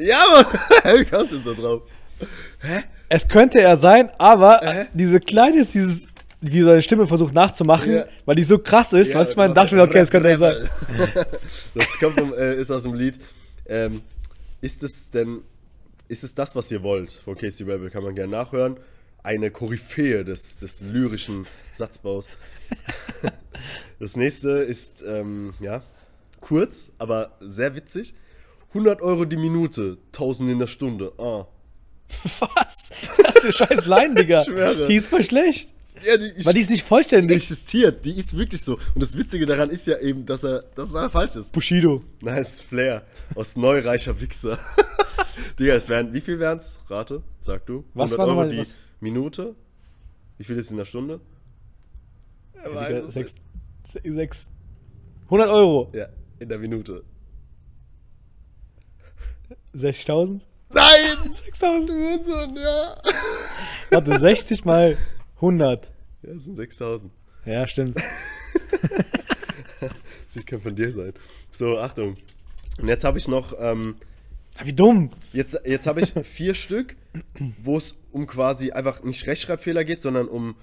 Ja, 0.00 0.24
Mann! 0.32 0.98
Wie 0.98 1.04
kommst 1.04 1.32
du 1.32 1.36
denn 1.36 1.44
so 1.44 1.54
drauf? 1.54 1.82
Es 3.08 3.28
könnte 3.28 3.60
er 3.60 3.76
sein, 3.76 4.10
aber 4.18 4.62
Äh? 4.62 4.86
diese 4.94 5.20
kleine 5.20 5.60
ist 5.60 5.74
dieses, 5.74 6.08
wie 6.52 6.62
seine 6.62 6.82
Stimme 6.82 7.06
versucht 7.06 7.34
nachzumachen, 7.34 7.92
Ja. 7.92 8.06
weil 8.24 8.34
die 8.36 8.42
so 8.42 8.58
krass 8.58 8.92
ist, 8.92 9.12
Ja, 9.12 9.18
was 9.20 9.30
ich 9.30 9.36
meine, 9.36 9.50
hast 9.50 9.56
dachte 9.64 9.74
mir, 9.76 9.82
okay, 9.82 9.98
das 10.00 10.10
könnte 10.10 10.28
er 10.30 10.38
sein. 10.38 10.68
Das 11.74 11.86
kommt 11.98 12.18
vom, 12.18 12.32
äh, 12.34 12.54
ist 12.60 12.70
aus 12.70 12.82
dem 12.84 12.94
Lied. 12.94 13.18
Ähm, 13.66 14.02
ist 14.60 14.82
es 14.82 15.10
denn. 15.10 15.40
Ist 16.08 16.22
es 16.24 16.34
das, 16.34 16.54
was 16.54 16.70
ihr 16.70 16.82
wollt? 16.82 17.10
Von 17.24 17.36
Casey 17.36 17.66
Rebel 17.68 17.90
kann 17.90 18.02
man 18.04 18.14
gerne 18.14 18.30
nachhören. 18.30 18.76
Eine 19.24 19.50
Koryphäe 19.50 20.24
des, 20.24 20.58
des 20.58 20.80
lyrischen 20.80 21.46
Satzbaus. 21.74 22.28
Das 23.98 24.14
nächste 24.16 24.50
ist, 24.50 25.02
ähm, 25.06 25.54
ja, 25.60 25.82
kurz, 26.40 26.92
aber 26.98 27.32
sehr 27.40 27.74
witzig. 27.74 28.14
100 28.68 29.00
Euro 29.00 29.24
die 29.24 29.36
Minute, 29.38 29.96
1000 30.12 30.50
in 30.50 30.58
der 30.58 30.66
Stunde. 30.66 31.12
Ah. 31.18 31.46
Was? 32.40 32.90
Was 33.16 33.38
für 33.40 33.52
scheiß 33.52 33.86
Line, 33.86 34.14
Digga. 34.14 34.42
Ich. 34.82 34.86
Die 34.86 34.94
ist 34.96 35.06
voll 35.06 35.22
schlecht. 35.22 35.70
Ja, 36.04 36.16
die, 36.16 36.44
Weil 36.44 36.52
die 36.54 36.60
ist 36.60 36.70
nicht 36.70 36.82
die 36.82 36.86
vollständig. 36.88 37.36
existiert, 37.36 38.04
die 38.04 38.18
ist 38.18 38.36
wirklich 38.36 38.60
so. 38.62 38.74
Und 38.94 39.00
das 39.02 39.16
Witzige 39.16 39.46
daran 39.46 39.70
ist 39.70 39.86
ja 39.86 39.98
eben, 39.98 40.26
dass 40.26 40.44
er, 40.44 40.62
dass 40.74 40.92
er 40.94 41.08
falsch 41.08 41.36
ist. 41.36 41.52
Bushido. 41.52 42.02
Nein, 42.20 42.38
es 42.38 42.54
ist 42.54 42.62
Flair. 42.62 43.06
Aus 43.34 43.56
Neureicher 43.56 44.20
Wichser. 44.20 44.58
Digga, 45.58 45.74
es 45.74 45.88
wären, 45.88 46.12
wie 46.12 46.20
viel 46.20 46.38
wären's? 46.38 46.80
Rate, 46.88 47.22
sag 47.40 47.64
du. 47.66 47.84
Was 47.94 48.12
100 48.12 48.18
war 48.18 48.26
Euro 48.26 48.34
nochmal- 48.42 48.50
die 48.50 48.58
was? 48.60 48.76
Minute? 49.00 49.54
Wie 50.38 50.44
viel 50.44 50.58
ist 50.58 50.70
in 50.70 50.76
der 50.76 50.84
Stunde? 50.84 51.20
Weiß 52.62 52.88
Digga, 52.88 53.06
es 53.06 53.14
sechs, 53.14 53.34
sechs, 53.84 54.50
100 55.26 55.48
Euro. 55.48 55.90
Ja, 55.94 56.08
in 56.40 56.48
der 56.48 56.58
Minute. 56.58 57.04
60.000? 59.74 60.40
Nein! 60.70 60.84
6.000. 61.30 62.14
Unsinn, 62.16 62.56
ja. 62.56 63.00
Warte, 63.90 64.18
60 64.18 64.64
mal 64.64 64.96
100. 65.36 65.92
Ja, 66.22 66.34
das 66.34 66.44
sind 66.44 66.56
6000. 66.56 67.12
Ja, 67.44 67.66
stimmt. 67.66 67.98
Das 70.34 70.44
kann 70.44 70.60
von 70.60 70.74
dir 70.76 70.92
sein. 70.92 71.14
So, 71.50 71.78
Achtung. 71.78 72.16
Und 72.78 72.88
jetzt 72.88 73.04
habe 73.04 73.16
ich 73.16 73.26
noch, 73.26 73.54
ähm, 73.58 73.96
Ah, 74.58 74.66
Wie 74.66 74.72
dumm. 74.74 75.10
jetzt, 75.32 75.58
jetzt 75.64 75.86
habe 75.86 76.00
ich 76.02 76.12
vier 76.26 76.52
Stück, 76.54 76.94
wo 77.62 77.78
es 77.78 77.96
um 78.12 78.26
quasi 78.26 78.70
einfach 78.70 79.02
nicht 79.02 79.26
Rechtschreibfehler 79.26 79.84
geht, 79.84 80.02
sondern 80.02 80.28
um 80.28 80.54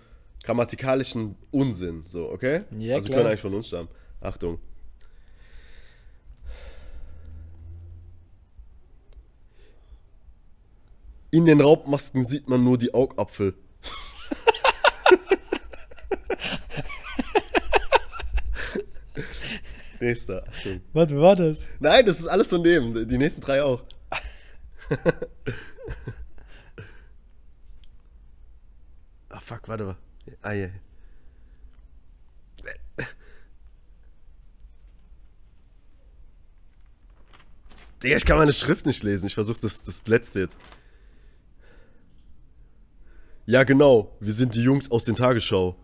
grammatikalischen 0.43 1.35
Unsinn. 1.51 2.03
So, 2.05 2.29
okay? 2.29 2.61
Ja, 2.77 2.95
also 2.97 3.07
klar. 3.07 3.17
können 3.17 3.27
eigentlich 3.29 3.41
von 3.41 3.53
uns 3.55 3.67
stammen. 3.67 3.87
Achtung. 4.21 4.59
In 11.31 11.45
den 11.45 11.61
Raubmasken 11.61 12.23
sieht 12.25 12.47
man 12.47 12.63
nur 12.63 12.77
die 12.77 12.93
Augapfel. 12.93 13.55
Nächster, 19.99 20.43
Achtung. 20.47 20.81
Wie 20.93 21.17
war 21.17 21.35
das? 21.35 21.69
Nein, 21.79 22.05
das 22.05 22.19
ist 22.19 22.27
alles 22.27 22.49
von 22.49 22.63
dem. 22.63 23.07
Die 23.07 23.17
nächsten 23.17 23.41
drei 23.41 23.63
auch. 23.63 23.83
ah, 29.29 29.39
fuck, 29.39 29.67
warte 29.67 29.83
mal. 29.85 29.97
Ah, 30.41 30.51
ja. 30.53 30.69
Digga, 38.03 38.17
ich 38.17 38.25
kann 38.25 38.37
meine 38.37 38.51
Schrift 38.51 38.85
nicht 38.85 39.01
lesen. 39.03 39.27
Ich 39.27 39.35
versuche 39.35 39.59
das, 39.61 39.83
das 39.83 40.05
letzte 40.07 40.41
jetzt. 40.41 40.57
Ja, 43.45 43.63
genau. 43.63 44.11
Wir 44.19 44.33
sind 44.33 44.55
die 44.55 44.61
Jungs 44.61 44.89
aus 44.91 45.03
den 45.05 45.15
Tagesschau. 45.15 45.75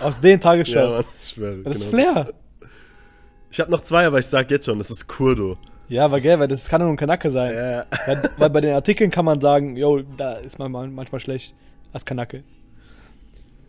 Aus 0.00 0.20
den 0.20 0.40
Tagesschau. 0.40 0.78
Ja, 0.80 0.90
Mann, 0.96 1.04
ich 1.20 1.28
schwöre. 1.28 1.58
das 1.62 1.76
ist 1.78 1.90
genau. 1.90 2.02
Flair. 2.12 2.34
Ich 3.50 3.60
habe 3.60 3.70
noch 3.70 3.80
zwei, 3.82 4.06
aber 4.06 4.18
ich 4.18 4.26
sag 4.26 4.50
jetzt 4.50 4.66
schon, 4.66 4.78
das 4.78 4.90
ist 4.90 5.06
Kurdo. 5.06 5.56
Ja, 5.88 6.06
aber 6.06 6.20
gell, 6.20 6.38
weil 6.40 6.48
das 6.48 6.68
kann 6.68 6.80
nur 6.80 6.90
ein 6.90 6.96
Kanake 6.96 7.30
sein. 7.30 7.54
Ja. 7.54 7.86
Weil, 8.06 8.30
weil 8.38 8.50
bei 8.50 8.60
den 8.62 8.74
Artikeln 8.74 9.10
kann 9.10 9.24
man 9.24 9.40
sagen, 9.40 9.76
yo, 9.76 10.00
da 10.16 10.32
ist 10.34 10.58
man 10.58 10.72
mal- 10.72 10.88
manchmal 10.88 11.20
schlecht 11.20 11.54
als 11.92 12.04
Kanake. 12.04 12.42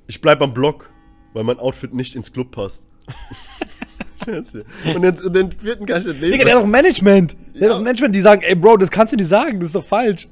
Ich 0.08 0.22
bleib 0.22 0.42
am 0.42 0.54
Block, 0.54 0.90
weil 1.34 1.44
mein 1.44 1.60
Outfit 1.60 1.94
nicht 1.94 2.16
ins 2.16 2.32
Club 2.32 2.52
passt. 2.52 2.86
Scheiße. 4.26 4.64
Und 4.96 5.02
den, 5.02 5.18
und 5.20 5.36
den 5.36 5.52
vierten 5.52 5.86
kann 5.86 6.00
ich 6.00 6.06
nicht 6.08 6.22
lesen. 6.22 6.32
Digga, 6.32 6.46
der 6.46 6.56
hat 6.56 6.62
doch 6.64 6.68
Management. 6.68 7.36
Der 7.54 7.62
Ja. 7.62 7.68
hat 7.70 7.76
doch 7.80 7.84
Management, 7.84 8.16
die 8.16 8.22
sagen, 8.22 8.42
ey 8.42 8.56
Bro, 8.56 8.78
das 8.78 8.90
kannst 8.90 9.12
du 9.14 9.18
nicht 9.18 9.28
sagen, 9.28 9.60
das 9.60 9.68
ist 9.68 9.76
doch 9.76 9.84
falsch. 9.84 10.28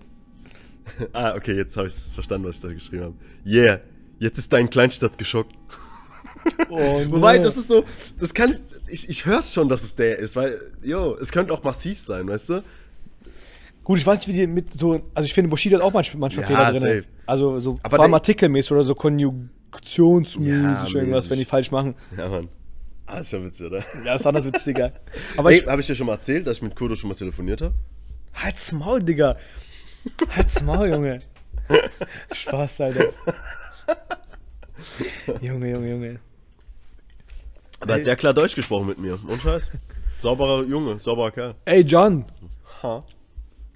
ah, 1.13 1.35
okay, 1.35 1.55
jetzt 1.55 1.75
habe 1.77 1.87
ich 1.87 1.93
verstanden, 1.93 2.47
was 2.47 2.55
ich 2.57 2.61
da 2.61 2.73
geschrieben 2.73 3.03
habe. 3.03 3.13
Yeah, 3.45 3.79
jetzt 4.19 4.37
ist 4.37 4.51
dein 4.53 4.69
Kleinstadt 4.69 5.17
geschockt. 5.17 5.55
Oh, 6.69 7.03
Wobei, 7.09 7.37
nee. 7.37 7.43
das 7.43 7.55
ist 7.55 7.67
so, 7.67 7.83
das 8.19 8.33
kann 8.33 8.49
ich, 8.49 8.57
ich, 8.87 9.09
ich 9.09 9.25
hör's 9.27 9.53
schon, 9.53 9.69
dass 9.69 9.83
es 9.83 9.95
der 9.95 10.17
ist, 10.17 10.35
weil, 10.35 10.59
jo, 10.81 11.15
es 11.21 11.31
könnte 11.31 11.53
auch 11.53 11.63
massiv 11.63 11.99
sein, 12.01 12.27
weißt 12.27 12.49
du? 12.49 12.63
Gut, 13.83 13.99
ich 13.99 14.07
weiß 14.07 14.17
nicht, 14.19 14.27
wie 14.27 14.33
die 14.33 14.47
mit 14.47 14.73
so. 14.73 15.01
Also, 15.13 15.27
ich 15.27 15.35
finde, 15.35 15.49
Bushido 15.51 15.75
hat 15.77 15.83
auch 15.83 15.93
manchmal, 15.93 16.19
manchmal 16.19 16.49
Ja, 16.49 16.71
Fehler 16.71 16.79
drin. 16.79 17.05
Also, 17.27 17.59
so 17.59 17.77
Aber 17.83 17.95
vor 17.95 18.03
allem 18.03 18.11
der- 18.11 18.17
artikelmäßig 18.21 18.71
oder 18.71 18.83
so 18.83 18.95
konjugationsmäßig 18.95 20.93
Ja, 20.93 20.99
irgendwas, 20.99 21.29
wenn 21.29 21.37
die 21.37 21.45
falsch 21.45 21.69
machen. 21.69 21.93
Ja, 22.17 22.27
Mann. 22.27 22.49
Ah, 23.05 23.19
ist 23.19 23.29
schon 23.29 23.45
witzig, 23.45 23.67
oder? 23.67 23.83
Ja, 24.03 24.15
ist 24.15 24.25
anders 24.25 24.45
witzig, 24.45 24.63
Digga. 24.63 24.93
Aber 25.37 25.51
Ey, 25.51 25.59
ich. 25.59 25.67
habe 25.67 25.81
ich 25.81 25.85
dir 25.87 25.95
schon 25.95 26.07
mal 26.07 26.13
erzählt, 26.13 26.47
dass 26.47 26.57
ich 26.57 26.63
mit 26.63 26.75
Kurdo 26.75 26.95
schon 26.95 27.09
mal 27.09 27.15
telefoniert 27.15 27.61
habe? 27.61 27.73
Halt's 28.33 28.71
Maul, 28.71 29.03
Digga. 29.03 29.35
Halt's 30.35 30.61
Maul, 30.63 30.89
Junge. 30.89 31.19
Spaß, 32.31 32.81
Alter. 32.81 33.09
Junge, 35.41 35.69
Junge, 35.69 35.89
Junge. 35.89 36.19
Aber 37.79 37.93
er 37.93 37.97
hat 37.97 38.03
sehr 38.05 38.15
klar 38.15 38.33
Deutsch 38.33 38.55
gesprochen 38.55 38.87
mit 38.87 38.99
mir. 38.99 39.19
Und 39.27 39.41
Scheiß. 39.41 39.71
Sauberer 40.19 40.63
Junge, 40.63 40.99
sauberer 40.99 41.31
Kerl. 41.31 41.55
Ey, 41.65 41.81
John. 41.81 42.25
Ha. 42.83 43.03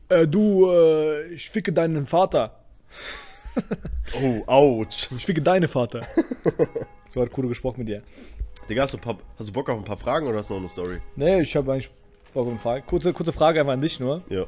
Äh, 0.10 0.28
du, 0.28 0.70
äh, 0.70 1.34
ich 1.34 1.50
ficke 1.50 1.74
deinen 1.74 2.06
Vater. 2.06 2.60
Oh, 4.22 4.44
ouch. 4.46 5.10
Ich 5.18 5.26
ficke 5.26 5.42
deine 5.42 5.68
Vater. 5.68 6.06
so 7.14 7.22
hat 7.22 7.32
Kudo 7.32 7.48
gesprochen 7.48 7.80
mit 7.80 7.88
dir. 7.88 8.04
Digga, 8.70 8.84
hast 8.84 8.94
du, 8.94 8.98
ein 8.98 9.02
paar, 9.02 9.18
hast 9.40 9.50
du 9.50 9.54
Bock 9.54 9.70
auf 9.70 9.78
ein 9.78 9.84
paar 9.84 9.98
Fragen 9.98 10.28
oder 10.28 10.40
hast 10.40 10.50
du 10.50 10.56
noch 10.56 10.62
eine 10.62 10.70
Story? 10.70 11.00
Nee, 11.16 11.42
ich 11.42 11.56
habe 11.56 11.72
eigentlich 11.72 11.90
Bock 12.34 12.46
auf 12.46 12.52
eine 12.52 12.60
Frage. 12.60 12.84
Kurze, 12.86 13.14
kurze 13.14 13.32
Frage 13.32 13.60
einfach 13.60 13.74
an 13.74 13.82
dich 13.82 14.00
nur. 14.00 14.22
Ja. 14.30 14.46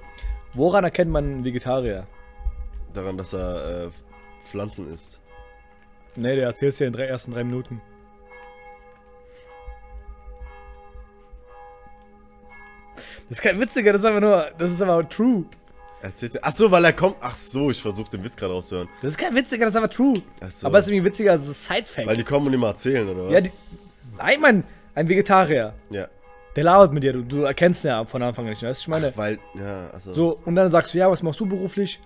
Woran 0.54 0.84
erkennt 0.84 1.12
man 1.12 1.24
einen 1.24 1.44
Vegetarier? 1.44 2.08
Daran, 2.94 3.18
dass 3.18 3.34
er 3.34 3.86
äh, 3.86 3.90
Pflanzen 4.46 4.92
isst. 4.94 5.20
Nee, 6.16 6.36
der 6.36 6.46
erzählst 6.46 6.80
dir 6.80 6.88
in 6.88 6.94
den 6.94 7.00
drei, 7.00 7.06
ersten 7.08 7.32
drei 7.32 7.44
Minuten. 7.44 7.82
Das 13.30 13.40
ist 13.40 13.42
kein 13.42 13.60
witziger, 13.60 13.92
das 13.92 14.02
ist 14.02 14.06
einfach 14.06 14.22
nur, 14.22 14.48
das 14.58 14.72
ist 14.72 14.82
aber 14.82 15.08
true. 15.08 15.46
Erzähl's 16.02 16.38
Ach 16.42 16.54
so, 16.54 16.72
weil 16.72 16.86
er 16.86 16.94
kommt. 16.94 17.18
Ach 17.20 17.36
so, 17.36 17.70
ich 17.70 17.82
versuche 17.82 18.10
den 18.12 18.24
Witz 18.24 18.36
gerade 18.36 18.54
rauszuhören. 18.54 18.88
Das 19.02 19.12
ist 19.12 19.18
kein 19.18 19.36
witziger, 19.36 19.66
das 19.66 19.74
ist 19.74 19.82
einfach 19.82 19.96
true. 19.96 20.14
Ach 20.42 20.50
so. 20.52 20.68
Aber 20.68 20.80
es 20.80 20.86
ist 20.86 20.92
irgendwie 20.92 21.10
witziger 21.10 21.32
als 21.32 21.66
Side-Fact. 21.66 22.08
Weil 22.08 22.16
die 22.16 22.24
kommen 22.24 22.48
und 22.48 22.54
immer 22.54 22.68
erzählen, 22.68 23.08
oder 23.10 23.26
was? 23.26 23.34
Ja, 23.34 23.42
die, 23.42 23.52
nein, 24.18 24.40
Mann, 24.40 24.64
ein 24.96 25.10
Vegetarier. 25.10 25.74
ja. 25.90 26.08
Der 26.58 26.64
labert 26.66 26.92
mit 26.92 27.04
dir, 27.04 27.14
du, 27.14 27.22
du 27.22 27.44
erkennst 27.44 27.86
ihn 27.86 27.90
ja 27.90 28.04
von 28.04 28.22
Anfang 28.24 28.46
an 28.46 28.50
nicht, 28.50 28.64
weißt 28.64 28.82
du, 28.82 28.84
ich 28.84 28.88
meine. 28.88 29.14
Weil, 29.16 29.38
ja, 29.54 29.92
also. 29.94 30.14
So, 30.14 30.40
und 30.44 30.56
dann 30.56 30.72
sagst 30.72 30.94
du, 30.94 30.98
ja, 30.98 31.10
was 31.10 31.22
machst 31.22 31.40
du 31.40 31.46
beruflich? 31.46 32.00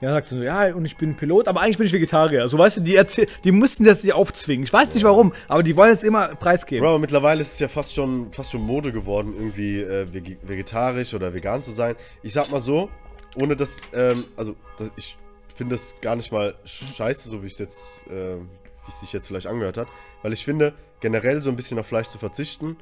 Ja, 0.00 0.10
sagst 0.12 0.30
du 0.30 0.36
so, 0.36 0.42
ja, 0.44 0.72
und 0.72 0.84
ich 0.84 0.96
bin 0.96 1.16
Pilot, 1.16 1.48
aber 1.48 1.60
eigentlich 1.60 1.78
bin 1.78 1.86
ich 1.88 1.92
Vegetarier. 1.92 2.48
So, 2.48 2.56
weißt 2.56 2.76
du, 2.76 2.80
die, 2.82 2.94
erzähl 2.94 3.26
die 3.42 3.50
müssten 3.50 3.82
das 3.84 4.02
dir 4.02 4.14
aufzwingen. 4.14 4.62
Ich 4.64 4.72
weiß 4.72 4.94
nicht 4.94 5.02
warum, 5.02 5.32
aber 5.48 5.64
die 5.64 5.74
wollen 5.74 5.92
es 5.92 6.04
immer 6.04 6.28
preisgeben. 6.36 6.86
Bro, 6.86 7.00
mittlerweile 7.00 7.40
ist 7.40 7.54
es 7.54 7.58
ja 7.58 7.66
fast 7.66 7.92
schon, 7.96 8.32
fast 8.32 8.52
schon 8.52 8.60
Mode 8.62 8.92
geworden, 8.92 9.34
irgendwie 9.36 9.80
äh, 9.80 10.04
vege- 10.06 10.36
vegetarisch 10.42 11.12
oder 11.14 11.34
vegan 11.34 11.64
zu 11.64 11.72
sein. 11.72 11.96
Ich 12.22 12.32
sag 12.32 12.52
mal 12.52 12.60
so, 12.60 12.88
ohne 13.36 13.56
dass, 13.56 13.80
ähm, 13.92 14.22
also 14.36 14.54
das, 14.78 14.92
ich 14.94 15.18
finde 15.56 15.74
es 15.74 15.96
gar 16.00 16.14
nicht 16.14 16.30
mal 16.30 16.54
scheiße, 16.64 17.28
so 17.28 17.42
wie 17.42 17.48
es 17.48 17.58
jetzt, 17.58 18.06
äh, 18.06 18.36
wie 18.36 18.88
es 18.90 19.00
sich 19.00 19.12
jetzt 19.12 19.26
vielleicht 19.26 19.48
angehört 19.48 19.78
hat, 19.78 19.88
weil 20.22 20.32
ich 20.32 20.44
finde, 20.44 20.74
generell 21.00 21.40
so 21.42 21.50
ein 21.50 21.56
bisschen 21.56 21.80
auf 21.80 21.88
Fleisch 21.88 22.06
zu 22.06 22.18
verzichten, 22.18 22.76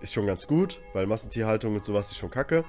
ist 0.00 0.12
schon 0.14 0.26
ganz 0.26 0.46
gut, 0.46 0.78
weil 0.92 1.06
Massentierhaltung 1.06 1.74
und 1.74 1.84
sowas 1.84 2.10
ist 2.10 2.16
schon 2.18 2.30
kacke. 2.30 2.64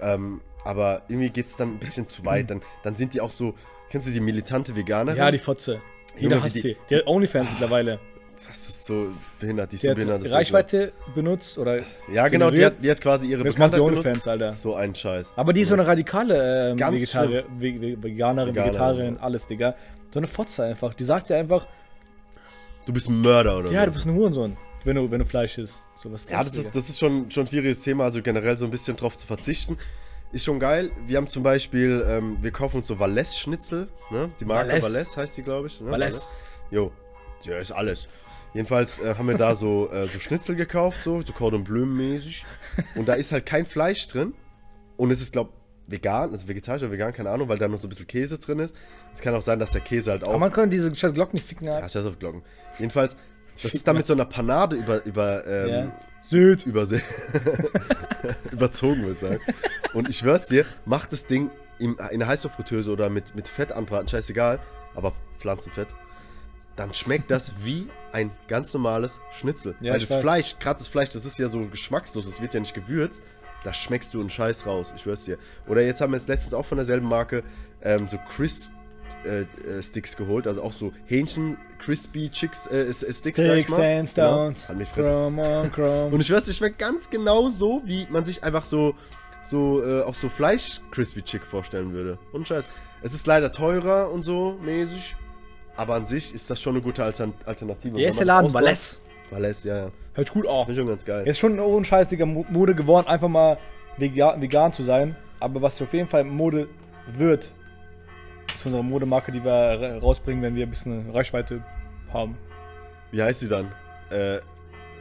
Ähm, 0.00 0.40
aber 0.64 1.02
irgendwie 1.08 1.30
geht 1.30 1.46
es 1.46 1.56
dann 1.56 1.74
ein 1.74 1.78
bisschen 1.78 2.06
zu 2.08 2.24
weit. 2.24 2.50
Dann, 2.50 2.62
dann 2.82 2.94
sind 2.96 3.14
die 3.14 3.20
auch 3.20 3.32
so, 3.32 3.54
kennst 3.90 4.06
du 4.06 4.12
die 4.12 4.20
militante 4.20 4.76
Veganerin? 4.76 5.18
Ja, 5.18 5.30
die 5.30 5.38
Fotze. 5.38 5.80
Jeder 6.16 6.34
Junge, 6.36 6.44
hasst 6.44 6.56
die- 6.56 6.60
sie. 6.60 6.76
Die 6.90 6.96
hat 6.96 7.06
Onlyfans 7.06 7.48
mittlerweile. 7.52 7.98
Das 8.36 8.46
ist 8.68 8.86
so 8.86 9.08
behindert, 9.40 9.72
die 9.72 9.76
ist 9.76 9.82
Die 9.82 9.88
so 9.88 9.94
behindert. 9.94 10.18
das 10.18 10.26
ist 10.26 10.30
so 10.30 10.36
Reichweite 10.36 10.92
benutzt 11.12 11.58
oder 11.58 11.80
Ja, 12.12 12.28
genau, 12.28 12.52
die 12.52 12.64
hat, 12.64 12.74
die 12.80 12.88
hat 12.88 13.00
quasi 13.00 13.26
ihre 13.26 13.42
Bekanntheit 13.42 13.80
benutzt. 13.84 14.28
Alter. 14.28 14.52
So 14.52 14.76
ein 14.76 14.94
Scheiß. 14.94 15.32
Aber 15.34 15.52
die 15.52 15.62
ist 15.62 15.68
so 15.68 15.74
eine 15.74 15.84
radikale 15.84 16.70
ähm, 16.70 16.76
Ganz 16.76 16.94
Vegetarier, 17.02 17.44
Ve 17.58 17.80
Ve 17.80 18.00
Veganerin, 18.00 18.02
Veganerin, 18.02 18.54
Vegetarierin, 18.54 19.14
ja. 19.16 19.20
alles, 19.22 19.46
Digga. 19.48 19.74
So 20.12 20.20
eine 20.20 20.28
Fotze 20.28 20.62
einfach. 20.64 20.94
Die 20.94 21.02
sagt 21.02 21.30
dir 21.30 21.36
einfach, 21.36 21.66
Du 22.86 22.92
bist 22.92 23.08
ein 23.08 23.20
Mörder 23.20 23.58
oder 23.58 23.70
ja, 23.72 23.84
du 23.84 23.90
so. 23.90 23.94
bist 23.96 24.06
ein 24.06 24.14
Hurensohn, 24.14 24.56
wenn 24.88 24.96
du, 24.96 25.10
wenn 25.10 25.20
du 25.20 25.24
Fleisch 25.24 25.58
isst. 25.58 25.84
So, 25.96 26.10
was 26.10 26.22
ist 26.22 26.30
Ja, 26.30 26.42
das 26.42 26.56
ist, 26.56 26.74
das 26.74 26.88
ist 26.88 26.98
schon, 26.98 27.30
schon 27.30 27.44
ein 27.44 27.46
schwieriges 27.46 27.82
Thema, 27.82 28.04
also 28.04 28.22
generell 28.22 28.56
so 28.58 28.64
ein 28.64 28.70
bisschen 28.70 28.96
drauf 28.96 29.16
zu 29.16 29.26
verzichten. 29.26 29.78
Ist 30.32 30.44
schon 30.44 30.58
geil. 30.58 30.90
Wir 31.06 31.16
haben 31.16 31.28
zum 31.28 31.42
Beispiel, 31.42 32.04
ähm, 32.06 32.38
wir 32.42 32.50
kaufen 32.50 32.78
uns 32.78 32.86
so 32.86 32.98
Valais-Schnitzel, 32.98 33.88
ne? 34.10 34.30
Die 34.40 34.44
Marke 34.44 34.68
Valais. 34.68 34.82
Valais, 34.82 35.16
heißt 35.16 35.36
die, 35.38 35.42
glaube 35.42 35.68
ich. 35.68 35.80
Ne? 35.80 35.90
Valais. 35.90 36.28
Jo, 36.70 36.92
ja, 37.44 37.58
ist 37.58 37.72
alles. 37.72 38.08
Jedenfalls 38.52 38.98
äh, 38.98 39.14
haben 39.14 39.28
wir 39.28 39.36
da 39.38 39.54
so, 39.54 39.90
äh, 39.90 40.06
so 40.06 40.18
Schnitzel 40.18 40.54
gekauft, 40.56 41.02
so, 41.04 41.22
so 41.22 41.32
Cordon 41.32 41.64
Bleu 41.64 41.86
mäßig. 41.86 42.44
Und 42.94 43.06
da 43.08 43.14
ist 43.14 43.32
halt 43.32 43.46
kein 43.46 43.64
Fleisch 43.66 44.06
drin. 44.08 44.34
Und 44.96 45.10
es 45.10 45.20
ist, 45.20 45.32
glaube 45.32 45.52
vegan, 45.86 46.32
also 46.32 46.46
vegetarisch 46.48 46.82
oder 46.82 46.92
vegan, 46.92 47.12
keine 47.12 47.30
Ahnung, 47.30 47.48
weil 47.48 47.58
da 47.58 47.66
noch 47.66 47.78
so 47.78 47.86
ein 47.86 47.90
bisschen 47.90 48.06
Käse 48.06 48.38
drin 48.38 48.58
ist. 48.58 48.74
Es 49.14 49.20
kann 49.20 49.34
auch 49.34 49.42
sein, 49.42 49.58
dass 49.58 49.70
der 49.70 49.80
Käse 49.80 50.10
halt 50.10 50.24
auch 50.24 50.28
Aber 50.30 50.38
man 50.38 50.52
kann 50.52 50.68
diese 50.70 50.90
Glocken 50.90 51.36
nicht 51.36 51.46
ficken. 51.48 51.66
Ja, 51.66 51.80
Ja. 51.80 51.88
scheiß 51.88 52.04
auf 52.04 52.18
Glocken. 52.18 52.42
Jedenfalls, 52.78 53.16
das 53.62 53.74
ist 53.74 53.86
dann 53.86 53.96
mit 53.96 54.06
so 54.06 54.12
einer 54.12 54.24
Panade 54.24 54.76
über, 54.76 55.04
über 55.04 55.46
ähm, 55.46 55.68
Ja. 55.68 55.92
Süd. 56.22 56.66
überse 56.66 57.00
überzogen, 58.52 59.00
würde 59.02 59.12
ich 59.12 59.18
sagen. 59.18 59.40
Und 59.94 60.08
ich 60.08 60.18
schwör's 60.18 60.46
dir, 60.46 60.64
mach 60.84 61.06
das 61.06 61.26
Ding 61.26 61.50
im, 61.78 61.96
in 62.10 62.18
der 62.18 62.28
Heißluftfritteuse 62.28 62.90
oder 62.90 63.08
mit, 63.08 63.34
mit 63.34 63.48
Fett 63.48 63.72
anbraten, 63.72 64.08
scheißegal, 64.08 64.58
aber 64.94 65.14
Pflanzenfett, 65.38 65.88
dann 66.76 66.92
schmeckt 66.94 67.30
das 67.30 67.54
wie 67.62 67.88
ein 68.12 68.30
ganz 68.46 68.72
normales 68.74 69.20
Schnitzel. 69.32 69.74
Ja, 69.80 69.92
Weil 69.92 70.00
das 70.00 70.10
weiß. 70.10 70.20
Fleisch, 70.20 70.58
gerade 70.58 70.78
das 70.78 70.88
Fleisch, 70.88 71.10
das 71.10 71.24
ist 71.24 71.38
ja 71.38 71.48
so 71.48 71.60
geschmackslos, 71.66 72.26
das 72.26 72.40
wird 72.40 72.54
ja 72.54 72.60
nicht 72.60 72.74
gewürzt. 72.74 73.22
Da 73.64 73.72
schmeckst 73.72 74.14
du 74.14 74.20
einen 74.20 74.30
Scheiß 74.30 74.66
raus, 74.66 74.92
ich 74.94 75.02
schwör's 75.02 75.24
dir. 75.24 75.38
Oder 75.66 75.82
jetzt 75.82 76.00
haben 76.00 76.12
wir 76.12 76.16
jetzt 76.18 76.28
letztens 76.28 76.54
auch 76.54 76.64
von 76.66 76.76
derselben 76.76 77.08
Marke 77.08 77.42
ähm, 77.82 78.06
so 78.06 78.18
Crisp 78.28 78.68
äh, 79.24 79.40
äh, 79.42 79.82
Sticks 79.82 80.16
geholt, 80.16 80.46
also 80.46 80.62
auch 80.62 80.72
so 80.72 80.92
Hähnchen 81.06 81.56
Crispy 81.78 82.28
Chicks 82.30 82.66
äh, 82.66 82.82
äh, 82.84 82.92
Sticks, 82.92 83.12
sag 83.40 83.56
ich 83.56 83.64
Sticks 83.66 83.70
mal. 83.70 83.98
and 83.98 84.08
Stones. 84.10 84.58
Genau. 84.60 84.68
Halt 84.68 84.78
mich 84.78 84.88
fressen. 84.88 85.10
Chrome 85.12 85.42
on 85.60 85.72
Chrome. 85.72 86.06
Und 86.14 86.20
ich 86.20 86.30
weiß, 86.32 86.48
es 86.48 86.56
schmeckt 86.56 86.78
ganz 86.78 87.10
genau 87.10 87.48
so, 87.48 87.82
wie 87.84 88.06
man 88.10 88.24
sich 88.24 88.42
einfach 88.44 88.64
so, 88.64 88.94
so 89.42 89.82
äh, 89.84 90.02
auch 90.02 90.14
so 90.14 90.28
Fleisch 90.28 90.80
Crispy 90.90 91.22
Chick 91.22 91.44
vorstellen 91.44 91.92
würde. 91.92 92.18
Und 92.32 92.46
Scheiß. 92.48 92.66
Es 93.02 93.14
ist 93.14 93.26
leider 93.26 93.52
teurer 93.52 94.10
und 94.10 94.24
so 94.24 94.58
mäßig, 94.62 95.14
aber 95.76 95.94
an 95.94 96.04
sich 96.06 96.34
ist 96.34 96.50
das 96.50 96.60
schon 96.60 96.74
eine 96.74 96.82
gute 96.82 97.04
Altern 97.04 97.32
Alternative. 97.46 97.96
Der 97.96 98.06
erste 98.06 98.24
Laden, 98.24 98.52
Valles. 98.52 99.00
Valles, 99.30 99.62
ja, 99.64 99.76
ja. 99.84 99.90
Hört 100.14 100.32
gut 100.32 100.46
auf. 100.48 100.66
Finde 100.66 100.72
ich 100.72 100.78
schon 100.78 100.88
ganz 100.88 101.04
geil. 101.04 101.22
Jetzt 101.24 101.38
schon 101.38 101.60
ohne 101.60 101.84
Scheiß, 101.84 102.08
Digga, 102.08 102.26
Mo- 102.26 102.46
Mode 102.50 102.74
geworden, 102.74 103.06
einfach 103.06 103.28
mal 103.28 103.56
vegan, 103.98 104.40
vegan 104.42 104.72
zu 104.72 104.82
sein. 104.82 105.14
Aber 105.38 105.62
was 105.62 105.80
auf 105.80 105.92
jeden 105.94 106.08
Fall 106.08 106.24
Mode 106.24 106.68
wird, 107.16 107.52
ist 108.58 108.66
unsere 108.66 108.84
Modemarke, 108.84 109.32
die 109.32 109.42
wir 109.44 109.52
ra- 109.52 109.98
rausbringen, 109.98 110.42
wenn 110.42 110.54
wir 110.54 110.66
ein 110.66 110.70
bisschen 110.70 111.10
Reichweite 111.10 111.62
haben. 112.12 112.36
Wie 113.10 113.22
heißt 113.22 113.40
sie 113.40 113.48
dann? 113.48 113.72
Äh, 114.10 114.38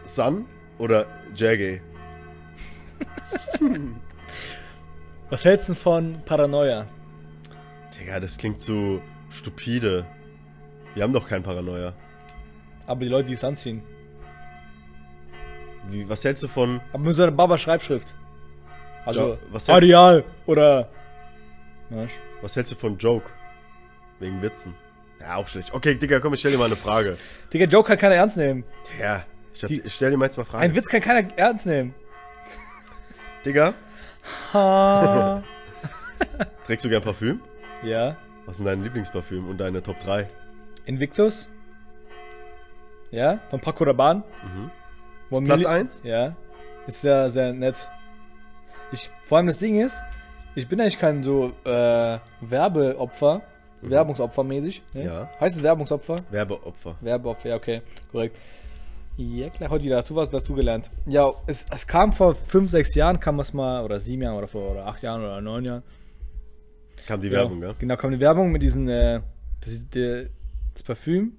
Sun 0.03 0.45
oder 0.77 1.05
Jaggy? 1.35 1.81
Was 5.29 5.43
hältst 5.45 5.67
du 5.69 5.73
denn 5.73 5.81
von 5.81 6.21
Paranoia? 6.25 6.87
Digga, 7.99 8.19
das 8.19 8.37
klingt 8.37 8.59
so 8.61 9.01
stupide. 9.29 10.05
Wir 10.93 11.03
haben 11.03 11.13
doch 11.13 11.27
keinen 11.27 11.43
Paranoia. 11.43 11.93
Aber 12.85 13.01
die 13.01 13.07
Leute, 13.09 13.27
die 13.27 13.33
es 13.33 13.43
anziehen. 13.43 13.81
Wie, 15.89 16.07
was 16.07 16.23
hältst 16.23 16.43
du 16.43 16.47
von 16.47 16.79
Aber 16.93 17.03
mit 17.03 17.15
so 17.15 17.23
einer 17.23 17.31
Baba-Schreibschrift. 17.31 18.13
Also, 19.05 19.33
Jo- 19.33 19.37
was 19.51 19.69
Areal 19.69 20.23
oder. 20.45 20.89
Was 22.41 22.55
hältst 22.55 22.73
du 22.73 22.75
von 22.75 22.97
Joke? 22.97 23.29
Wegen 24.19 24.41
Witzen. 24.41 24.73
Ja, 25.19 25.35
auch 25.35 25.47
schlecht. 25.47 25.73
Okay, 25.73 25.95
Digga, 25.95 26.19
komm, 26.19 26.33
ich 26.33 26.39
stell 26.39 26.51
dir 26.51 26.57
mal 26.57 26.65
eine 26.65 26.75
Frage. 26.75 27.17
Digga, 27.53 27.65
Joke 27.65 27.87
kann 27.89 27.97
keiner 27.97 28.15
ernst 28.15 28.37
nehmen. 28.37 28.63
Ja, 28.99 29.23
ich, 29.53 29.61
Die- 29.61 29.81
ich 29.81 29.93
stell 29.93 30.11
dir 30.11 30.17
mal 30.17 30.25
jetzt 30.25 30.37
mal 30.37 30.45
Fragen. 30.45 30.63
Ein 30.63 30.75
Witz 30.75 30.87
kann 30.89 31.01
keiner 31.01 31.27
ernst 31.37 31.65
nehmen. 31.65 31.93
Digga, 33.45 33.73
Ha. 34.53 35.41
trägst 36.65 36.83
du 36.85 36.89
gern 36.89 37.01
Parfüm? 37.03 37.41
ja. 37.83 38.17
Was 38.45 38.57
sind 38.57 38.65
deine 38.65 38.81
Lieblingsparfüm 38.83 39.49
und 39.49 39.57
deine 39.57 39.83
Top 39.83 39.99
3? 39.99 40.29
Invictus. 40.85 41.49
Ja, 43.11 43.39
von 43.49 43.59
Paco 43.59 43.83
Rabanne. 43.83 44.23
Mhm. 44.43 44.71
One 45.29 45.45
Platz 45.47 45.59
Milli- 45.59 45.67
1? 45.67 46.01
Ja. 46.05 46.35
Ist 46.87 47.01
sehr, 47.01 47.29
sehr 47.29 47.51
nett. 47.51 47.89
Ich, 48.93 49.09
vor 49.25 49.37
allem 49.37 49.47
das 49.47 49.57
Ding 49.57 49.81
ist, 49.83 50.01
ich 50.55 50.67
bin 50.69 50.79
eigentlich 50.79 50.97
kein 50.97 51.23
so 51.23 51.51
äh, 51.65 52.19
Werbeopfer, 52.39 53.41
Werbungsopfer 53.81 54.43
mäßig. 54.43 54.81
Ne? 54.93 55.05
Ja. 55.05 55.29
Heißt 55.39 55.57
es 55.57 55.63
Werbungsopfer? 55.63 56.15
Werbeopfer. 56.31 56.95
Werbeopfer, 57.01 57.49
ja, 57.49 57.55
okay, 57.55 57.81
korrekt. 58.11 58.37
Ja, 59.17 59.49
klar, 59.49 59.69
heute 59.71 59.83
wieder 59.83 59.95
dazu 59.97 60.15
was 60.15 60.29
dazugelernt. 60.29 60.89
Ja, 61.07 61.31
es, 61.47 61.65
es 61.73 61.87
kam 61.87 62.13
vor 62.13 62.35
5, 62.35 62.69
6 62.69 62.95
Jahren, 62.95 63.19
kam 63.19 63.39
es 63.39 63.51
mal, 63.53 63.83
oder 63.83 63.99
7 63.99 64.21
Jahren, 64.21 64.37
oder 64.37 64.47
vor 64.47 64.71
oder 64.71 64.85
8 64.85 65.01
Jahren, 65.03 65.21
oder 65.21 65.41
9 65.41 65.65
Jahren. 65.65 65.83
Kam 67.07 67.21
die 67.21 67.27
Ja, 67.27 67.33
Werbung, 67.39 67.61
gell? 67.61 67.75
Genau, 67.79 67.95
kam 67.95 68.11
die 68.11 68.19
Werbung 68.19 68.51
mit 68.51 68.61
diesen, 68.61 68.87
äh, 68.89 69.21
das, 69.61 69.89
der, 69.89 70.27
das 70.73 70.83
Parfüm 70.83 71.33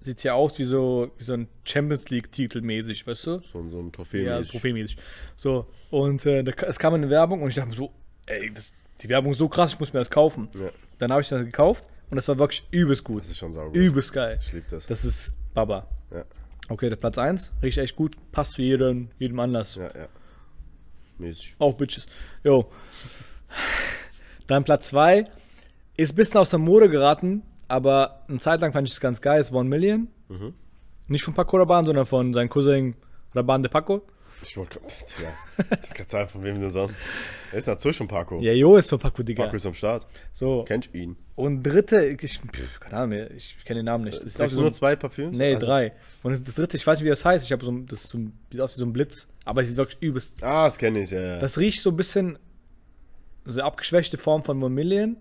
sieht 0.00 0.22
ja 0.22 0.34
aus 0.34 0.58
wie 0.58 0.64
so, 0.64 1.10
wie 1.16 1.24
so 1.24 1.32
ein 1.32 1.48
Champions 1.64 2.08
League-Titel 2.10 2.60
mäßig, 2.60 3.06
weißt 3.06 3.26
du? 3.26 3.40
So, 3.52 3.68
so 3.70 3.80
ein 3.80 3.90
Trophäe. 3.90 4.24
Ja, 4.24 4.42
trophäemäßig. 4.42 4.98
So, 5.34 5.66
und 5.90 6.24
äh, 6.26 6.42
da, 6.44 6.52
es 6.66 6.78
kam 6.78 6.94
eine 6.94 7.08
Werbung 7.08 7.40
und 7.42 7.48
ich 7.48 7.54
dachte 7.54 7.70
mir 7.70 7.74
so, 7.74 7.90
ey, 8.26 8.52
das, 8.52 8.72
die 9.02 9.08
Werbung 9.08 9.32
ist 9.32 9.38
so 9.38 9.48
krass, 9.48 9.72
ich 9.74 9.80
muss 9.80 9.92
mir 9.92 9.98
das 10.00 10.10
kaufen. 10.10 10.48
Ja, 10.54 10.70
Dann 10.98 11.10
habe 11.10 11.20
ich 11.22 11.28
das 11.28 11.44
gekauft 11.44 11.84
und 12.10 12.16
das 12.16 12.28
war 12.28 12.38
wirklich 12.38 12.66
übelst 12.70 13.04
gut. 13.04 13.22
das 13.22 13.30
ist 13.30 13.38
schon 13.38 13.52
sauber. 13.52 13.74
Übelst 13.74 14.12
geil. 14.12 14.38
Ich 14.42 14.52
lieb 14.52 14.64
das. 14.68 14.86
Das 14.86 15.04
ist 15.04 15.36
Baba. 15.54 15.86
Ja, 16.12 16.24
Okay, 16.68 16.88
der 16.88 16.96
Platz 16.96 17.18
1, 17.18 17.52
riecht 17.62 17.76
echt 17.78 17.94
gut, 17.96 18.16
passt 18.32 18.54
zu 18.54 18.62
jedem, 18.62 19.08
jedem 19.18 19.38
Anlass. 19.40 19.74
ja, 19.74 19.84
ja. 19.94 20.08
Mäßig. 21.18 21.54
Auch 21.58 21.74
Bitches. 21.74 22.06
Jo. 22.42 22.70
Dann 24.46 24.64
Platz 24.64 24.88
2 24.88 25.24
ist 25.96 26.12
ein 26.12 26.16
bisschen 26.16 26.38
aus 26.40 26.50
der 26.50 26.58
Mode 26.58 26.88
geraten, 26.90 27.42
aber 27.68 28.24
eine 28.28 28.38
Zeit 28.38 28.60
lang 28.60 28.72
fand 28.72 28.88
ich 28.88 28.94
es 28.94 29.00
ganz 29.00 29.20
geil. 29.20 29.44
War 29.50 29.60
One 29.60 29.68
Million. 29.68 30.08
Mhm. 30.28 30.54
Nicht 31.06 31.22
von 31.24 31.34
Paco 31.34 31.56
Rabanne, 31.56 31.86
sondern 31.86 32.06
von 32.06 32.32
seinem 32.32 32.48
Cousin 32.48 32.94
Rabanne 33.34 33.62
de 33.62 33.70
Paco. 33.70 34.02
Ich 34.42 34.56
wollte 34.56 34.78
gerade 34.80 34.92
ja. 35.22 35.78
ich 35.82 35.90
grad 35.94 36.10
sagen, 36.10 36.28
von 36.28 36.42
wem 36.42 36.60
denn 36.60 36.70
sonst? 36.70 36.94
Er 37.52 37.58
ist 37.58 37.66
natürlich 37.66 37.96
von 37.96 38.08
Paco. 38.08 38.40
Ja, 38.40 38.52
Jo 38.52 38.76
ist 38.76 38.90
von 38.90 38.98
Paco, 38.98 39.22
Digga. 39.22 39.44
Paco 39.44 39.56
ist 39.56 39.66
am 39.66 39.74
Start. 39.74 40.06
So. 40.32 40.64
Kennt 40.64 40.92
ihn. 40.94 41.16
Und 41.36 41.62
dritte, 41.62 42.04
ich, 42.04 42.38
pff, 42.40 42.80
keine 42.80 42.96
Ahnung, 42.96 43.08
mehr, 43.10 43.30
ich 43.30 43.56
kenne 43.64 43.78
den 43.80 43.86
Namen 43.86 44.04
nicht. 44.04 44.22
Ist 44.22 44.36
so 44.36 44.46
du 44.46 44.56
ein, 44.56 44.60
nur 44.62 44.72
zwei 44.72 44.96
Parfüms? 44.96 45.36
nee, 45.38 45.54
Also- 45.54 45.66
drei. 45.66 45.92
Und 46.22 46.32
das, 46.46 46.54
dritte, 46.54 46.76
ich 46.76 46.86
weiß 46.86 46.98
nicht, 46.98 47.06
wie 47.06 47.10
das 47.10 47.24
heißt. 47.24 47.44
Ich 47.44 47.52
habe 47.52 47.64
so, 47.64 47.72
das 47.72 48.04
ist 48.04 48.10
so, 48.10 48.18
sieht 48.50 48.60
aus 48.60 48.76
wie 48.76 48.80
so 48.80 48.86
ein 48.86 48.92
Blitz. 48.92 49.28
Aber 49.44 49.60
es 49.62 49.68
sieht 49.68 49.76
wirklich 49.76 50.00
übelst. 50.02 50.42
Ah, 50.42 50.64
das 50.66 50.78
kenne 50.78 51.00
ich, 51.00 51.10
ja. 51.10 51.20
ja. 51.20 51.38
Das 51.38 51.58
riecht 51.58 51.80
so 51.80 51.90
ein 51.90 51.96
bisschen, 51.96 52.38
so 53.44 53.60
eine 53.60 53.64
abgeschwächte 53.64 54.16
Form 54.16 54.42
von 54.44 54.62
One 54.62 54.74
Million. 54.74 55.16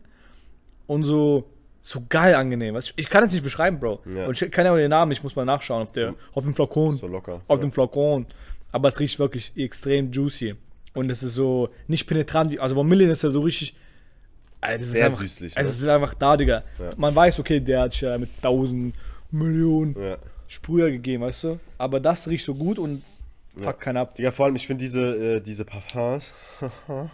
Und 0.88 1.04
so, 1.04 1.50
so 1.82 2.04
geil 2.10 2.36
angenehm. 2.36 2.74
Was- 2.76 2.94
Ich 2.96 3.10
kann 3.10 3.24
es 3.24 3.32
nicht 3.32 3.44
beschreiben, 3.44 3.80
Bro. 3.80 4.02
Ja. 4.16 4.28
Und 4.28 4.42
ich 4.42 4.52
kann 4.52 4.66
ja 4.66 4.72
auch 4.74 4.78
den 4.78 4.90
Namen, 4.90 5.12
ich 5.12 5.24
muss 5.24 5.36
mal 5.36 5.46
nachschauen 5.46 5.84
auf, 5.84 5.92
der, 5.92 6.10
So- 6.12 6.16
auf 6.34 6.44
dem 6.44 6.56
Flakon. 6.56 6.98
so 6.98 7.08
locker. 7.08 7.42
Auf 7.48 7.58
ja. 7.60 7.62
dem 7.62 7.72
Flakon. 7.72 8.28
Aber 8.74 8.90
es 8.90 9.00
riecht 9.00 9.18
wirklich 9.20 9.54
extrem 9.56 10.12
juicy. 10.12 10.56
Und 10.94 11.10
es 11.10 11.24
ist 11.24 11.36
so 11.36 11.70
nicht 11.88 12.06
penetrant. 12.08 12.52
wie- 12.52 12.60
Also 12.60 12.84
Million 12.84 13.10
ist 13.10 13.24
ja 13.24 13.32
so 13.32 13.40
richtig. 13.40 13.74
Das 14.62 14.80
Sehr 14.82 15.06
einfach, 15.08 15.20
süßlich, 15.22 15.58
Also 15.58 15.68
ne? 15.70 15.74
es 15.74 15.80
ist 15.82 15.88
einfach 15.88 16.14
da, 16.14 16.36
Digga. 16.38 16.64
Ja. 16.80 16.94
Man 16.98 17.14
weiß, 17.16 17.40
okay, 17.40 17.60
der 17.60 17.82
hat 17.82 18.00
ja 18.02 18.18
mit 18.18 18.30
tausend 18.42 18.94
Millionen 19.32 19.96
ja. 20.00 20.18
Sprüher 20.48 20.90
gegeben, 20.92 21.24
weißt 21.24 21.44
du? 21.46 21.60
Aber 21.78 22.00
das 22.00 22.28
riecht 22.28 22.46
so 22.46 22.54
gut 22.56 22.78
und 22.80 23.04
fuck 23.58 23.80
keinen 23.80 23.98
ab. 23.98 24.16
Digga, 24.16 24.32
vor 24.32 24.46
allem, 24.46 24.56
ich 24.56 24.66
finde 24.68 24.84
diese, 24.84 25.36
äh, 25.38 25.42
diese 25.42 25.66
Parfums, 25.66 26.32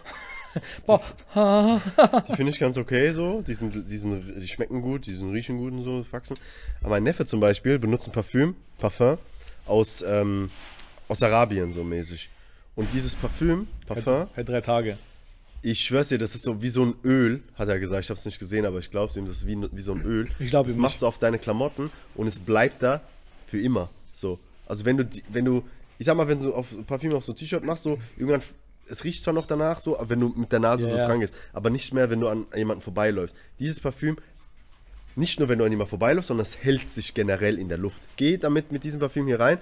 die 1.36 2.36
finde 2.36 2.52
ich 2.52 2.60
ganz 2.60 2.78
okay 2.78 3.12
so. 3.14 3.42
Die, 3.42 3.54
sind, 3.54 3.90
die, 3.90 3.98
sind, 3.98 4.42
die 4.42 4.48
schmecken 4.48 4.82
gut, 4.82 5.06
die 5.06 5.16
sind 5.16 5.32
riechen 5.32 5.58
gut 5.58 5.74
und 5.74 5.84
so, 5.84 6.06
wachsen. 6.12 6.38
Aber 6.82 6.92
mein 6.92 7.04
Neffe 7.04 7.26
zum 7.26 7.40
Beispiel 7.40 7.80
benutzt 7.80 8.08
ein 8.08 8.12
Parfüm, 8.12 8.56
Parfum 8.80 9.18
aus, 9.66 10.04
ähm, 10.08 10.50
aus 11.10 11.22
Arabien 11.22 11.74
so 11.74 11.84
mäßig. 11.84 12.30
Und 12.76 12.94
dieses 12.94 13.16
Parfüm, 13.16 13.68
Parfum, 13.88 14.28
Halt 14.36 14.48
drei 14.48 14.62
Tage. 14.62 14.98
ich 15.62 15.82
schwör's 15.82 16.08
dir, 16.08 16.18
das 16.18 16.34
ist 16.36 16.44
so 16.44 16.62
wie 16.62 16.70
so 16.70 16.84
ein 16.86 16.94
Öl, 17.04 17.44
hat 17.56 17.68
er 17.68 17.78
gesagt. 17.80 18.06
Ich 18.06 18.10
hab's 18.10 18.24
nicht 18.26 18.40
gesehen, 18.40 18.66
aber 18.66 18.80
ich 18.80 18.90
glaub's 18.90 19.18
ihm, 19.18 19.26
das 19.26 19.38
ist 19.40 19.48
wie, 19.48 19.58
wie 19.74 19.82
so 19.82 19.92
ein 19.94 20.02
Öl. 20.04 20.30
Ich 20.40 20.50
glaub 20.52 20.66
Das 20.68 20.78
ihm 20.78 20.82
machst 20.82 20.96
nicht. 20.96 21.02
du 21.02 21.08
auf 21.08 21.18
deine 21.18 21.40
Klamotten 21.40 21.92
und 22.16 22.28
es 22.28 22.40
bleibt 22.40 22.82
da 22.82 23.02
für 23.48 23.60
immer. 23.60 23.90
So. 24.14 24.40
Also 24.66 24.86
wenn 24.86 24.96
du, 24.98 25.10
wenn 25.30 25.44
du, 25.44 25.64
ich 25.98 26.06
sag 26.06 26.16
mal, 26.16 26.28
wenn 26.30 26.42
du 26.42 26.54
auf 26.54 26.68
Parfüm 26.88 27.14
auf 27.14 27.26
so 27.26 27.34
ein 27.34 27.36
T-Shirt 27.36 27.64
machst, 27.66 27.84
so 27.84 28.00
irgendwann, 28.16 28.42
es 28.88 29.04
riecht 29.04 29.24
zwar 29.24 29.34
noch 29.34 29.46
danach 29.48 29.82
so, 29.82 30.00
aber 30.00 30.10
wenn 30.10 30.20
du 30.22 30.30
mit 30.30 30.52
der 30.52 30.60
Nase 30.60 30.88
Ja, 30.88 30.96
so 30.96 30.98
dran 31.04 31.20
gehst, 31.20 31.34
aber 31.52 31.70
nicht 31.70 31.94
mehr, 31.94 32.10
wenn 32.10 32.20
du 32.22 32.28
an 32.30 32.46
jemanden 32.56 32.82
vorbeiläufst. 32.82 33.36
Dieses 33.60 33.80
Parfüm, 33.82 34.18
nicht 35.16 35.40
nur 35.40 35.50
wenn 35.50 35.60
du 35.60 35.66
an 35.66 35.72
jemanden 35.72 35.90
vorbeiläufst, 35.90 36.30
sondern 36.30 36.44
es 36.44 36.64
hält 36.64 36.90
sich 36.90 37.14
generell 37.14 37.58
in 37.60 37.68
der 37.68 37.78
Luft. 37.78 38.02
Geh 38.16 38.38
damit 38.38 38.72
mit 38.72 38.84
diesem 38.86 39.00
Parfüm 39.02 39.28
hier 39.28 39.40
rein 39.40 39.58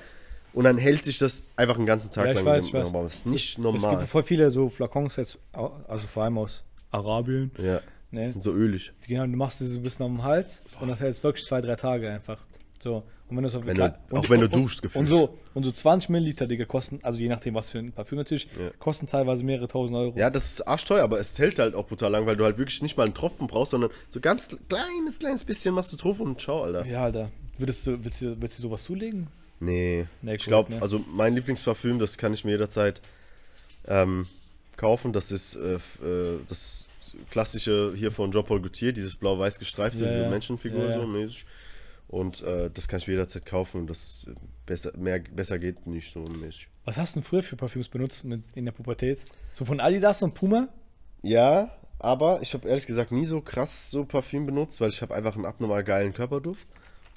und 0.53 0.63
dann 0.63 0.77
hält 0.77 1.03
sich 1.03 1.17
das 1.17 1.43
einfach 1.55 1.75
einen 1.77 1.85
ganzen 1.85 2.11
Tag 2.11 2.27
Ja, 2.27 2.31
lang. 2.33 2.45
weiß. 2.45 2.73
Raum. 2.73 3.03
Das 3.05 3.15
ist 3.17 3.25
nicht 3.27 3.53
Es 3.53 3.57
normal. 3.57 3.97
gibt 3.97 4.09
voll 4.09 4.23
viele 4.23 4.49
so 4.51 4.69
Flakons 4.69 5.15
jetzt, 5.17 5.37
also 5.53 6.07
vor 6.07 6.23
allem 6.23 6.37
aus 6.37 6.63
Arabien. 6.91 7.51
Ja, 7.57 7.81
Ne? 8.09 8.25
die 8.25 8.29
sind 8.31 8.41
so 8.41 8.53
ölig. 8.53 8.93
Genau, 9.05 9.25
du 9.25 9.35
machst 9.35 9.59
sie 9.59 9.67
so 9.67 9.77
ein 9.79 9.83
bisschen 9.83 10.05
auf 10.05 10.11
dem 10.11 10.23
Hals 10.23 10.63
und 10.79 10.87
das 10.87 11.01
hält 11.01 11.21
wirklich 11.23 11.45
zwei, 11.45 11.59
drei 11.59 11.75
Tage 11.75 12.09
einfach. 12.09 12.37
So. 12.79 13.03
Und 13.29 13.35
wenn 13.35 13.43
du 13.43 13.49
so 13.49 13.65
Wenn 13.65 13.75
du- 13.75 13.93
auch 14.11 14.29
wenn 14.29 14.39
du 14.39 14.47
duschst, 14.47 14.77
und, 14.79 14.81
gefühlt. 14.83 15.01
und 15.01 15.07
so 15.07 15.37
und 15.53 15.65
so 15.65 15.71
20 15.73 16.09
Milliliter, 16.09 16.47
Digga, 16.47 16.63
kosten, 16.63 16.99
also 17.03 17.19
je 17.19 17.27
nachdem 17.27 17.55
was 17.55 17.69
für 17.69 17.79
ein 17.79 17.91
Parfüm 17.91 18.19
natürlich, 18.19 18.47
Ja. 18.57 18.69
kosten 18.79 19.05
teilweise 19.07 19.43
mehrere 19.43 19.67
tausend 19.67 19.97
Euro. 19.97 20.17
Ja, 20.17 20.29
das 20.29 20.45
ist 20.53 20.61
arschteuer, 20.61 21.03
aber 21.03 21.19
es 21.19 21.37
hält 21.37 21.59
halt 21.59 21.75
auch 21.75 21.87
brutal 21.87 22.09
lang, 22.11 22.25
weil 22.25 22.37
du 22.37 22.45
halt 22.45 22.57
wirklich 22.57 22.81
nicht 22.81 22.95
mal 22.95 23.03
einen 23.03 23.13
Tropfen 23.13 23.47
brauchst, 23.47 23.71
sondern 23.71 23.89
so 24.07 24.21
ganz 24.21 24.47
kleines, 24.69 25.19
kleines 25.19 25.43
bisschen 25.43 25.75
machst 25.75 25.91
du 25.91 25.97
drauf 25.97 26.21
und 26.21 26.39
ciao, 26.39 26.63
Alter. 26.63 26.85
Ja, 26.85 27.03
Alter. 27.03 27.29
Würdest 27.57 27.85
du, 27.85 28.01
willst 28.01 28.21
du, 28.21 28.39
willst 28.41 28.57
du 28.59 28.61
sowas 28.61 28.83
zulegen? 28.83 29.27
Nee. 29.59 30.05
Nee, 30.21 30.35
ich 30.35 30.45
glaube, 30.45 30.73
ne? 30.73 30.81
also 30.81 31.03
mein 31.07 31.33
Lieblingsparfüm, 31.33 31.99
das 31.99 32.17
kann 32.17 32.33
ich 32.33 32.45
mir 32.45 32.51
jederzeit 32.51 33.01
ähm, 33.87 34.27
kaufen. 34.75 35.13
Das 35.13 35.31
ist 35.31 35.55
äh, 35.55 35.75
äh, 35.75 36.39
das 36.47 36.87
klassische 37.29 37.93
hier 37.95 38.11
von 38.11 38.31
Jean-Paul 38.31 38.61
Gaultier, 38.61 38.93
dieses 38.93 39.15
blau-weiß 39.15 39.59
gestreifte, 39.59 39.99
Ja, 40.03 40.07
diese 40.07 40.21
ja. 40.23 40.29
Menschenfigur 40.29 40.89
Ja, 40.89 40.99
so 40.99 41.07
mäßig. 41.07 41.45
Und 42.07 42.41
äh, 42.41 42.69
das 42.73 42.87
kann 42.87 42.99
ich 42.99 43.07
jederzeit 43.07 43.45
kaufen 43.45 43.81
und 43.81 43.87
das 43.89 44.27
äh, 44.29 44.35
besser, 44.65 44.95
mehr, 44.97 45.19
besser 45.19 45.59
geht 45.59 45.87
nicht 45.87 46.13
so 46.13 46.21
mäßig. 46.21 46.69
Was 46.85 46.97
hast 46.97 47.15
du 47.15 47.19
denn 47.19 47.25
früher 47.27 47.43
für 47.43 47.57
Parfüms 47.57 47.89
benutzt 47.89 48.23
mit, 48.23 48.43
in 48.55 48.63
der 48.63 48.71
Pubertät? 48.71 49.25
So 49.53 49.65
von 49.65 49.81
Adidas 49.81 50.23
und 50.23 50.33
Puma? 50.33 50.69
Ja, 51.21 51.75
aber 51.99 52.41
ich 52.41 52.53
habe 52.53 52.67
ehrlich 52.67 52.87
gesagt 52.87 53.11
nie 53.11 53.25
so 53.25 53.41
krass 53.41 53.91
so 53.91 54.05
Parfüm 54.05 54.45
benutzt, 54.45 54.79
weil 54.79 54.89
ich 54.89 55.01
habe 55.01 55.13
einfach 55.15 55.35
einen 55.35 55.45
abnormal 55.45 55.83
geilen 55.83 56.13
Körperduft. 56.13 56.67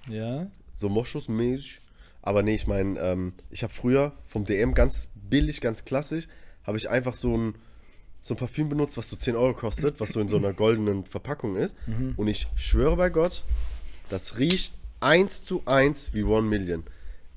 Ja. 0.08 0.48
So 0.74 0.88
Moschusmäßig. 0.88 1.80
Aber 2.22 2.42
nee, 2.42 2.54
ich 2.54 2.66
meine, 2.66 2.98
ähm, 3.00 3.32
ich 3.50 3.62
habe 3.62 3.72
früher 3.72 4.12
vom 4.26 4.44
DM 4.44 4.74
ganz 4.74 5.12
billig, 5.14 5.60
ganz 5.60 5.84
klassisch, 5.84 6.28
habe 6.64 6.76
ich 6.76 6.90
einfach 6.90 7.14
so 7.14 7.36
ein, 7.36 7.54
so 8.20 8.34
ein 8.34 8.36
Parfüm 8.36 8.68
benutzt, 8.68 8.98
was 8.98 9.08
so 9.08 9.16
10 9.16 9.34
Euro 9.36 9.54
kostet, 9.54 9.98
was 10.00 10.10
so 10.12 10.20
in 10.20 10.28
so 10.28 10.36
einer 10.36 10.52
goldenen 10.52 11.04
Verpackung 11.06 11.56
ist. 11.56 11.74
Und 12.16 12.28
ich 12.28 12.46
schwöre 12.56 12.96
bei 12.96 13.08
Gott, 13.08 13.44
das 14.10 14.38
riecht 14.38 14.74
eins 15.00 15.42
zu 15.42 15.62
eins 15.64 16.12
wie 16.12 16.22
One 16.24 16.46
Million. 16.46 16.82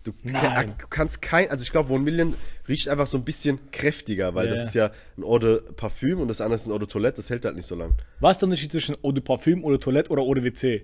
Du, 0.03 0.11
Nein. 0.23 0.73
du 0.77 0.87
kannst 0.89 1.21
kein, 1.21 1.49
also 1.49 1.63
ich 1.63 1.71
glaube, 1.71 1.93
One 1.93 2.03
Million 2.03 2.33
riecht 2.67 2.89
einfach 2.89 3.07
so 3.07 3.17
ein 3.17 3.23
bisschen 3.23 3.59
kräftiger, 3.71 4.35
weil 4.35 4.47
Ja. 4.47 4.55
das 4.55 4.65
ist 4.65 4.73
ja 4.73 4.91
ein 5.17 5.23
Eau 5.23 5.39
de 5.39 5.61
Parfüm 5.77 6.19
und 6.19 6.27
das 6.27 6.41
andere 6.41 6.55
ist 6.55 6.67
ein 6.67 6.73
Eau 6.73 6.77
de 6.79 6.89
Toilette, 6.89 7.15
das 7.15 7.29
hält 7.29 7.45
halt 7.45 7.55
nicht 7.55 7.67
so 7.67 7.75
lang. 7.75 7.93
Was 8.19 8.33
ist 8.35 8.41
der 8.41 8.47
Unterschied 8.47 8.71
zwischen 8.73 8.97
Eau 9.01 9.13
de 9.13 9.23
Parfüm, 9.23 9.63
Eau 9.63 9.69
de 9.69 9.77
Toilette 9.79 10.09
oder 10.11 10.23
Eau 10.23 10.33
de 10.33 10.43
WC? 10.43 10.83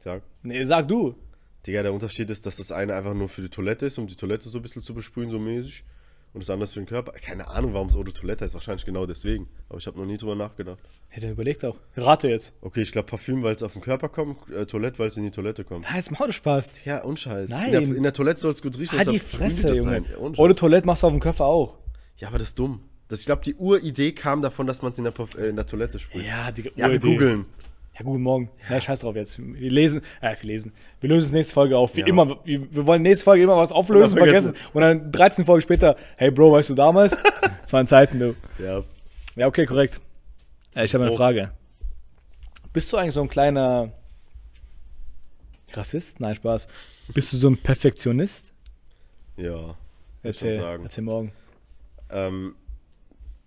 Sag. 0.00 0.22
Nee, 0.42 0.64
sag 0.64 0.86
du. 0.88 1.14
Digga, 1.66 1.82
der 1.82 1.92
Unterschied 1.92 2.30
ist, 2.30 2.46
dass 2.46 2.56
das 2.56 2.72
eine 2.72 2.94
einfach 2.94 3.14
nur 3.14 3.28
für 3.28 3.42
die 3.42 3.48
Toilette 3.48 3.86
ist, 3.86 3.98
um 3.98 4.06
die 4.06 4.16
Toilette 4.16 4.48
so 4.48 4.58
ein 4.58 4.62
bisschen 4.62 4.82
zu 4.82 4.94
besprühen, 4.94 5.30
so 5.30 5.38
mäßig. 5.38 5.84
Und 6.34 6.40
das 6.42 6.50
andere 6.50 6.68
für 6.68 6.78
den 6.80 6.86
Körper. 6.86 7.12
Keine 7.12 7.48
Ahnung, 7.48 7.72
warum 7.72 7.88
es 7.88 7.96
Eau 7.96 8.02
de 8.04 8.12
Toilette 8.12 8.44
ist. 8.44 8.52
Wahrscheinlich 8.52 8.84
genau 8.84 9.06
deswegen. 9.06 9.48
Aber 9.70 9.78
ich 9.78 9.86
habe 9.86 9.98
noch 9.98 10.04
nie 10.04 10.18
drüber 10.18 10.34
nachgedacht. 10.36 10.78
Hätte 11.08 11.30
überlegt 11.30 11.64
auch. 11.64 11.76
Rate 11.96 12.28
jetzt. 12.28 12.52
Okay, 12.60 12.82
ich 12.82 12.92
glaube 12.92 13.08
Parfüm, 13.08 13.42
weil 13.42 13.54
es 13.54 13.62
auf 13.62 13.72
den 13.72 13.80
Körper 13.80 14.10
kommt, 14.10 14.36
äh, 14.50 14.66
Toilette, 14.66 14.98
weil 14.98 15.08
es 15.08 15.16
in 15.16 15.24
die 15.24 15.30
Toilette 15.30 15.64
kommt. 15.64 15.86
Da 15.86 15.96
ist 15.96 16.10
Maul 16.10 16.30
Spaß. 16.30 16.84
Ja, 16.84 17.02
unscheiß. 17.02 17.48
Nein. 17.48 17.66
In 17.66 17.72
der, 17.72 17.96
in 17.96 18.02
der 18.02 18.12
Toilette 18.12 18.40
soll 18.40 18.52
es 18.52 18.60
gut 18.60 18.78
riechen. 18.78 18.98
Halt 18.98 19.08
die 19.08 19.12
die 19.12 19.18
Fresse, 19.18 19.74
Junge. 19.74 20.04
Eau 20.36 20.46
de. 20.46 20.54
Toilette 20.54 20.86
machst 20.86 21.02
du 21.02 21.06
auf 21.06 21.12
dem 21.14 21.20
Körper 21.20 21.46
auch. 21.46 21.78
ja, 22.18 22.28
aber 22.28 22.38
das 22.38 22.48
ist 22.48 22.58
dumm. 22.58 22.82
Das, 23.08 23.20
ich 23.20 23.26
glaube, 23.26 23.42
die 23.42 23.54
Uridee 23.54 24.12
kam 24.12 24.42
davon, 24.42 24.66
dass 24.66 24.82
man 24.82 24.92
es 24.92 24.98
in, 24.98 25.06
äh, 25.06 25.48
in 25.48 25.56
der 25.56 25.66
Toilette 25.66 25.98
sprüht. 25.98 26.26
Ja, 26.26 26.50
Digga. 26.52 26.70
Ja, 26.76 26.90
wir 26.90 27.00
Uridee. 27.02 27.12
googeln. 27.14 27.46
Ja, 27.98 28.04
guten 28.04 28.22
Morgen. 28.22 28.50
Ja. 28.68 28.80
scheiß 28.80 29.00
drauf 29.00 29.16
jetzt. 29.16 29.38
Wir 29.38 29.70
lesen, 29.70 30.02
äh, 30.20 30.34
wir 30.40 30.46
lesen. 30.46 30.72
Wir 31.00 31.08
lösen 31.10 31.26
es 31.26 31.32
nächste 31.32 31.54
Folge 31.54 31.76
auf. 31.76 31.96
Wie 31.96 32.00
Ja. 32.00 32.06
immer. 32.06 32.38
Wir, 32.44 32.72
wir 32.72 32.86
wollen 32.86 33.02
nächste 33.02 33.24
Folge 33.24 33.42
immer 33.42 33.56
was 33.56 33.72
auflösen, 33.72 34.16
Immer 34.16 34.26
vergessen. 34.26 34.54
vergessen. 34.54 34.70
Und 34.74 34.82
dann 34.82 35.10
13 35.12 35.44
Folgen 35.44 35.62
später, 35.62 35.96
hey 36.16 36.30
Bro, 36.30 36.52
weißt 36.52 36.70
du 36.70 36.74
damals? 36.74 37.20
Das 37.62 37.72
waren 37.74 37.86
Zeiten, 37.86 38.18
du. 38.18 38.34
Ja. 38.58 38.82
Ja, 39.36 39.46
okay, 39.46 39.66
korrekt. 39.66 40.00
Ja, 40.74 40.84
ich 40.84 40.94
habe 40.94 41.04
eine 41.04 41.12
Oh. 41.12 41.16
Frage. 41.18 41.50
Bist 42.72 42.90
du 42.90 42.96
eigentlich 42.96 43.12
so 43.14 43.20
ein 43.20 43.28
kleiner 43.28 43.92
Rassist? 45.72 46.18
Nein, 46.20 46.34
Spaß. 46.36 46.66
Bist 47.12 47.32
du 47.32 47.36
so 47.36 47.50
ein 47.50 47.58
Perfektionist? 47.58 48.52
Ja. 49.36 49.76
Erzähl, 50.22 50.54
sagen. 50.54 50.84
erzähl 50.84 51.04
morgen. 51.04 51.32
Ähm, 52.10 52.54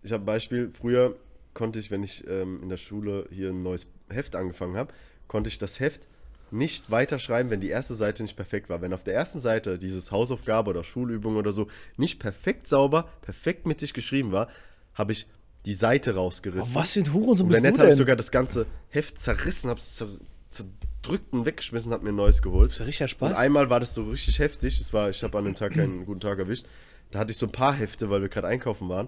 ich 0.03 0.11
habe 0.11 0.21
ein 0.21 0.25
Beispiel. 0.25 0.69
Früher 0.71 1.15
konnte 1.55 1.79
ich, 1.79 1.89
wenn 1.89 2.03
ich 2.03 2.25
ähm, 2.27 2.59
in 2.61 2.69
der 2.69 2.77
Schule 2.77 3.27
hier 3.31 3.49
ein 3.49 3.63
neues 3.63 3.87
Heft 4.11 4.35
angefangen 4.35 4.75
habe, 4.77 4.93
konnte 5.27 5.49
ich 5.49 5.57
das 5.57 5.79
Heft 5.79 6.07
nicht 6.53 6.91
weiterschreiben, 6.91 7.49
wenn 7.49 7.61
die 7.61 7.69
erste 7.69 7.95
Seite 7.95 8.23
nicht 8.23 8.35
perfekt 8.35 8.69
war. 8.69 8.81
Wenn 8.81 8.93
auf 8.93 9.03
der 9.03 9.13
ersten 9.13 9.39
Seite 9.39 9.77
dieses 9.77 10.11
Hausaufgabe 10.11 10.69
oder 10.69 10.83
Schulübung 10.83 11.37
oder 11.37 11.51
so 11.53 11.67
nicht 11.97 12.19
perfekt 12.19 12.67
sauber, 12.67 13.07
perfekt 13.21 13.65
mittig 13.65 13.93
geschrieben 13.93 14.31
war, 14.33 14.49
habe 14.93 15.13
ich 15.13 15.27
die 15.65 15.73
Seite 15.75 16.15
rausgerissen. 16.15 16.73
Oh, 16.73 16.75
was 16.79 16.91
für 16.93 16.99
ein 17.01 17.13
Hurensohn 17.13 17.45
Und 17.45 17.49
bist 17.49 17.61
du 17.61 17.63
Nett 17.63 17.77
habe 17.77 17.87
ich 17.87 17.91
denn? 17.91 17.97
sogar 17.99 18.15
das 18.17 18.31
ganze 18.31 18.65
Heft 18.89 19.17
zerrissen, 19.19 19.69
habe 19.69 19.79
es 19.79 19.95
zer 19.95 20.07
zerdrückt 20.49 21.31
und 21.31 21.45
weggeschmissen, 21.45 21.93
habe 21.93 22.03
mir 22.03 22.09
ein 22.11 22.15
neues 22.15 22.41
geholt. 22.41 22.71
ist 22.73 22.79
ja 22.79 22.85
richtig 22.85 23.03
Und 23.05 23.09
Spaß. 23.09 23.37
einmal 23.37 23.69
war 23.69 23.79
das 23.79 23.95
so 23.95 24.03
richtig 24.09 24.39
heftig. 24.39 24.77
Das 24.79 24.91
war, 24.91 25.09
ich 25.09 25.23
habe 25.23 25.37
an 25.37 25.45
dem 25.45 25.55
Tag 25.55 25.73
keinen 25.73 26.05
guten 26.05 26.19
Tag 26.19 26.37
erwischt. 26.39 26.65
Da 27.11 27.19
hatte 27.19 27.31
ich 27.31 27.37
so 27.37 27.45
ein 27.45 27.51
paar 27.53 27.73
Hefte, 27.73 28.09
weil 28.09 28.21
wir 28.21 28.27
gerade 28.27 28.47
einkaufen 28.47 28.89
waren 28.89 29.07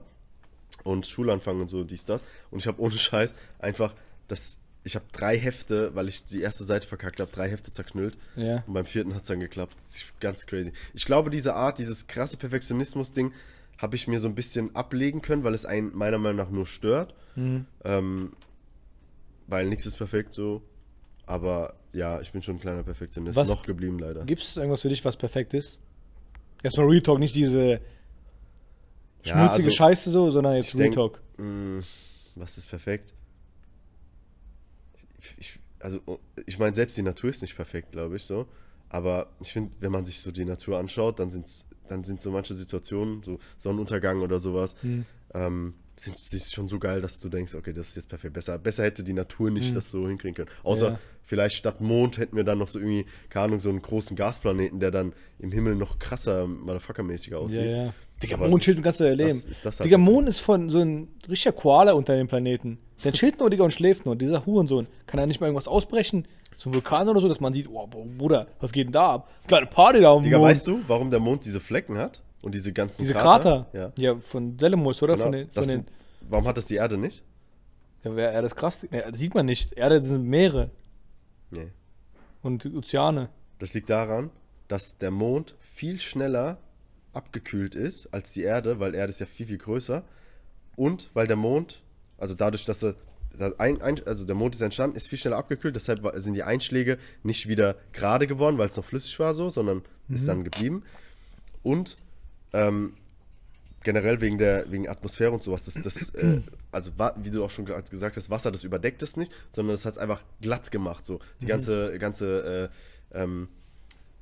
und 0.85 1.05
Schulanfang 1.05 1.59
und 1.59 1.67
so 1.67 1.83
dies 1.83 2.05
das. 2.05 2.23
Und 2.51 2.59
ich 2.59 2.67
habe 2.67 2.81
ohne 2.81 2.97
Scheiß 2.97 3.33
einfach 3.59 3.93
das. 4.29 4.59
Ich 4.85 4.95
habe 4.95 5.05
drei 5.13 5.37
Hefte, 5.37 5.95
weil 5.95 6.09
ich 6.09 6.25
die 6.25 6.41
erste 6.41 6.65
Seite 6.65 6.87
verkackt 6.87 7.19
habe, 7.21 7.31
drei 7.31 7.49
Hefte 7.49 7.71
zerknüllt. 7.71 8.17
Ja. 8.35 8.63
Und 8.67 8.73
beim 8.73 8.85
vierten 8.85 9.13
hat 9.15 9.21
es 9.21 9.27
dann 9.29 9.39
geklappt. 9.39 9.75
Das 9.85 9.95
ist 9.95 10.19
ganz 10.19 10.45
crazy. 10.45 10.73
Ich 10.93 11.05
glaube, 11.05 11.29
diese 11.29 11.55
Art, 11.55 11.77
dieses 11.79 12.07
krasse 12.07 12.35
Perfektionismus-Ding, 12.37 13.31
habe 13.77 13.95
ich 13.95 14.07
mir 14.07 14.19
so 14.19 14.27
ein 14.27 14.35
bisschen 14.35 14.75
ablegen 14.75 15.21
können, 15.21 15.43
weil 15.43 15.53
es 15.53 15.65
einen 15.65 15.95
meiner 15.95 16.17
Meinung 16.17 16.37
nach 16.37 16.49
nur 16.49 16.65
stört. 16.67 17.13
Mhm. 17.35 17.65
Ähm, 17.85 18.33
weil 19.47 19.67
nichts 19.67 19.85
ist 19.85 19.97
perfekt 19.97 20.33
so. 20.33 20.61
Aber 21.25 21.75
ja, 21.93 22.19
ich 22.21 22.31
bin 22.33 22.41
schon 22.41 22.57
ein 22.57 22.59
kleiner 22.59 22.83
Perfektionist. 22.83 23.35
Was- 23.37 23.47
Noch 23.47 23.65
geblieben 23.65 23.99
leider. 23.99 24.25
Gibt 24.25 24.41
es 24.41 24.57
irgendwas 24.57 24.81
für 24.81 24.89
dich, 24.89 25.03
was 25.05 25.15
perfekt 25.15 25.53
ist? 25.53 25.79
Erstmal 26.61 26.87
Real 26.87 27.01
Talk, 27.01 27.19
nicht 27.19 27.35
diese 27.35 27.79
Ja, 29.23 29.33
schmutzige 29.47 29.67
also, 29.67 29.71
Scheiße 29.71 30.09
so, 30.11 30.31
sondern 30.31 30.55
jetzt 30.55 30.73
Real 30.75 30.83
denk- 30.83 30.95
Talk. 30.95 31.21
Mm, 31.37 31.79
was 32.35 32.57
ist 32.57 32.69
perfekt? 32.69 33.13
Ich, 35.37 35.59
also, 35.79 35.99
ich 36.45 36.59
meine, 36.59 36.73
selbst 36.73 36.97
die 36.97 37.01
Natur 37.01 37.29
ist 37.29 37.41
nicht 37.41 37.55
perfekt, 37.55 37.91
glaube 37.91 38.15
ich, 38.15 38.23
so. 38.23 38.47
Aber 38.89 39.27
ich 39.41 39.51
finde, 39.51 39.71
wenn 39.79 39.91
man 39.91 40.05
sich 40.05 40.19
so 40.21 40.31
die 40.31 40.45
Natur 40.45 40.77
anschaut, 40.77 41.19
dann 41.19 41.29
sind 41.29 41.45
dann 41.89 42.05
sind 42.05 42.21
so 42.21 42.31
manche 42.31 42.53
Situationen, 42.53 43.23
so 43.23 43.39
Sonnenuntergang 43.57 44.21
oder 44.21 44.39
sowas, 44.39 44.75
Hm. 44.81 45.05
ähm, 45.33 45.73
sind, 45.97 46.17
sind 46.17 46.41
schon 46.43 46.67
so 46.69 46.79
geil, 46.79 47.01
dass 47.01 47.19
du 47.19 47.27
denkst, 47.27 47.53
okay, 47.55 47.73
das 47.73 47.89
ist 47.89 47.95
jetzt 47.95 48.09
perfekt. 48.09 48.33
Besser, 48.33 48.57
besser 48.57 48.83
hätte 48.85 49.03
die 49.03 49.11
Natur 49.13 49.51
nicht 49.51 49.75
das 49.75 49.91
so 49.91 50.07
hinkriegen 50.07 50.33
können. 50.33 50.49
Außer 50.63 50.91
Ja. 50.91 50.99
vielleicht 51.23 51.57
statt 51.57 51.81
Mond 51.81 52.17
hätten 52.17 52.37
wir 52.37 52.45
dann 52.45 52.57
noch 52.57 52.69
so 52.69 52.79
irgendwie, 52.79 53.05
keine 53.29 53.45
Ahnung, 53.45 53.59
so 53.59 53.69
einen 53.69 53.81
großen 53.81 54.15
Gasplaneten, 54.15 54.79
der 54.79 54.91
dann 54.91 55.11
im 55.39 55.51
Himmel 55.51 55.75
noch 55.75 55.99
krasser, 55.99 56.45
motherfucker-mäßiger 56.47 57.35
aussieht. 57.35 57.59
Ja, 57.65 57.85
ja. 57.85 57.93
Digga, 58.23 58.37
Mond 58.37 58.63
chillt 58.63 58.83
das- 58.83 59.01
ist 59.01 59.65
das 59.65 59.79
halt 59.79 59.85
Digga? 59.85 59.97
Mond 59.97 60.29
ist 60.29 60.39
von 60.39 60.69
so 60.69 60.79
ein 60.79 61.09
richtiger 61.27 61.51
Koala 61.51 61.91
unter 61.91 62.15
dem 62.15 62.27
Planeten. 62.29 62.79
Der 63.03 63.11
chillt 63.13 63.39
nur, 63.39 63.49
Digga, 63.49 63.63
und 63.63 63.73
schläft 63.73 64.05
nur. 64.05 64.15
Dieser 64.15 64.45
Hurensohn. 64.45 64.87
Kann 65.07 65.19
er 65.19 65.25
nicht 65.27 65.39
mal 65.41 65.47
irgendwas 65.47 65.67
ausbrechen? 65.67 66.27
So 66.57 66.69
ein 66.69 66.73
Vulkan 66.73 67.09
oder 67.09 67.19
so, 67.19 67.27
dass 67.27 67.39
man 67.39 67.51
sieht, 67.51 67.67
oh, 67.69 67.87
Bruder, 67.87 68.47
was 68.59 68.71
geht 68.71 68.85
denn 68.87 68.93
da 68.93 69.13
ab? 69.15 69.29
Kleine 69.47 69.65
Party 69.65 69.99
da 70.01 70.13
am 70.13 70.23
Digga, 70.23 70.37
Mond. 70.37 70.51
weißt 70.51 70.67
du, 70.67 70.81
warum 70.87 71.11
der 71.11 71.19
Mond 71.19 71.45
diese 71.45 71.59
Flecken 71.59 71.97
hat? 71.97 72.21
Und 72.43 72.53
diese 72.55 72.73
ganzen 72.73 73.01
Diese 73.01 73.13
Krater. 73.13 73.67
Ja. 73.73 73.91
Ja, 73.97 74.15
von 74.19 74.57
Selemus, 74.59 75.01
oder? 75.01 75.13
Genau. 75.13 75.23
Von 75.25 75.31
den, 75.31 75.51
von 75.51 75.67
den, 75.67 75.85
warum 76.29 76.45
hat 76.47 76.57
das 76.57 76.65
die 76.65 76.75
Erde 76.75 76.97
nicht? 76.97 77.23
ja, 78.03 78.15
Erde 78.15 78.45
ist 78.45 78.55
krass. 78.55 78.85
Ja, 78.91 79.09
das 79.09 79.17
sieht 79.19 79.33
man 79.33 79.45
nicht. 79.45 79.73
Erde 79.73 80.01
sind 80.03 80.25
Meere 80.25 80.69
Nee. 81.51 81.67
und 82.41 82.65
Ozeane. 82.65 83.29
Das 83.59 83.73
liegt 83.73 83.89
daran, 83.89 84.29
dass 84.67 84.97
der 84.97 85.11
Mond 85.11 85.55
viel 85.61 85.99
schneller 85.99 86.57
abgekühlt 87.13 87.75
ist 87.75 88.07
als 88.13 88.31
die 88.33 88.41
Erde, 88.41 88.79
weil 88.79 88.95
Erde 88.95 89.11
ist 89.11 89.19
ja 89.19 89.25
viel, 89.25 89.47
viel 89.47 89.57
größer. 89.59 90.03
Und 90.75 91.09
weil 91.13 91.27
der 91.27 91.35
Mond, 91.35 91.81
also 92.23 92.35
dadurch, 92.35 92.63
dass 92.63 92.81
er, 92.81 92.95
da 93.37 93.51
ein, 93.57 93.81
ein, 93.81 94.01
also 94.07 94.25
der 94.25 94.35
Mond 94.35 94.55
ist 94.55 94.61
entstanden, 94.61 94.95
ist 94.95 95.09
viel 95.09 95.19
schneller 95.19 95.37
abgekühlt, 95.37 95.75
deshalb 95.75 96.01
sind 96.15 96.35
die 96.35 96.43
Einschläge 96.43 96.97
nicht 97.21 97.49
wieder 97.49 97.75
gerade 97.91 98.27
geworden, 98.27 98.57
weil 98.57 98.69
es 98.69 98.77
noch 98.77 98.85
flüssig 98.85 99.19
war 99.19 99.33
so, 99.33 99.49
sondern 99.49 99.81
ist 100.07 100.27
dann 100.27 100.43
geblieben. 100.43 100.83
Und 101.63 101.97
ähm, 102.53 102.93
generell 103.83 104.21
wegen 104.21 104.37
der 104.37 104.71
wegen 104.71 104.87
Atmosphäre 104.87 105.31
und 105.31 105.43
sowas, 105.43 105.65
das, 105.65 105.73
das 105.81 106.15
äh, 106.15 106.41
also 106.71 106.91
wie 107.17 107.29
du 107.29 107.43
auch 107.43 107.51
schon 107.51 107.65
gesagt 107.65 108.15
hast, 108.15 108.29
Wasser, 108.29 108.51
das 108.51 108.63
überdeckt 108.63 109.03
es 109.03 109.17
nicht, 109.17 109.33
sondern 109.51 109.73
das 109.73 109.85
hat 109.85 109.93
es 109.93 109.97
einfach 109.97 110.21
glatt 110.39 110.71
gemacht, 110.71 111.05
so 111.05 111.19
die 111.41 111.47
ganze 111.47 111.97
ganze 111.99 112.71
äh, 113.13 113.17
ähm, 113.21 113.49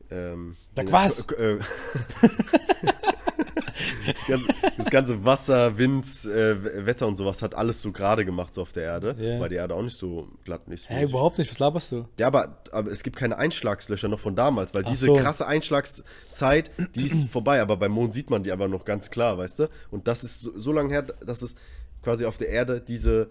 ähm, 0.10 0.58
Sag 0.76 0.88
äh, 0.88 0.91
was? 0.91 1.26
äh, 1.32 1.60
das 4.78 4.89
ganze 4.89 5.24
Wasser, 5.26 5.78
Wind, 5.78 6.05
äh, 6.26 6.86
Wetter 6.86 7.07
und 7.07 7.16
sowas 7.16 7.41
hat 7.41 7.55
alles 7.55 7.82
so 7.82 7.91
gerade 7.91 8.26
gemacht 8.26 8.53
so 8.53 8.62
auf 8.62 8.72
der 8.72 8.84
Erde, 8.84 9.16
Ja. 9.20 9.39
weil 9.39 9.49
die 9.49 9.55
Erde 9.55 9.76
auch 9.76 9.82
nicht 9.84 9.97
so 9.97 10.28
glatt 10.43 10.68
nicht 10.68 10.84
so 10.88 10.93
Hä, 10.93 11.03
überhaupt 11.05 11.38
nicht. 11.38 11.49
Was 11.51 11.59
laberst 11.59 11.91
du? 11.91 12.05
ja, 12.20 12.28
aber, 12.28 12.57
aber 12.72 12.91
es 12.91 13.03
gibt 13.03 13.16
keine 13.16 13.38
Einschlagslöcher 13.38 14.07
noch 14.07 14.20
von 14.20 14.36
damals, 14.36 14.74
weil 14.74 14.84
Ach 14.86 14.89
diese 14.89 15.07
so. 15.07 15.16
krasse 15.16 15.47
Einschlagszeit, 15.47 16.72
die 16.95 17.05
ist 17.05 17.30
vorbei, 17.32 17.62
aber 17.62 17.78
beim 17.78 17.91
Mond 17.91 18.14
sieht 18.14 18.30
man 18.30 18.43
die 18.43 18.51
aber 18.51 18.68
noch 18.68 18.86
ganz 18.86 19.09
klar, 19.12 19.38
weißt 19.38 19.59
du? 19.59 19.70
Und 19.89 20.07
das 20.07 20.24
ist 20.24 20.41
so, 20.41 20.51
so 20.59 20.72
lange 20.72 20.89
her, 20.89 21.03
dass 21.03 21.41
es 21.41 21.55
quasi 22.03 22.26
auf 22.26 22.38
der 22.38 22.49
Erde 22.49 22.82
diese 22.86 23.30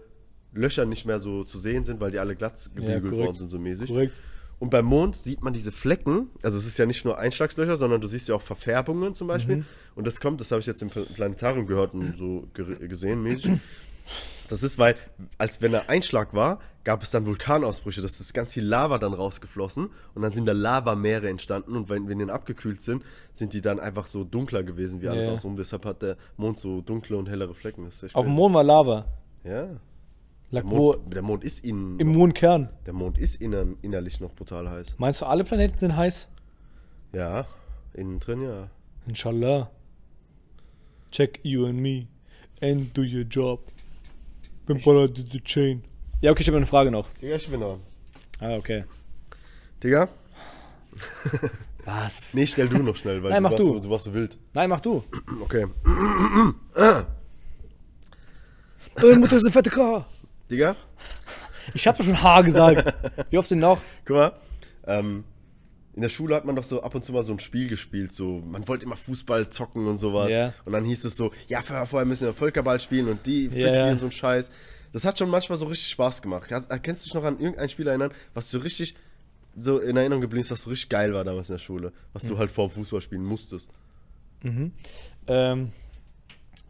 Löcher 0.53 0.85
nicht 0.85 1.05
mehr 1.05 1.19
so 1.19 1.43
zu 1.43 1.59
sehen 1.59 1.83
sind, 1.83 1.99
weil 2.01 2.11
die 2.11 2.19
alle 2.19 2.35
glatt 2.35 2.69
gebügelt 2.75 3.13
worden 3.15 3.35
sind, 3.35 3.49
so 3.49 3.57
mäßig. 3.59 3.89
Korrekt. 3.89 4.13
Und 4.59 4.69
beim 4.69 4.85
Mond 4.85 5.15
sieht 5.15 5.41
man 5.41 5.53
diese 5.53 5.71
Flecken, 5.71 6.29
also 6.43 6.57
es 6.59 6.67
ist 6.67 6.77
ja 6.77 6.85
nicht 6.85 7.03
nur 7.03 7.17
Einschlagslöcher, 7.17 7.77
sondern 7.77 7.99
du 7.99 8.07
siehst 8.07 8.29
ja 8.29 8.35
auch 8.35 8.43
Verfärbungen 8.43 9.13
zum 9.15 9.27
Beispiel. 9.27 9.57
Mhm. 9.57 9.65
Und 9.95 10.07
das 10.07 10.19
kommt, 10.19 10.39
das 10.41 10.51
habe 10.51 10.61
ich 10.61 10.67
jetzt 10.67 10.81
im 10.81 10.89
Pla- 10.89 11.05
Planetarium 11.13 11.67
gehört 11.67 11.93
und 11.93 12.15
so 12.15 12.47
gesehen, 12.53 13.23
mäßig. 13.23 13.59
Das 14.49 14.63
ist, 14.63 14.77
weil, 14.77 14.95
als 15.37 15.61
wenn 15.61 15.73
er 15.73 15.89
Einschlag 15.89 16.33
war, 16.33 16.59
gab 16.83 17.03
es 17.03 17.11
dann 17.11 17.25
Vulkanausbrüche. 17.25 18.01
Das 18.01 18.19
ist 18.19 18.33
ganz 18.33 18.53
viel 18.53 18.65
Lava 18.65 18.97
dann 18.97 19.13
rausgeflossen 19.13 19.89
und 20.15 20.21
dann 20.21 20.33
sind 20.33 20.45
da 20.45 20.51
Lavameere 20.51 21.29
entstanden. 21.29 21.75
Und 21.77 21.87
wenn, 21.89 22.09
wenn 22.09 22.17
die 22.19 22.25
dann 22.25 22.33
abgekühlt 22.35 22.81
sind, 22.81 23.03
sind 23.33 23.53
die 23.53 23.61
dann 23.61 23.79
einfach 23.79 24.07
so 24.07 24.23
dunkler 24.23 24.63
gewesen 24.63 25.01
wie 25.01 25.07
alles 25.07 25.27
Ja. 25.27 25.33
außenrum. 25.33 25.55
Deshalb 25.57 25.85
hat 25.85 26.01
der 26.01 26.17
Mond 26.35 26.57
so 26.59 26.81
dunkle 26.81 27.15
und 27.17 27.29
hellere 27.29 27.53
Flecken. 27.53 27.87
Auf 28.13 28.25
dem. 28.25 28.33
Mond 28.33 28.55
war 28.55 28.63
Lava. 28.63 29.05
Ja. 29.43 29.67
Der 30.51 30.63
wo? 30.65 30.93
Mond, 30.93 31.13
der 31.13 31.21
Mond 31.21 31.43
ist 31.45 31.63
innen. 31.63 31.97
Im 31.99 32.11
noch, 32.11 32.17
Mondkern. 32.17 32.69
der 32.85 32.93
Mond 32.93 33.17
ist 33.17 33.41
innen, 33.41 33.77
innerlich 33.81 34.19
noch 34.19 34.33
brutal 34.33 34.69
heiß. 34.69 34.95
Meinst 34.97 35.21
du, 35.21 35.25
alle 35.25 35.45
Planeten 35.45 35.77
sind 35.77 35.95
heiß? 35.95 36.27
Ja, 37.13 37.45
innen 37.93 38.19
drin 38.19 38.41
ja. 38.41 38.69
Inshallah. 39.07 39.69
Check 41.11 41.39
you 41.43 41.65
and 41.65 41.79
me 41.79 42.07
and 42.61 42.93
do 42.93 43.03
your 43.03 43.23
job. 43.23 43.59
Pimpala 44.65 45.07
did 45.07 45.31
the 45.31 45.39
chain. 45.41 45.83
Ja, 46.21 46.31
okay, 46.31 46.41
ich 46.41 46.47
habe 46.47 46.57
eine 46.57 46.67
Frage 46.67 46.91
noch. 46.91 47.09
Digga, 47.21 47.35
ich 47.35 47.49
bin 47.49 47.59
da. 47.59 47.77
Ah, 48.39 48.55
okay. 48.55 48.85
Digga? 49.83 50.07
Was? 51.85 52.33
Nee, 52.33 52.45
stell 52.45 52.69
du 52.69 52.77
noch 52.83 52.95
schnell, 52.95 53.21
weil 53.23 53.31
Nein, 53.31 53.43
du, 53.43 53.49
mach 53.49 53.51
warst 53.51 53.63
du. 53.63 53.67
So, 53.67 53.79
du 53.79 53.89
warst 53.89 54.05
so 54.05 54.13
wild. 54.13 54.37
Nein, 54.53 54.69
mach 54.69 54.81
du. 54.81 55.03
Okay. 55.41 55.65
Deine 58.95 59.15
Mutter 59.19 59.37
ist 59.37 59.43
eine 59.43 59.51
fette 59.51 59.69
K. 59.69 60.05
Digga, 60.49 60.75
Ich 61.73 61.87
hab 61.87 61.97
doch 61.97 62.05
schon 62.05 62.21
H 62.21 62.41
gesagt. 62.41 62.93
Wie 63.31 63.37
oft 63.37 63.49
denn 63.49 63.59
noch? 63.59 63.81
guck 64.05 64.15
mal. 64.15 64.33
Ähm, 64.85 65.23
in 65.93 66.01
der 66.01 66.09
Schule 66.09 66.35
hat 66.35 66.45
man 66.45 66.55
doch 66.55 66.63
so 66.63 66.83
ab 66.83 66.95
und 66.95 67.03
zu 67.03 67.11
mal 67.11 67.23
so 67.23 67.33
ein 67.33 67.39
Spiel 67.39 67.67
gespielt, 67.67 68.13
so 68.13 68.39
man 68.39 68.67
wollte 68.67 68.85
immer 68.85 68.95
Fußball 68.95 69.49
zocken 69.49 69.87
und 69.87 69.97
sowas. 69.97 70.31
Ja. 70.31 70.53
Und 70.65 70.73
dann 70.73 70.85
hieß 70.85 71.03
es 71.05 71.17
so, 71.17 71.31
ja, 71.47 71.61
vorher 71.61 72.05
müssen 72.05 72.27
wir 72.27 72.33
Völkerball 72.33 72.79
spielen 72.79 73.09
und 73.09 73.25
die 73.25 73.47
ja. 73.47 73.91
und 73.91 73.99
so 73.99 74.05
ein 74.05 74.11
Scheiß. 74.11 74.51
Das 74.93 75.05
hat 75.05 75.19
schon 75.19 75.29
manchmal 75.29 75.57
so 75.57 75.65
richtig 75.65 75.89
Spaß 75.89 76.21
gemacht. 76.21 76.47
Kannst, 76.49 76.69
kannst 76.83 77.05
du 77.05 77.07
dich 77.07 77.13
noch 77.13 77.23
an 77.23 77.39
irgendein 77.39 77.69
Spiel 77.69 77.87
erinnern, 77.87 78.11
was 78.33 78.51
so 78.51 78.59
richtig 78.59 78.95
so 79.55 79.79
in 79.79 79.97
Erinnerung 79.97 80.21
geblieben 80.21 80.41
ist, 80.41 80.51
was 80.51 80.63
so 80.63 80.69
richtig 80.69 80.89
geil 80.89 81.13
war 81.13 81.23
damals 81.23 81.49
in 81.49 81.55
der 81.55 81.59
Schule? 81.59 81.91
Was 82.13 82.23
Hm. 82.23 82.29
du 82.29 82.37
halt 82.37 82.51
vor 82.51 82.67
dem 82.67 82.73
Fußball 82.73 83.01
spielen 83.01 83.25
musstest. 83.25 83.69
Ähm, 85.27 85.71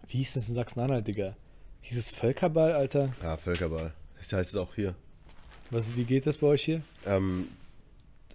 wie 0.07 0.17
hieß 0.17 0.33
das 0.33 0.49
in 0.49 0.55
Sachsen-Anhalt, 0.55 1.07
Digga? 1.07 1.35
Hieß 1.81 1.97
es 1.97 2.11
Völkerball, 2.11 2.73
Alter? 2.73 3.13
Ja, 3.21 3.37
Völkerball. 3.37 3.93
Das 4.17 4.33
heißt 4.33 4.51
es 4.51 4.55
auch 4.55 4.75
hier. 4.75 4.95
Was, 5.69 5.95
wie 5.95 6.03
geht 6.03 6.25
das 6.27 6.37
bei 6.37 6.47
euch 6.47 6.63
hier? 6.63 6.81
Ähm, 7.05 7.47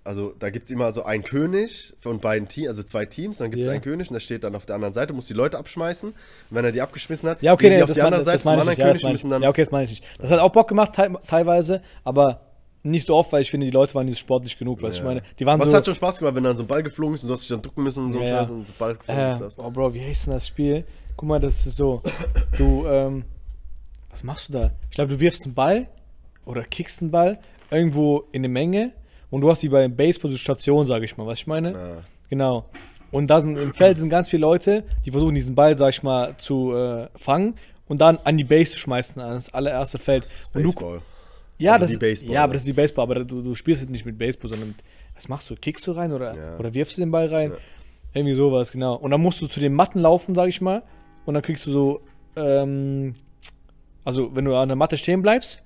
also 0.07 0.33
da 0.39 0.51
gibt 0.51 0.67
es 0.67 0.71
immer 0.71 0.93
so 0.93 1.03
einen 1.05 1.25
König 1.25 1.95
von 2.01 2.21
beiden 2.21 2.49
Teams, 2.49 2.69
also 2.69 2.83
zwei 2.83 3.05
Teams, 3.05 3.39
dann 3.39 3.51
gibt 3.51 3.61
es 3.63 3.67
Ja. 3.67 3.73
einen 3.73 3.83
König 3.83 4.09
und 4.09 4.15
der 4.15 4.21
steht 4.21 4.45
dann 4.45 4.55
auf 4.55 4.65
der 4.67 4.77
anderen 4.77 4.95
Seite, 4.95 5.13
muss 5.13 5.27
die 5.27 5.35
Leute 5.35 5.59
abschmeißen. 5.59 6.11
Und 6.11 6.17
wenn 6.51 6.65
er 6.65 6.73
die 6.73 6.81
abgeschmissen 6.81 7.29
hat, 7.29 7.43
Ja, 7.43 7.53
okay, 7.53 7.65
gehen 7.65 7.71
die 7.73 7.77
nee, 7.79 7.83
auf 7.83 7.93
die 7.93 8.03
andere 8.03 8.23
Seite 8.23 8.43
zum 8.43 8.49
ich 8.49 8.53
anderen 8.53 8.69
nicht. 8.71 8.81
König 8.81 9.03
müssen 9.03 9.27
ich. 9.27 9.31
dann. 9.31 9.43
ja, 9.43 9.49
okay, 9.49 9.63
das 9.63 9.71
meine 9.73 9.85
ich 9.85 9.91
nicht. 9.91 10.05
Das 10.19 10.31
hat 10.31 10.39
auch 10.41 10.53
Bock 10.53 10.69
gemacht, 10.69 10.93
te 10.95 11.11
teilweise, 11.27 11.83
aber 12.05 12.43
nicht 12.83 13.07
so 13.07 13.17
oft, 13.17 13.33
weil 13.33 13.43
ich 13.43 13.51
finde, 13.51 13.67
die 13.67 13.73
Leute 13.73 13.95
waren 13.97 14.07
nicht 14.07 14.19
sportlich 14.21 14.57
genug, 14.59 14.81
was 14.83 14.93
ich 14.93 14.99
Ja. 14.99 15.05
meine. 15.05 15.23
Die 15.41 15.45
waren 15.47 15.59
Was 15.61 15.71
so. 15.71 15.77
hat 15.77 15.85
schon 15.87 15.97
Spaß 15.97 16.21
gemacht, 16.21 16.37
wenn 16.37 16.45
dann 16.45 16.57
so 16.57 16.63
ein 16.63 16.69
Ball 16.69 16.85
geflogen 16.85 17.17
ist 17.17 17.23
und 17.25 17.29
du 17.29 17.35
hast 17.35 17.41
dich 17.43 17.49
dann 17.49 17.63
ducken 17.63 17.83
müssen 17.83 18.05
und 18.05 18.13
so 18.13 18.21
Ja, 18.21 18.43
und 18.45 18.67
der 18.69 18.73
Ball 18.79 18.95
geflogen 18.95 19.29
ist 19.29 19.41
Äh, 19.41 19.45
das. 19.45 19.59
oh, 19.59 19.71
Bro, 19.71 19.93
wie 19.95 20.03
heißt 20.03 20.27
denn 20.29 20.35
das 20.35 20.47
Spiel? 20.47 20.85
Guck 21.17 21.29
mal, 21.29 21.41
das 21.41 21.67
ist 21.67 21.77
so. 21.77 22.03
Du, 22.57 22.87
ähm, 22.87 23.25
was 24.11 24.23
machst 24.23 24.49
du 24.49 24.53
da? 24.53 24.71
Ich 24.91 24.95
glaube, 24.95 25.15
du 25.15 25.21
wirfst 25.21 25.45
einen 25.47 25.55
Ball 25.55 25.89
oder 26.45 26.63
kickst 26.63 27.03
einen 27.03 27.11
Ball 27.11 27.39
irgendwo 27.73 28.21
in 28.31 28.41
eine 28.43 28.49
Menge 28.49 28.93
und 29.31 29.41
du 29.41 29.51
hast 29.51 29.63
die 29.63 29.69
bei 29.69 29.87
Baseball 29.89 30.31
so 30.31 30.37
Station, 30.37 30.87
sage 30.87 31.05
ich 31.05 31.17
mal, 31.17 31.27
was 31.27 31.39
ich 31.39 31.47
meine? 31.47 31.75
Ah, 31.77 32.03
Genau. 32.29 32.67
Und 33.13 33.29
da 33.29 33.41
sind 33.41 33.57
im 33.57 33.73
Feld 33.73 33.99
sind 33.99 34.09
ganz 34.11 34.29
viele 34.29 34.41
Leute, 34.43 34.83
die 35.05 35.11
versuchen 35.13 35.35
diesen 35.37 35.55
Ball, 35.55 35.77
sag 35.79 35.91
ich 35.91 36.03
mal, 36.03 36.37
zu 36.39 36.75
äh, 36.75 37.09
fangen 37.15 37.55
und 37.87 38.01
dann 38.01 38.19
an 38.25 38.37
die 38.37 38.43
Base 38.45 38.73
zu 38.73 38.79
schmeißen, 38.79 39.23
an 39.23 39.35
das 39.35 39.55
allererste 39.55 39.99
Feld. 39.99 40.25
Und 40.53 40.63
du, 40.65 40.69
Baseball. 40.73 41.01
ja, 41.59 41.75
Also 41.75 41.85
das, 41.85 41.93
wie 41.95 41.99
Baseball, 41.99 42.35
ja, 42.35 42.43
aber 42.43 42.49
ne? 42.49 42.53
das 42.55 42.63
ist 42.63 42.69
wie 42.69 42.73
Baseball, 42.73 43.03
aber 43.05 43.25
du, 43.25 43.43
du 43.43 43.55
spielst 43.55 43.81
jetzt 43.83 43.91
nicht 43.91 44.05
mit 44.05 44.19
Baseball, 44.19 44.51
sondern 44.51 44.69
mit, 44.71 44.79
was 45.15 45.29
machst 45.29 45.49
du? 45.49 45.55
Kickst 45.55 45.87
du 45.87 45.93
rein 45.93 46.13
oder, 46.13 46.37
Ja. 46.37 46.57
oder 46.59 46.75
wirfst 46.75 46.97
du 46.97 47.01
den 47.03 47.13
Ball 47.13 47.29
rein? 47.29 47.53
Ja. 47.53 47.57
Irgendwie 48.13 48.35
sowas, 48.35 48.73
genau. 48.73 48.97
Und 48.97 49.13
dann 49.13 49.21
musst 49.21 49.41
du 49.41 49.47
zu 49.47 49.61
den 49.61 49.73
Matten 49.73 50.01
laufen, 50.01 50.35
sag 50.35 50.49
ich 50.49 50.61
mal. 50.61 50.83
Und 51.27 51.35
dann 51.35 51.43
kriegst 51.45 51.65
du 51.67 51.71
so, 51.73 52.01
ähm, 52.35 53.15
also 54.05 54.35
wenn 54.35 54.45
du 54.47 54.55
an 54.57 54.69
der 54.69 54.77
Matte 54.77 54.97
stehen 54.97 55.23
bleibst 55.23 55.63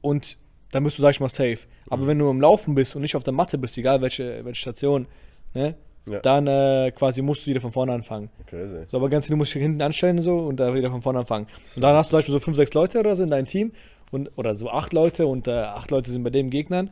und 0.00 0.38
dann 0.72 0.82
bist 0.84 0.98
du, 0.98 1.02
sag 1.02 1.10
ich 1.10 1.20
mal, 1.20 1.28
safe. 1.28 1.50
Mhm. 1.52 1.92
Aber 1.92 2.06
wenn 2.08 2.18
du 2.18 2.28
im 2.28 2.40
Laufen 2.40 2.74
bist 2.74 2.96
und 2.96 3.02
nicht 3.02 3.14
auf 3.14 3.22
der 3.24 3.32
Matte 3.32 3.56
bist, 3.58 3.78
egal 3.78 4.02
welche, 4.02 4.44
welche 4.44 4.60
Station, 4.60 5.06
ne, 5.54 5.74
Ja. 6.10 6.18
dann 6.20 6.46
äh, 6.48 6.90
quasi 6.90 7.22
musst 7.22 7.46
du 7.46 7.50
wieder 7.50 7.60
von 7.60 7.70
vorne 7.70 7.92
anfangen. 7.92 8.28
Crazy. 8.46 8.86
So, 8.90 8.96
aber 8.96 9.08
ganz 9.08 9.28
du 9.28 9.36
musst 9.36 9.54
dich 9.54 9.62
hinten 9.62 9.80
anstellen 9.80 10.18
und 10.18 10.24
so 10.24 10.36
und 10.38 10.56
da 10.58 10.74
wieder 10.74 10.90
von 10.90 11.00
vorne 11.02 11.20
anfangen. 11.20 11.46
Und 11.76 11.82
dann 11.82 11.94
hast 11.94 12.08
du 12.08 12.10
zum 12.10 12.18
Beispiel 12.18 12.32
so 12.32 12.40
fünf, 12.40 12.56
sechs 12.56 12.74
Leute 12.74 12.98
oder 12.98 13.14
so 13.14 13.22
in 13.22 13.30
deinem 13.30 13.46
Team 13.46 13.70
und, 14.10 14.30
oder 14.36 14.54
so 14.54 14.68
acht 14.70 14.92
Leute 14.92 15.26
und 15.26 15.46
äh, 15.46 15.52
acht 15.52 15.90
Leute 15.90 16.10
sind 16.10 16.22
bei 16.24 16.30
den 16.30 16.50
Gegnern 16.50 16.90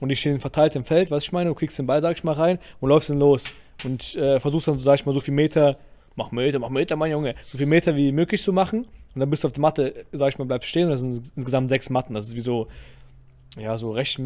und 0.00 0.08
die 0.08 0.16
stehen 0.16 0.38
verteilt 0.40 0.76
im 0.76 0.84
Feld, 0.84 1.10
was 1.10 1.24
ich 1.24 1.32
meine, 1.32 1.50
du 1.50 1.54
kriegst 1.54 1.78
den 1.78 1.86
Ball, 1.86 2.00
sag 2.00 2.16
ich 2.16 2.24
mal, 2.24 2.32
rein 2.32 2.58
und 2.80 2.88
läufst 2.88 3.10
dann 3.10 3.18
los 3.18 3.44
und 3.84 4.14
äh, 4.14 4.38
versuchst 4.40 4.68
dann, 4.68 4.78
sag 4.78 4.94
ich 4.94 5.04
mal, 5.06 5.12
so 5.12 5.20
viel 5.20 5.34
Meter, 5.34 5.76
mach 6.16 6.30
Meter, 6.30 6.58
mach 6.60 6.70
Meter, 6.70 6.96
mein 6.96 7.10
Junge, 7.10 7.34
so 7.46 7.58
viel 7.58 7.66
Meter 7.66 7.94
wie 7.96 8.10
möglich 8.12 8.42
zu 8.42 8.52
machen 8.54 8.86
und 9.14 9.20
dann 9.20 9.28
bist 9.28 9.42
du 9.44 9.48
auf 9.48 9.52
der 9.52 9.60
Matte, 9.60 10.06
sag 10.12 10.28
ich 10.30 10.38
mal, 10.38 10.44
bleibst 10.46 10.68
stehen 10.70 10.84
und 10.84 10.92
das 10.92 11.00
sind 11.00 11.30
insgesamt 11.36 11.68
sechs 11.68 11.90
Matten, 11.90 12.14
das 12.14 12.28
ist 12.28 12.36
wie 12.36 12.40
so, 12.40 12.68
ja, 13.58 13.76
so, 13.76 13.90
recht, 13.90 14.20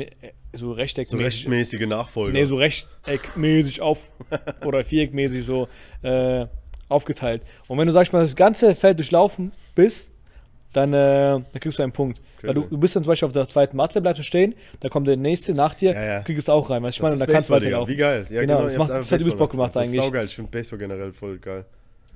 so 0.53 0.72
rechteckmäßig. 0.72 1.11
So 1.11 1.16
rechtmäßige 1.51 1.87
Nachfolger. 1.87 2.33
Nee, 2.33 2.45
so 2.45 2.55
rechteckmäßig 2.57 3.81
auf 3.81 4.12
oder 4.64 4.85
viereckmäßig 4.85 5.45
so 5.45 5.68
äh, 6.03 6.47
aufgeteilt. 6.89 7.43
Und 7.68 7.79
wenn 7.79 7.87
du, 7.87 7.93
sag 7.93 8.03
ich 8.03 8.12
mal, 8.12 8.22
das 8.22 8.37
ganze 8.37 8.74
Feld 8.74 8.99
durchlaufen 8.99 9.53
bist, 9.74 10.11
dann, 10.72 10.93
äh, 10.93 10.97
dann 10.97 11.45
kriegst 11.61 11.79
du 11.79 11.83
einen 11.83 11.93
Punkt. 11.93 12.20
Weil 12.43 12.55
du, 12.55 12.61
Crazy. 12.61 12.70
du 12.70 12.79
bist 12.79 12.95
dann 12.95 13.03
zum 13.03 13.09
Beispiel 13.09 13.27
auf 13.27 13.33
der 13.33 13.49
zweiten 13.49 13.77
Matte, 13.77 14.01
bleibst 14.01 14.18
du 14.20 14.22
stehen, 14.22 14.55
da 14.81 14.89
kommt 14.91 15.09
der 15.09 15.16
nächste 15.16 15.55
nach 15.55 15.74
dir, 15.74 15.93
Ja, 15.95 16.05
ja. 16.05 16.20
kriegst 16.20 16.43
es 16.43 16.49
auch 16.51 16.68
rein. 16.70 16.83
Was 16.83 16.95
ich 16.95 16.99
das 17.01 17.03
meine, 17.03 17.14
ist 17.14 17.20
und 17.22 17.27
dann 17.27 17.33
kannst 17.35 17.49
du 17.49 17.53
weiterlaufen. 17.55 17.93
Wie 17.93 17.97
geil. 17.97 18.27
Ja, 18.31 18.41
Genau, 18.43 18.57
genau. 18.59 18.64
das 18.66 18.77
macht- 18.77 18.91
das 18.91 19.11
hat 19.11 19.20
übelst 19.20 19.39
Bock 19.39 19.51
gemacht 19.51 19.74
Das 19.74 19.87
ist 19.87 19.93
eigentlich. 19.93 20.05
saugeil. 20.05 20.24
Ich 20.27 20.35
finde 20.35 20.51
Baseball 20.51 20.79
generell 20.79 21.12
voll 21.12 21.39
geil. 21.39 21.64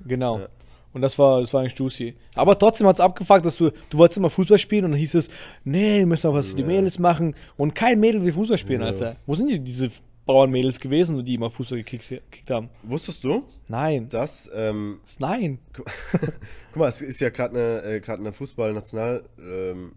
Genau. 0.05 0.39
Ja. 0.39 0.47
Und 0.93 1.01
das 1.01 1.17
war, 1.17 1.39
das 1.39 1.53
war 1.53 1.61
eigentlich 1.61 1.77
juicy. 1.77 2.15
Aber 2.35 2.57
trotzdem 2.59 2.87
hat 2.87 2.95
es 2.97 2.99
abgefuckt, 2.99 3.45
dass 3.45 3.57
du, 3.57 3.71
du 3.89 3.97
wolltest 3.97 4.17
immer 4.17 4.29
Fußball 4.29 4.57
spielen 4.57 4.85
und 4.85 4.91
dann 4.91 4.99
hieß 4.99 5.15
es, 5.15 5.29
nee, 5.63 5.99
wir 5.99 6.05
müssen 6.05 6.27
noch 6.27 6.35
was 6.35 6.49
für 6.49 6.57
die. 6.57 6.63
Mädels 6.63 6.99
machen. 6.99 7.35
Und 7.57 7.75
kein 7.75 7.99
Mädel 7.99 8.23
will 8.23 8.33
Fußball 8.33 8.57
spielen. 8.57 8.81
Alter. 8.81 9.15
Wo 9.25 9.35
sind 9.35 9.49
die, 9.49 9.59
diese 9.59 9.89
Bauernmädels 10.25 10.79
gewesen, 10.79 11.23
die 11.23 11.35
immer 11.35 11.49
Fußball 11.49 11.77
gekickt, 11.79 12.09
gekickt 12.09 12.51
haben? 12.51 12.69
Wusstest 12.83 13.23
du, 13.23 13.43
Nein. 13.67 14.09
dass, 14.09 14.49
ähm, 14.53 14.99
Das 15.03 15.11
ist 15.13 15.21
Nein. 15.21 15.59
guck 16.11 16.75
mal, 16.75 16.87
es 16.89 17.01
ist 17.01 17.21
ja 17.21 17.29
gerade 17.29 17.55
eine, 17.57 17.95
äh, 17.95 17.99
grad 18.01 18.19
eine 18.19 18.33
Fußball-National, 18.33 19.23
ähm, 19.39 19.93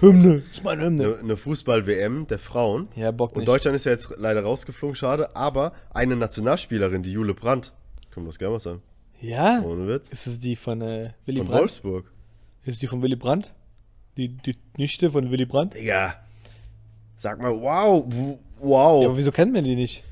Hymne. 0.00 0.42
Das 0.48 0.58
ist 0.58 0.64
meine 0.64 0.84
Hymne. 0.84 1.04
eine, 1.04 1.18
eine 1.18 1.36
Fußball-WM 1.36 2.26
der 2.28 2.38
Frauen. 2.38 2.88
Ja, 2.94 3.10
Bock 3.10 3.32
Und 3.32 3.38
nicht. 3.38 3.48
Deutschland 3.48 3.74
ist 3.74 3.84
ja 3.86 3.92
jetzt 3.92 4.14
leider 4.16 4.42
rausgeflogen, 4.42 4.94
schade, 4.94 5.34
aber 5.34 5.72
eine 5.90 6.16
Nationalspielerin, 6.16 7.02
die 7.02 7.12
Jule 7.12 7.34
Brandt, 7.34 7.72
kann 8.10 8.22
man 8.22 8.30
das 8.30 8.38
gerne 8.38 8.52
mal 8.54 8.60
sagen, 8.60 8.82
Ja? 9.20 9.62
ohne 9.62 9.88
Witz, 9.88 10.10
Ist 10.10 10.26
es 10.26 10.38
die 10.38 10.56
von 10.56 10.80
äh, 10.80 11.10
Willy 11.26 11.38
von 11.38 11.46
Brandt? 11.48 11.60
Wolfsburg. 11.62 12.12
Ist 12.64 12.74
es 12.74 12.80
die 12.80 12.86
von 12.86 13.02
Willy 13.02 13.16
Brandt? 13.16 13.52
Die, 14.16 14.28
die 14.28 14.56
Nichte 14.76 15.10
von 15.10 15.30
Willy 15.30 15.44
Brandt? 15.46 15.74
Digga, 15.74 16.14
sag 17.16 17.40
mal, 17.40 17.52
wow, 17.60 18.04
wow. 18.58 19.02
Ja, 19.02 19.08
aber 19.08 19.16
wieso 19.16 19.32
kennen 19.32 19.54
wir 19.54 19.62
die 19.62 19.76
nicht? 19.76 20.04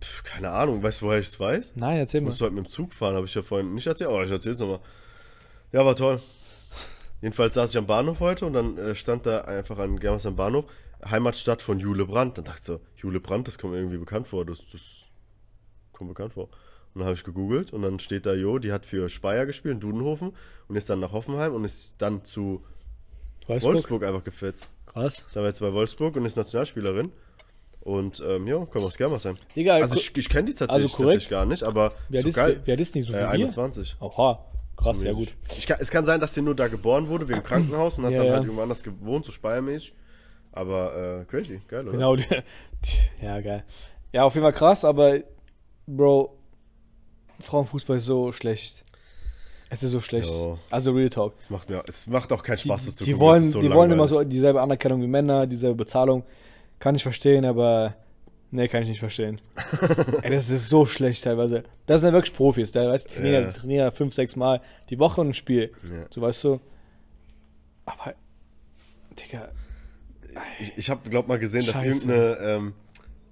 Pff, 0.00 0.22
keine 0.24 0.50
Ahnung, 0.50 0.82
weißt 0.82 1.00
du, 1.00 1.06
woher 1.06 1.18
ich 1.18 1.28
es 1.28 1.38
weiß? 1.40 1.72
Nein, 1.76 1.98
erzähl 1.98 2.20
mal. 2.20 2.26
Musst 2.26 2.40
du 2.40 2.44
halt 2.44 2.54
mit 2.54 2.66
dem 2.66 2.70
Zug 2.70 2.92
fahren, 2.92 3.14
habe 3.14 3.26
ich 3.26 3.34
ja 3.34 3.42
vorhin 3.42 3.74
nicht 3.74 3.86
erzählt, 3.86 4.10
aber 4.10 4.24
ich 4.24 4.30
erzähl's 4.30 4.58
nochmal. 4.58 4.80
Ja, 5.72 5.84
war 5.84 5.96
toll. 5.96 6.20
Jedenfalls 7.22 7.54
saß 7.54 7.70
ich 7.70 7.78
am 7.78 7.86
Bahnhof 7.86 8.20
heute 8.20 8.44
und 8.44 8.52
dann 8.52 8.76
äh, 8.76 8.94
stand 8.94 9.24
da 9.24 9.42
einfach 9.42 9.78
an 9.78 9.98
Germers 9.98 10.26
am 10.26 10.36
Bahnhof, 10.36 10.66
Heimatstadt 11.04 11.62
von 11.62 11.80
Jule 11.80 12.04
Brandt. 12.06 12.36
Dann 12.38 12.44
dachte 12.44 12.58
ich 12.60 12.64
so, 12.66 12.80
Jule 12.96 13.18
Brandt, 13.20 13.48
das 13.48 13.56
kommt 13.56 13.72
mir 13.72 13.78
irgendwie 13.78 13.98
bekannt 13.98 14.28
vor, 14.28 14.44
das, 14.44 14.58
das 14.70 14.82
kommt 15.92 16.10
bekannt 16.10 16.34
vor. 16.34 16.48
Und 16.94 17.00
dann 17.00 17.06
habe 17.06 17.16
ich 17.16 17.24
gegoogelt 17.24 17.72
und 17.72 17.82
dann 17.82 17.98
steht 17.98 18.24
da, 18.24 18.34
jo, 18.34 18.58
die 18.58 18.72
hat 18.72 18.86
für 18.86 19.08
Speyer 19.08 19.46
gespielt, 19.46 19.74
in 19.74 19.80
Dudenhofen 19.80 20.32
und 20.68 20.76
ist 20.76 20.88
dann 20.88 21.00
nach 21.00 21.12
Hoffenheim 21.12 21.52
und 21.54 21.64
ist 21.64 21.96
dann 21.98 22.24
zu 22.24 22.62
Wolfsburg? 23.46 23.74
Wolfsburg 23.74 24.04
einfach 24.04 24.24
gefetzt. 24.24 24.70
Krass. 24.86 25.24
Ist 25.28 25.36
aber 25.36 25.48
jetzt 25.48 25.60
bei 25.60 25.72
Wolfsburg 25.72 26.14
und 26.16 26.24
ist 26.24 26.36
Nationalspielerin. 26.36 27.10
Und 27.80 28.22
ähm, 28.26 28.46
ja, 28.46 28.54
können 28.64 28.84
wir 28.84 28.88
es 28.88 28.96
gerne 28.96 29.12
mal 29.12 29.18
sein. 29.18 29.34
Digga, 29.54 29.74
Also 29.74 29.96
ich, 29.96 30.16
ich 30.16 30.28
kenne 30.30 30.46
die 30.46 30.54
tatsächlich, 30.54 30.92
also 30.92 31.02
tatsächlich 31.02 31.28
gar 31.28 31.44
nicht, 31.44 31.62
aber 31.64 31.92
wer, 32.08 32.22
so 32.22 32.28
ist, 32.28 32.34
geil. 32.34 32.60
wer 32.64 32.78
ist 32.78 32.94
nicht 32.94 33.06
so 33.08 33.12
Äh, 33.12 33.16
wie 33.16 33.20
wir? 33.20 33.28
21. 33.30 33.96
Oha. 34.00 34.44
Krass, 34.76 35.02
ja 35.02 35.12
gut. 35.12 35.34
Ich 35.58 35.66
kann, 35.66 35.76
es 35.80 35.90
kann 35.90 36.04
sein, 36.04 36.20
dass 36.20 36.32
sie 36.34 36.42
nur 36.42 36.54
da 36.56 36.68
geboren 36.68 37.08
wurde, 37.08 37.28
wegen 37.28 37.42
Krankenhaus 37.42 37.98
und 37.98 38.06
hat 38.06 38.12
Ja, 38.12 38.18
dann 38.18 38.26
ja. 38.26 38.32
halt 38.34 38.44
irgendwo 38.44 38.62
anders 38.62 38.82
gewohnt, 38.82 39.24
so 39.24 39.32
speiermäßig. 39.32 39.94
Aber 40.52 41.20
äh, 41.20 41.24
crazy, 41.26 41.60
geil, 41.68 41.82
oder? 41.88 41.92
Genau. 41.92 42.16
Ja, 43.22 43.40
geil. 43.40 43.64
Ja, 44.12 44.24
auf 44.24 44.34
jeden 44.34 44.44
Fall 44.44 44.52
krass, 44.52 44.84
aber 44.84 45.18
Bro, 45.86 46.36
Frauenfußball 47.40 47.96
ist 47.96 48.06
so 48.06 48.32
schlecht. 48.32 48.84
Es 49.70 49.82
ist 49.82 49.90
so 49.92 50.00
schlecht. 50.00 50.28
Jo. 50.30 50.58
Also 50.70 50.92
Real 50.92 51.08
Talk. 51.10 51.34
Es 51.40 51.50
macht, 51.50 51.70
ja, 51.70 51.82
es 51.86 52.06
macht 52.06 52.32
auch 52.32 52.42
keinen 52.42 52.56
Die, 52.58 52.68
Spaß, 52.68 52.86
das 52.86 52.96
zu 52.96 53.04
die 53.04 53.12
gucken, 53.12 53.26
wollen, 53.26 53.42
so 53.44 53.60
die 53.60 53.70
wollen 53.72 53.90
immer 53.90 54.06
so 54.06 54.22
dieselbe 54.22 54.60
Anerkennung 54.60 55.02
wie 55.02 55.06
Männer, 55.06 55.46
dieselbe 55.46 55.76
Bezahlung. 55.76 56.22
Kann 56.78 56.94
ich 56.94 57.02
verstehen, 57.02 57.44
aber 57.44 57.94
nee, 58.50 58.68
kann 58.68 58.82
ich 58.82 58.88
nicht 58.88 59.00
verstehen. 59.00 59.40
Ey, 60.22 60.30
das 60.30 60.48
ist 60.50 60.68
so 60.68 60.86
schlecht 60.86 61.24
teilweise. 61.24 61.64
Das 61.86 62.00
sind 62.02 62.08
ja 62.08 62.14
wirklich 62.14 62.34
Profis, 62.36 62.70
der 62.72 62.88
weißt, 62.90 63.10
die 63.10 63.14
trainieren, 63.14 63.44
Ja. 63.44 63.50
die 63.50 63.58
trainieren 63.58 63.92
fünf, 63.92 64.14
sechs 64.14 64.36
Mal 64.36 64.60
die 64.90 64.98
Woche 64.98 65.22
ein 65.22 65.34
Spiel. 65.34 65.72
Ja. 65.82 66.06
So 66.10 66.20
weißt 66.20 66.44
du. 66.44 66.60
Aber, 67.86 68.14
Digga, 69.18 69.48
Ich, 70.60 70.72
ich 70.76 70.90
habe, 70.90 71.08
glaub 71.10 71.26
mal 71.28 71.38
gesehen, 71.38 71.66
dass 71.66 71.74
Scheiße. 71.74 72.06
irgendeine, 72.12 72.36
ähm, 72.56 72.74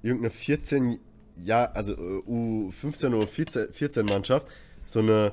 irgendeine 0.02 0.30
14 0.30 0.98
Jahr, 1.42 1.74
also 1.74 1.92
äh, 1.92 2.22
U15 2.28 3.14
oder 3.14 3.26
14, 3.26 3.72
14 3.72 4.06
Mannschaft 4.06 4.46
so 4.86 5.00
eine 5.00 5.32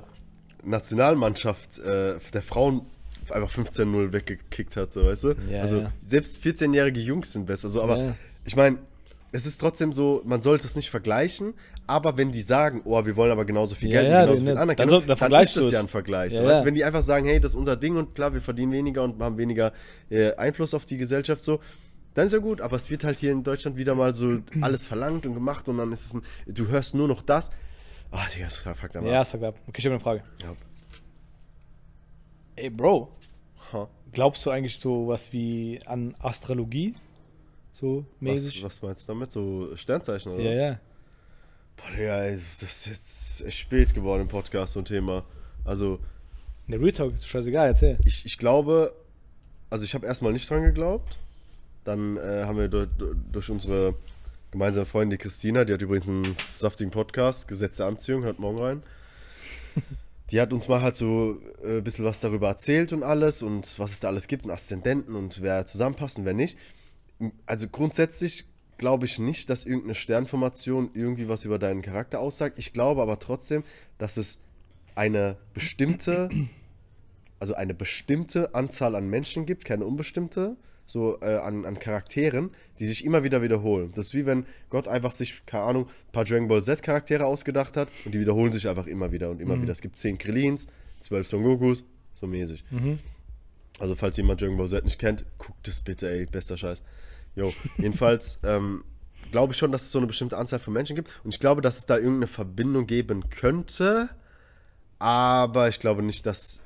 Nationalmannschaft 0.63 1.79
äh, 1.79 2.19
der 2.33 2.41
Frauen 2.41 2.81
einfach 3.29 3.51
15-0 3.51 4.11
weggekickt 4.13 4.75
hat, 4.75 4.93
so, 4.93 5.05
weißt 5.05 5.23
du? 5.25 5.35
Ja, 5.51 5.61
also 5.61 5.81
ja. 5.81 5.91
selbst 6.07 6.43
14-jährige 6.43 6.99
Jungs 6.99 7.31
sind 7.31 7.45
besser, 7.45 7.69
so, 7.69 7.81
aber 7.81 7.97
Ja. 7.97 8.15
ich 8.45 8.55
meine, 8.55 8.79
es 9.31 9.45
ist 9.45 9.59
trotzdem 9.59 9.93
so, 9.93 10.23
man 10.25 10.41
sollte 10.41 10.65
es 10.65 10.75
nicht 10.75 10.89
vergleichen, 10.89 11.53
aber 11.85 12.17
wenn 12.17 12.31
die 12.31 12.41
sagen, 12.41 12.81
oh, 12.85 13.05
wir 13.05 13.15
wollen 13.15 13.31
aber 13.31 13.45
genauso 13.45 13.75
viel 13.75 13.91
Ja, 13.91 14.01
Geld 14.01 14.11
ja, 14.11 14.19
und 14.21 14.25
genauso 14.25 14.43
ne, 14.43 14.49
viel 14.49 14.53
dann 14.55 14.63
Anerkennung, 14.63 15.03
dann, 15.05 15.17
dann 15.29 15.43
ist 15.43 15.55
das 15.55 15.71
ja 15.71 15.79
ein 15.79 15.87
Vergleich. 15.87 16.33
Ja, 16.33 16.39
so, 16.39 16.45
weißt 16.45 16.61
ja. 16.61 16.65
Wenn 16.65 16.73
die 16.73 16.83
einfach 16.83 17.03
sagen, 17.03 17.27
hey, 17.27 17.39
das 17.39 17.51
ist 17.51 17.57
unser 17.57 17.75
Ding 17.75 17.95
und 17.97 18.15
klar, 18.15 18.33
wir 18.33 18.41
verdienen 18.41 18.71
weniger 18.71 19.03
und 19.03 19.21
haben 19.21 19.37
weniger 19.37 19.73
äh, 20.09 20.33
Einfluss 20.35 20.73
auf 20.73 20.85
die 20.85 20.97
Gesellschaft, 20.97 21.43
so, 21.43 21.59
dann 22.13 22.27
ist 22.27 22.33
ja 22.33 22.39
gut, 22.39 22.59
aber 22.61 22.75
es 22.75 22.89
wird 22.89 23.03
halt 23.03 23.19
hier 23.19 23.31
in 23.31 23.43
Deutschland 23.43 23.77
wieder 23.77 23.95
mal 23.95 24.13
so 24.15 24.39
alles 24.61 24.85
verlangt 24.87 25.25
und 25.25 25.33
gemacht 25.33 25.67
und 25.69 25.77
dann 25.77 25.91
ist 25.91 26.05
es 26.05 26.13
ein, 26.13 26.23
du 26.47 26.67
hörst 26.67 26.93
nur 26.95 27.07
noch 27.07 27.21
das. 27.21 27.51
Ah, 28.11 28.25
Digga, 28.33 28.45
das 28.45 28.57
fuckt 28.57 28.95
aber. 28.95 29.07
Ja, 29.11 29.21
ist 29.21 29.29
verklappt. 29.29 29.59
Okay, 29.67 29.77
ich 29.79 29.85
habe 29.85 29.93
eine 29.93 29.99
Frage. 29.99 30.23
Ja. 30.41 30.55
Ey, 32.55 32.69
Bro, 32.69 33.11
Ha. 33.71 33.87
glaubst 34.11 34.45
du 34.45 34.49
eigentlich 34.49 34.79
so 34.79 35.07
was 35.07 35.31
wie 35.31 35.79
an 35.85 36.15
Astrologie? 36.19 36.95
So 37.71 38.05
mäßig? 38.19 38.63
Was, 38.63 38.81
was 38.81 38.81
meinst 38.81 39.03
du 39.07 39.13
damit? 39.13 39.31
So 39.31 39.75
Sternzeichen 39.75 40.31
oder 40.33 40.43
ja, 40.43 40.51
was? 40.51 40.59
ja. 40.59 40.79
Boah, 41.77 41.91
Digga, 41.95 42.23
ey, 42.23 42.39
das 42.59 42.63
ist 42.63 42.85
jetzt 42.87 43.45
echt 43.45 43.59
spät 43.59 43.93
geworden 43.93 44.23
im 44.23 44.27
Podcast, 44.27 44.73
so 44.73 44.79
ein 44.79 44.85
Thema. 44.85 45.23
Also, 45.63 45.99
Der 46.67 46.79
Real 46.79 46.91
Talk 46.91 47.13
ist 47.13 47.27
scheißegal, 47.27 47.67
erzähl. 47.67 47.97
ich, 48.03 48.25
ich 48.25 48.37
glaube, 48.37 48.93
also 49.69 49.85
ich 49.85 49.93
habe 49.93 50.05
erstmal 50.05 50.33
nicht 50.33 50.49
dran 50.49 50.63
geglaubt. 50.63 51.17
Dann 51.83 52.17
äh, 52.17 52.43
haben 52.45 52.57
wir 52.57 52.67
durch, 52.67 52.89
durch 53.31 53.49
unsere 53.49 53.95
gemeinsame 54.51 54.85
Freundin, 54.85 55.17
die 55.17 55.23
Christina, 55.23 55.65
die 55.65 55.73
hat 55.73 55.81
übrigens 55.81 56.09
einen 56.09 56.35
saftigen 56.55 56.91
Podcast, 56.91 57.47
Gesetz 57.47 57.77
der 57.77 57.87
Anziehung, 57.87 58.23
hört 58.23 58.39
morgen 58.39 58.59
rein. 58.59 58.83
Die 60.31 60.39
hat 60.39 60.53
uns 60.53 60.67
mal 60.67 60.81
halt 60.81 60.95
so 60.95 61.39
äh, 61.63 61.77
ein 61.77 61.83
bisschen 61.83 62.05
was 62.05 62.19
darüber 62.19 62.49
erzählt 62.49 62.93
und 62.93 63.03
alles 63.03 63.41
und 63.41 63.79
was 63.79 63.91
es 63.91 63.99
da 63.99 64.09
alles 64.09 64.27
gibt 64.27 64.45
und 64.45 64.51
Aszendenten 64.51 65.15
und 65.15 65.41
wer 65.41 65.65
zusammenpasst 65.65 66.19
und 66.19 66.25
wer 66.25 66.33
nicht. 66.33 66.57
Also 67.45 67.67
grundsätzlich 67.67 68.45
glaube 68.77 69.05
ich 69.05 69.19
nicht, 69.19 69.49
dass 69.49 69.65
irgendeine 69.65 69.95
Sternformation 69.95 70.91
irgendwie 70.93 71.27
was 71.27 71.45
über 71.45 71.59
deinen 71.59 71.81
Charakter 71.81 72.19
aussagt. 72.19 72.59
Ich 72.59 72.73
glaube 72.73 73.01
aber 73.01 73.19
trotzdem, 73.19 73.63
dass 73.97 74.17
es 74.17 74.39
eine 74.95 75.37
bestimmte, 75.53 76.29
also 77.39 77.53
eine 77.53 77.73
bestimmte 77.73 78.53
Anzahl 78.53 78.95
an 78.95 79.09
Menschen 79.09 79.45
gibt, 79.45 79.65
keine 79.65 79.85
unbestimmte, 79.85 80.57
so 80.89 81.19
äh, 81.21 81.35
an, 81.37 81.65
an 81.65 81.77
Charakteren, 81.77 82.49
die 82.79 82.87
sich 82.87 83.05
immer 83.05 83.23
wieder 83.23 83.43
wiederholen. 83.43 83.91
Das 83.93 84.07
ist 84.07 84.15
wie 84.15 84.25
wenn 84.25 84.47
Gott 84.71 84.87
einfach 84.87 85.11
sich, 85.11 85.45
keine 85.45 85.63
Ahnung, 85.63 85.85
ein 85.85 86.11
paar 86.11 86.25
Dragon 86.25 86.47
Ball 86.47 86.63
Z 86.63 86.81
Charaktere 86.81 87.25
ausgedacht 87.25 87.77
hat 87.77 87.89
und 88.05 88.15
die 88.15 88.19
wiederholen 88.19 88.51
sich 88.51 88.67
einfach 88.67 88.87
immer 88.87 89.11
wieder 89.11 89.29
und 89.29 89.39
immer 89.39 89.53
wieder. 89.61 89.71
Es 89.71 89.81
gibt 89.81 89.99
zehn 89.99 90.17
Krillins, 90.17 90.65
zwölf 90.99 91.27
Son 91.27 91.43
Gokus, 91.43 91.83
so 92.15 92.25
mäßig. 92.25 92.63
Also 93.79 93.95
falls 93.95 94.17
jemand 94.17 94.41
Dragon 94.41 94.57
Ball 94.57 94.67
Z 94.67 94.83
nicht 94.83 94.97
kennt, 94.97 95.25
guckt 95.37 95.67
es 95.67 95.79
bitte, 95.81 96.09
ey, 96.09 96.25
bester 96.25 96.57
Scheiß. 96.57 96.81
Jo, 97.35 97.53
jedenfalls 97.77 98.39
ähm, 98.43 98.83
glaube 99.31 99.53
ich 99.53 99.59
schon, 99.59 99.71
dass 99.71 99.83
es 99.83 99.91
so 99.91 99.99
eine 99.99 100.07
bestimmte 100.07 100.37
Anzahl 100.37 100.57
von 100.57 100.73
Menschen 100.73 100.95
gibt 100.95 101.11
und 101.23 101.35
ich 101.35 101.39
glaube, 101.39 101.61
dass 101.61 101.77
es 101.77 101.85
da 101.85 101.97
irgendeine 101.97 102.25
Verbindung 102.25 102.87
geben 102.87 103.29
könnte, 103.29 104.09
aber 104.97 105.69
ich 105.69 105.79
glaube 105.79 106.01
nicht, 106.01 106.25
dass, 106.25 106.63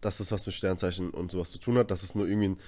dass 0.00 0.18
es 0.18 0.32
was 0.32 0.44
mit 0.44 0.56
Sternzeichen 0.56 1.10
und 1.10 1.30
sowas 1.30 1.52
zu 1.52 1.58
tun 1.58 1.78
hat, 1.78 1.92
dass 1.92 2.02
es 2.02 2.16
nur 2.16 2.26
irgendwie 2.26 2.48
ein 2.48 2.58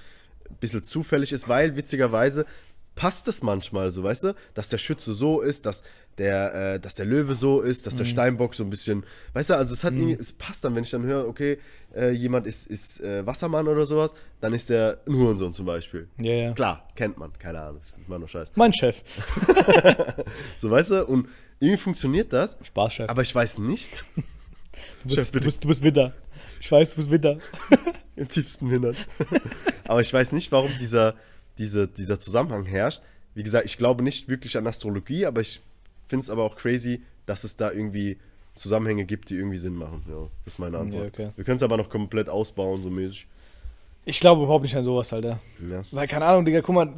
bisschen 0.61 0.83
zufällig 0.83 1.33
ist, 1.33 1.49
weil 1.49 1.77
witzigerweise 1.77 2.47
passt 2.95 3.29
es 3.29 3.43
manchmal 3.43 3.91
so, 3.91 4.03
weißt 4.03 4.25
du, 4.25 4.35
dass 4.55 4.69
der 4.69 4.79
Schütze 4.79 5.15
so 5.15 5.41
ist, 5.41 5.67
dass 5.67 5.83
der, 6.19 6.75
äh, 6.75 6.81
dass 6.81 6.95
der 6.95 7.07
Löwe 7.07 7.35
so 7.35 7.61
ist, 7.63 7.87
dass 7.87 7.97
der 7.97 8.05
Steinbock 8.05 8.55
so 8.55 8.63
ein 8.65 8.71
bisschen, 8.71 9.05
weißt 9.33 9.51
du, 9.51 9.55
also 9.55 9.73
es 9.73 9.83
hat 9.83 9.95
irgendwie, 9.95 10.13
es 10.13 10.33
passt 10.33 10.63
dann, 10.63 10.75
wenn 10.75 10.83
ich 10.83 10.91
dann 10.91 11.05
höre, 11.05 11.27
okay, 11.27 11.59
äh, 11.97 12.11
jemand 12.11 12.47
ist, 12.47 12.67
ist 12.67 13.01
äh, 13.01 13.25
Wassermann 13.27 13.67
oder 13.67 13.87
sowas, 13.87 14.13
dann 14.41 14.53
ist 14.53 14.69
der 14.69 14.99
ein 15.07 15.15
Hurensohn 15.15 15.55
zum 15.55 15.65
Beispiel. 15.67 16.09
Ja, 16.19 16.33
ja. 16.33 16.53
Klar, 16.53 16.87
kennt 16.97 17.17
man, 17.17 17.33
keine 17.39 17.61
Ahnung, 17.61 17.81
ist 17.81 17.95
immer 18.07 18.19
nur 18.19 18.29
Scheiß. 18.29 18.53
Mein 18.57 18.73
Chef. 18.73 19.03
So, 20.57 20.71
weißt 20.71 20.91
du, 20.93 21.07
und 21.07 21.29
irgendwie 21.61 21.79
funktioniert 21.79 22.33
das, 22.33 22.59
Spaß, 22.63 22.95
Chef. 22.95 23.09
aber 23.09 23.23
ich 23.23 23.35
weiß 23.35 23.59
nicht, 23.59 24.05
du, 25.05 25.15
Chef, 25.15 25.17
bist, 25.17 25.29
du, 25.29 25.33
bitte. 25.33 25.45
bist, 25.47 25.65
du 25.65 25.69
bist 25.69 25.83
Winter. 25.83 26.13
Ich 26.61 26.71
weiß, 26.71 26.91
du 26.91 26.97
bist 26.97 27.11
Winter. 27.11 27.39
im 28.23 28.29
tiefsten 28.29 28.71
Innern. 28.71 28.97
Aber 29.87 30.01
ich 30.01 30.13
weiß 30.13 30.33
nicht, 30.33 30.53
warum 30.53 30.71
dieser, 30.81 31.15
diese, 31.59 31.89
dieser 31.89 32.19
Zusammenhang 32.19 32.65
herrscht. 32.65 33.03
Wie 33.35 33.43
gesagt, 33.43 33.67
ich 33.67 33.79
glaube 33.79 34.03
nicht 34.03 34.29
wirklich 34.29 34.57
an 34.57 34.67
Astrologie, 34.67 35.25
aber 35.25 35.41
ich 35.41 35.61
finde 36.07 36.25
es 36.25 36.29
aber 36.29 36.43
auch 36.43 36.55
crazy, 36.55 37.01
dass 37.25 37.45
es 37.45 37.57
da 37.57 37.73
irgendwie 37.73 38.19
Zusammenhänge 38.55 39.07
gibt, 39.07 39.31
die 39.31 39.37
irgendwie 39.37 39.57
Sinn 39.57 39.75
machen. 39.75 40.05
Ja, 40.07 40.29
das 40.45 40.55
ist 40.55 40.59
meine 40.59 40.77
Antwort. 40.77 41.07
okay. 41.07 41.31
Wir 41.37 41.45
können 41.45 41.57
es 41.57 41.63
aber 41.63 41.79
noch 41.79 41.89
komplett 41.89 42.29
ausbauen, 42.29 42.83
so 42.83 42.91
mäßig. 42.91 43.27
Ich 44.05 44.21
glaube 44.21 44.43
überhaupt 44.43 44.65
nicht 44.65 44.77
an 44.77 44.85
sowas, 44.85 45.13
Alter. 45.13 45.41
Ja. 45.71 45.83
Weil, 45.91 46.09
keine 46.09 46.27
Ahnung, 46.27 46.45
Digga, 46.45 46.61
guck 46.61 46.75
mal, 46.75 46.93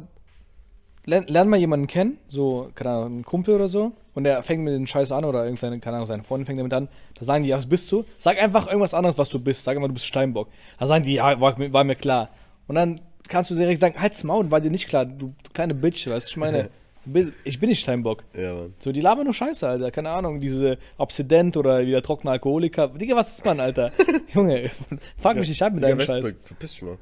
lern, 1.05 1.25
lern 1.27 1.47
mal 1.47 1.59
jemanden 1.59 1.87
kennen, 1.87 2.17
so, 2.27 2.71
keine 2.75 2.89
Ahnung, 2.89 3.05
einen 3.05 3.25
Kumpel 3.25 3.55
oder 3.55 3.67
so, 3.69 3.93
und 4.15 4.23
der 4.23 4.41
fängt 4.41 4.63
mit 4.63 4.73
den 4.73 4.87
Scheiß 4.87 5.11
an 5.11 5.23
oder 5.25 5.43
irgendeine, 5.43 5.79
keine 5.79 5.97
Ahnung, 5.97 6.07
seine 6.07 6.23
Freundin 6.23 6.45
fängt 6.47 6.57
damit 6.57 6.73
an, 6.73 6.87
da 7.19 7.23
sagen 7.25 7.43
die, 7.43 7.49
ja, 7.49 7.57
was 7.57 7.67
bist 7.67 7.91
du? 7.91 8.03
Sag 8.17 8.41
einfach 8.41 8.65
irgendwas 8.67 8.93
anderes, 8.95 9.17
was 9.19 9.29
du 9.29 9.39
bist. 9.39 9.63
Sag 9.63 9.77
immer, 9.77 9.87
du 9.87 9.93
bist 9.93 10.07
Steinbock. 10.07 10.47
Da 10.79 10.87
sagen 10.87 11.03
die, 11.03 11.13
ja, 11.13 11.39
war, 11.39 11.57
mir- 11.59 11.71
war 11.71 11.83
mir 11.83 11.95
klar. 11.95 12.29
Und 12.67 12.75
dann 12.75 12.99
kannst 13.27 13.51
du 13.51 13.55
direkt 13.55 13.81
sagen, 13.81 13.95
halt's 13.99 14.23
Maul, 14.23 14.49
war 14.49 14.61
dir 14.61 14.71
nicht 14.71 14.87
klar, 14.87 15.05
du, 15.05 15.33
du 15.43 15.49
kleine 15.53 15.73
Bitch, 15.75 16.07
weißt 16.07 16.27
du, 16.27 16.31
ich 16.31 16.37
meine, 16.37 16.69
ich 17.43 17.59
bin 17.59 17.69
nicht 17.69 17.81
Steinbock. 17.81 18.23
Ja, 18.33 18.53
Mann. 18.53 18.73
So, 18.79 18.91
die 18.91 19.01
labern 19.01 19.25
nur 19.25 19.33
Scheiße, 19.33 19.67
Alter. 19.67 19.91
Keine 19.91 20.09
Ahnung, 20.09 20.39
diese 20.41 20.77
Obsident 20.97 21.55
oder 21.57 21.85
wieder 21.85 22.01
trockener 22.01 22.31
Alkoholiker. 22.31 22.87
Digga, 22.87 23.15
was 23.15 23.29
ist 23.33 23.45
man, 23.45 23.59
Alter? 23.59 23.91
Junge, 24.33 24.71
fuck 25.19 25.35
mich 25.35 25.49
nicht 25.49 25.61
ab 25.61 25.73
mit 25.73 25.83
Digga, 25.83 25.89
deinem 25.95 25.99
Scheiß. 25.99 26.15
Westberg, 26.23 26.35
verpiss 26.45 26.71
dich 26.71 26.81
mal. 26.81 26.97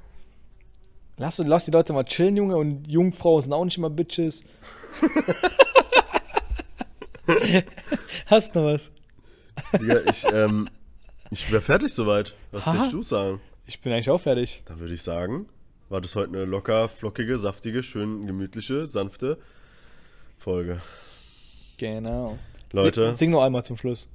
Lass, 1.17 1.37
lass 1.37 1.65
die 1.65 1.71
Leute 1.71 1.93
mal 1.93 2.03
chillen, 2.05 2.35
Junge, 2.35 2.57
und 2.57 2.87
Jungfrauen 2.87 3.43
sind 3.43 3.53
auch 3.53 3.63
nicht 3.63 3.77
immer 3.77 3.89
Bitches. 3.91 4.43
Hast 8.27 8.55
du 8.55 8.59
noch 8.59 8.67
was? 8.73 8.91
Digga, 9.79 9.99
ich, 10.09 10.25
ähm, 10.33 10.67
ich 11.31 11.51
wäre 11.51 11.61
fertig 11.61 11.93
soweit. 11.93 12.33
Was 12.51 12.65
willst 12.67 12.93
du 12.93 13.01
sagen? 13.03 13.39
Ich 13.65 13.79
bin 13.81 13.93
eigentlich 13.93 14.09
auch 14.09 14.19
fertig. 14.19 14.61
Dann 14.65 14.79
würde 14.79 14.93
ich 14.93 15.01
sagen, 15.03 15.47
war 15.89 16.01
das 16.01 16.15
heute 16.15 16.29
eine 16.33 16.45
locker, 16.45 16.89
flockige, 16.89 17.37
saftige, 17.37 17.81
schön 17.83 18.25
gemütliche, 18.27 18.87
sanfte 18.87 19.37
Folge. 20.37 20.81
Genau. 21.77 22.37
Leute. 22.71 23.07
Sing, 23.09 23.15
sing 23.15 23.29
noch 23.31 23.43
einmal 23.43 23.63
zum 23.63 23.77
Schluss. 23.77 24.07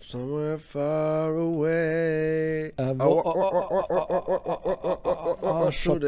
Somewhere 0.00 0.58
far 0.58 1.30
away. 1.30 2.66
Äh, 2.76 2.94
wo- 2.98 3.04
oh, 3.04 3.22
oh, 3.24 3.34
oh, 3.34 3.84
oh, 3.88 4.06
oh, 4.06 4.06
oh, 4.08 4.42
oh, 4.44 4.78
oh, 4.84 4.98
oh, 5.04 5.38
oh, 5.42 5.66
oh, 5.66 5.70
Schoppe. 5.70 6.06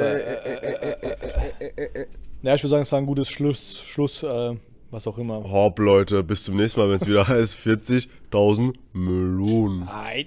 Ja, 2.43 2.55
ich 2.55 2.63
würde 2.63 2.71
sagen, 2.71 2.83
es 2.83 2.91
war 2.91 2.99
ein 2.99 3.07
gutes 3.07 3.31
Schluss, 3.31 3.81
Schluss, 3.81 4.23
äh, 4.25 4.57
was 4.91 5.07
auch 5.07 5.17
immer. 5.17 5.45
Hopp, 5.45 5.79
Leute, 5.79 6.25
bis 6.25 6.45
zum 6.45 6.57
nächsten 6.57 6.81
Mal, 6.81 6.89
wenn 6.89 6.97
es 6.97 7.07
wieder 7.07 7.27
heißt 7.29 7.57
40.000 7.57 8.75
Melonen. 8.93 9.89
Ei. 9.89 10.27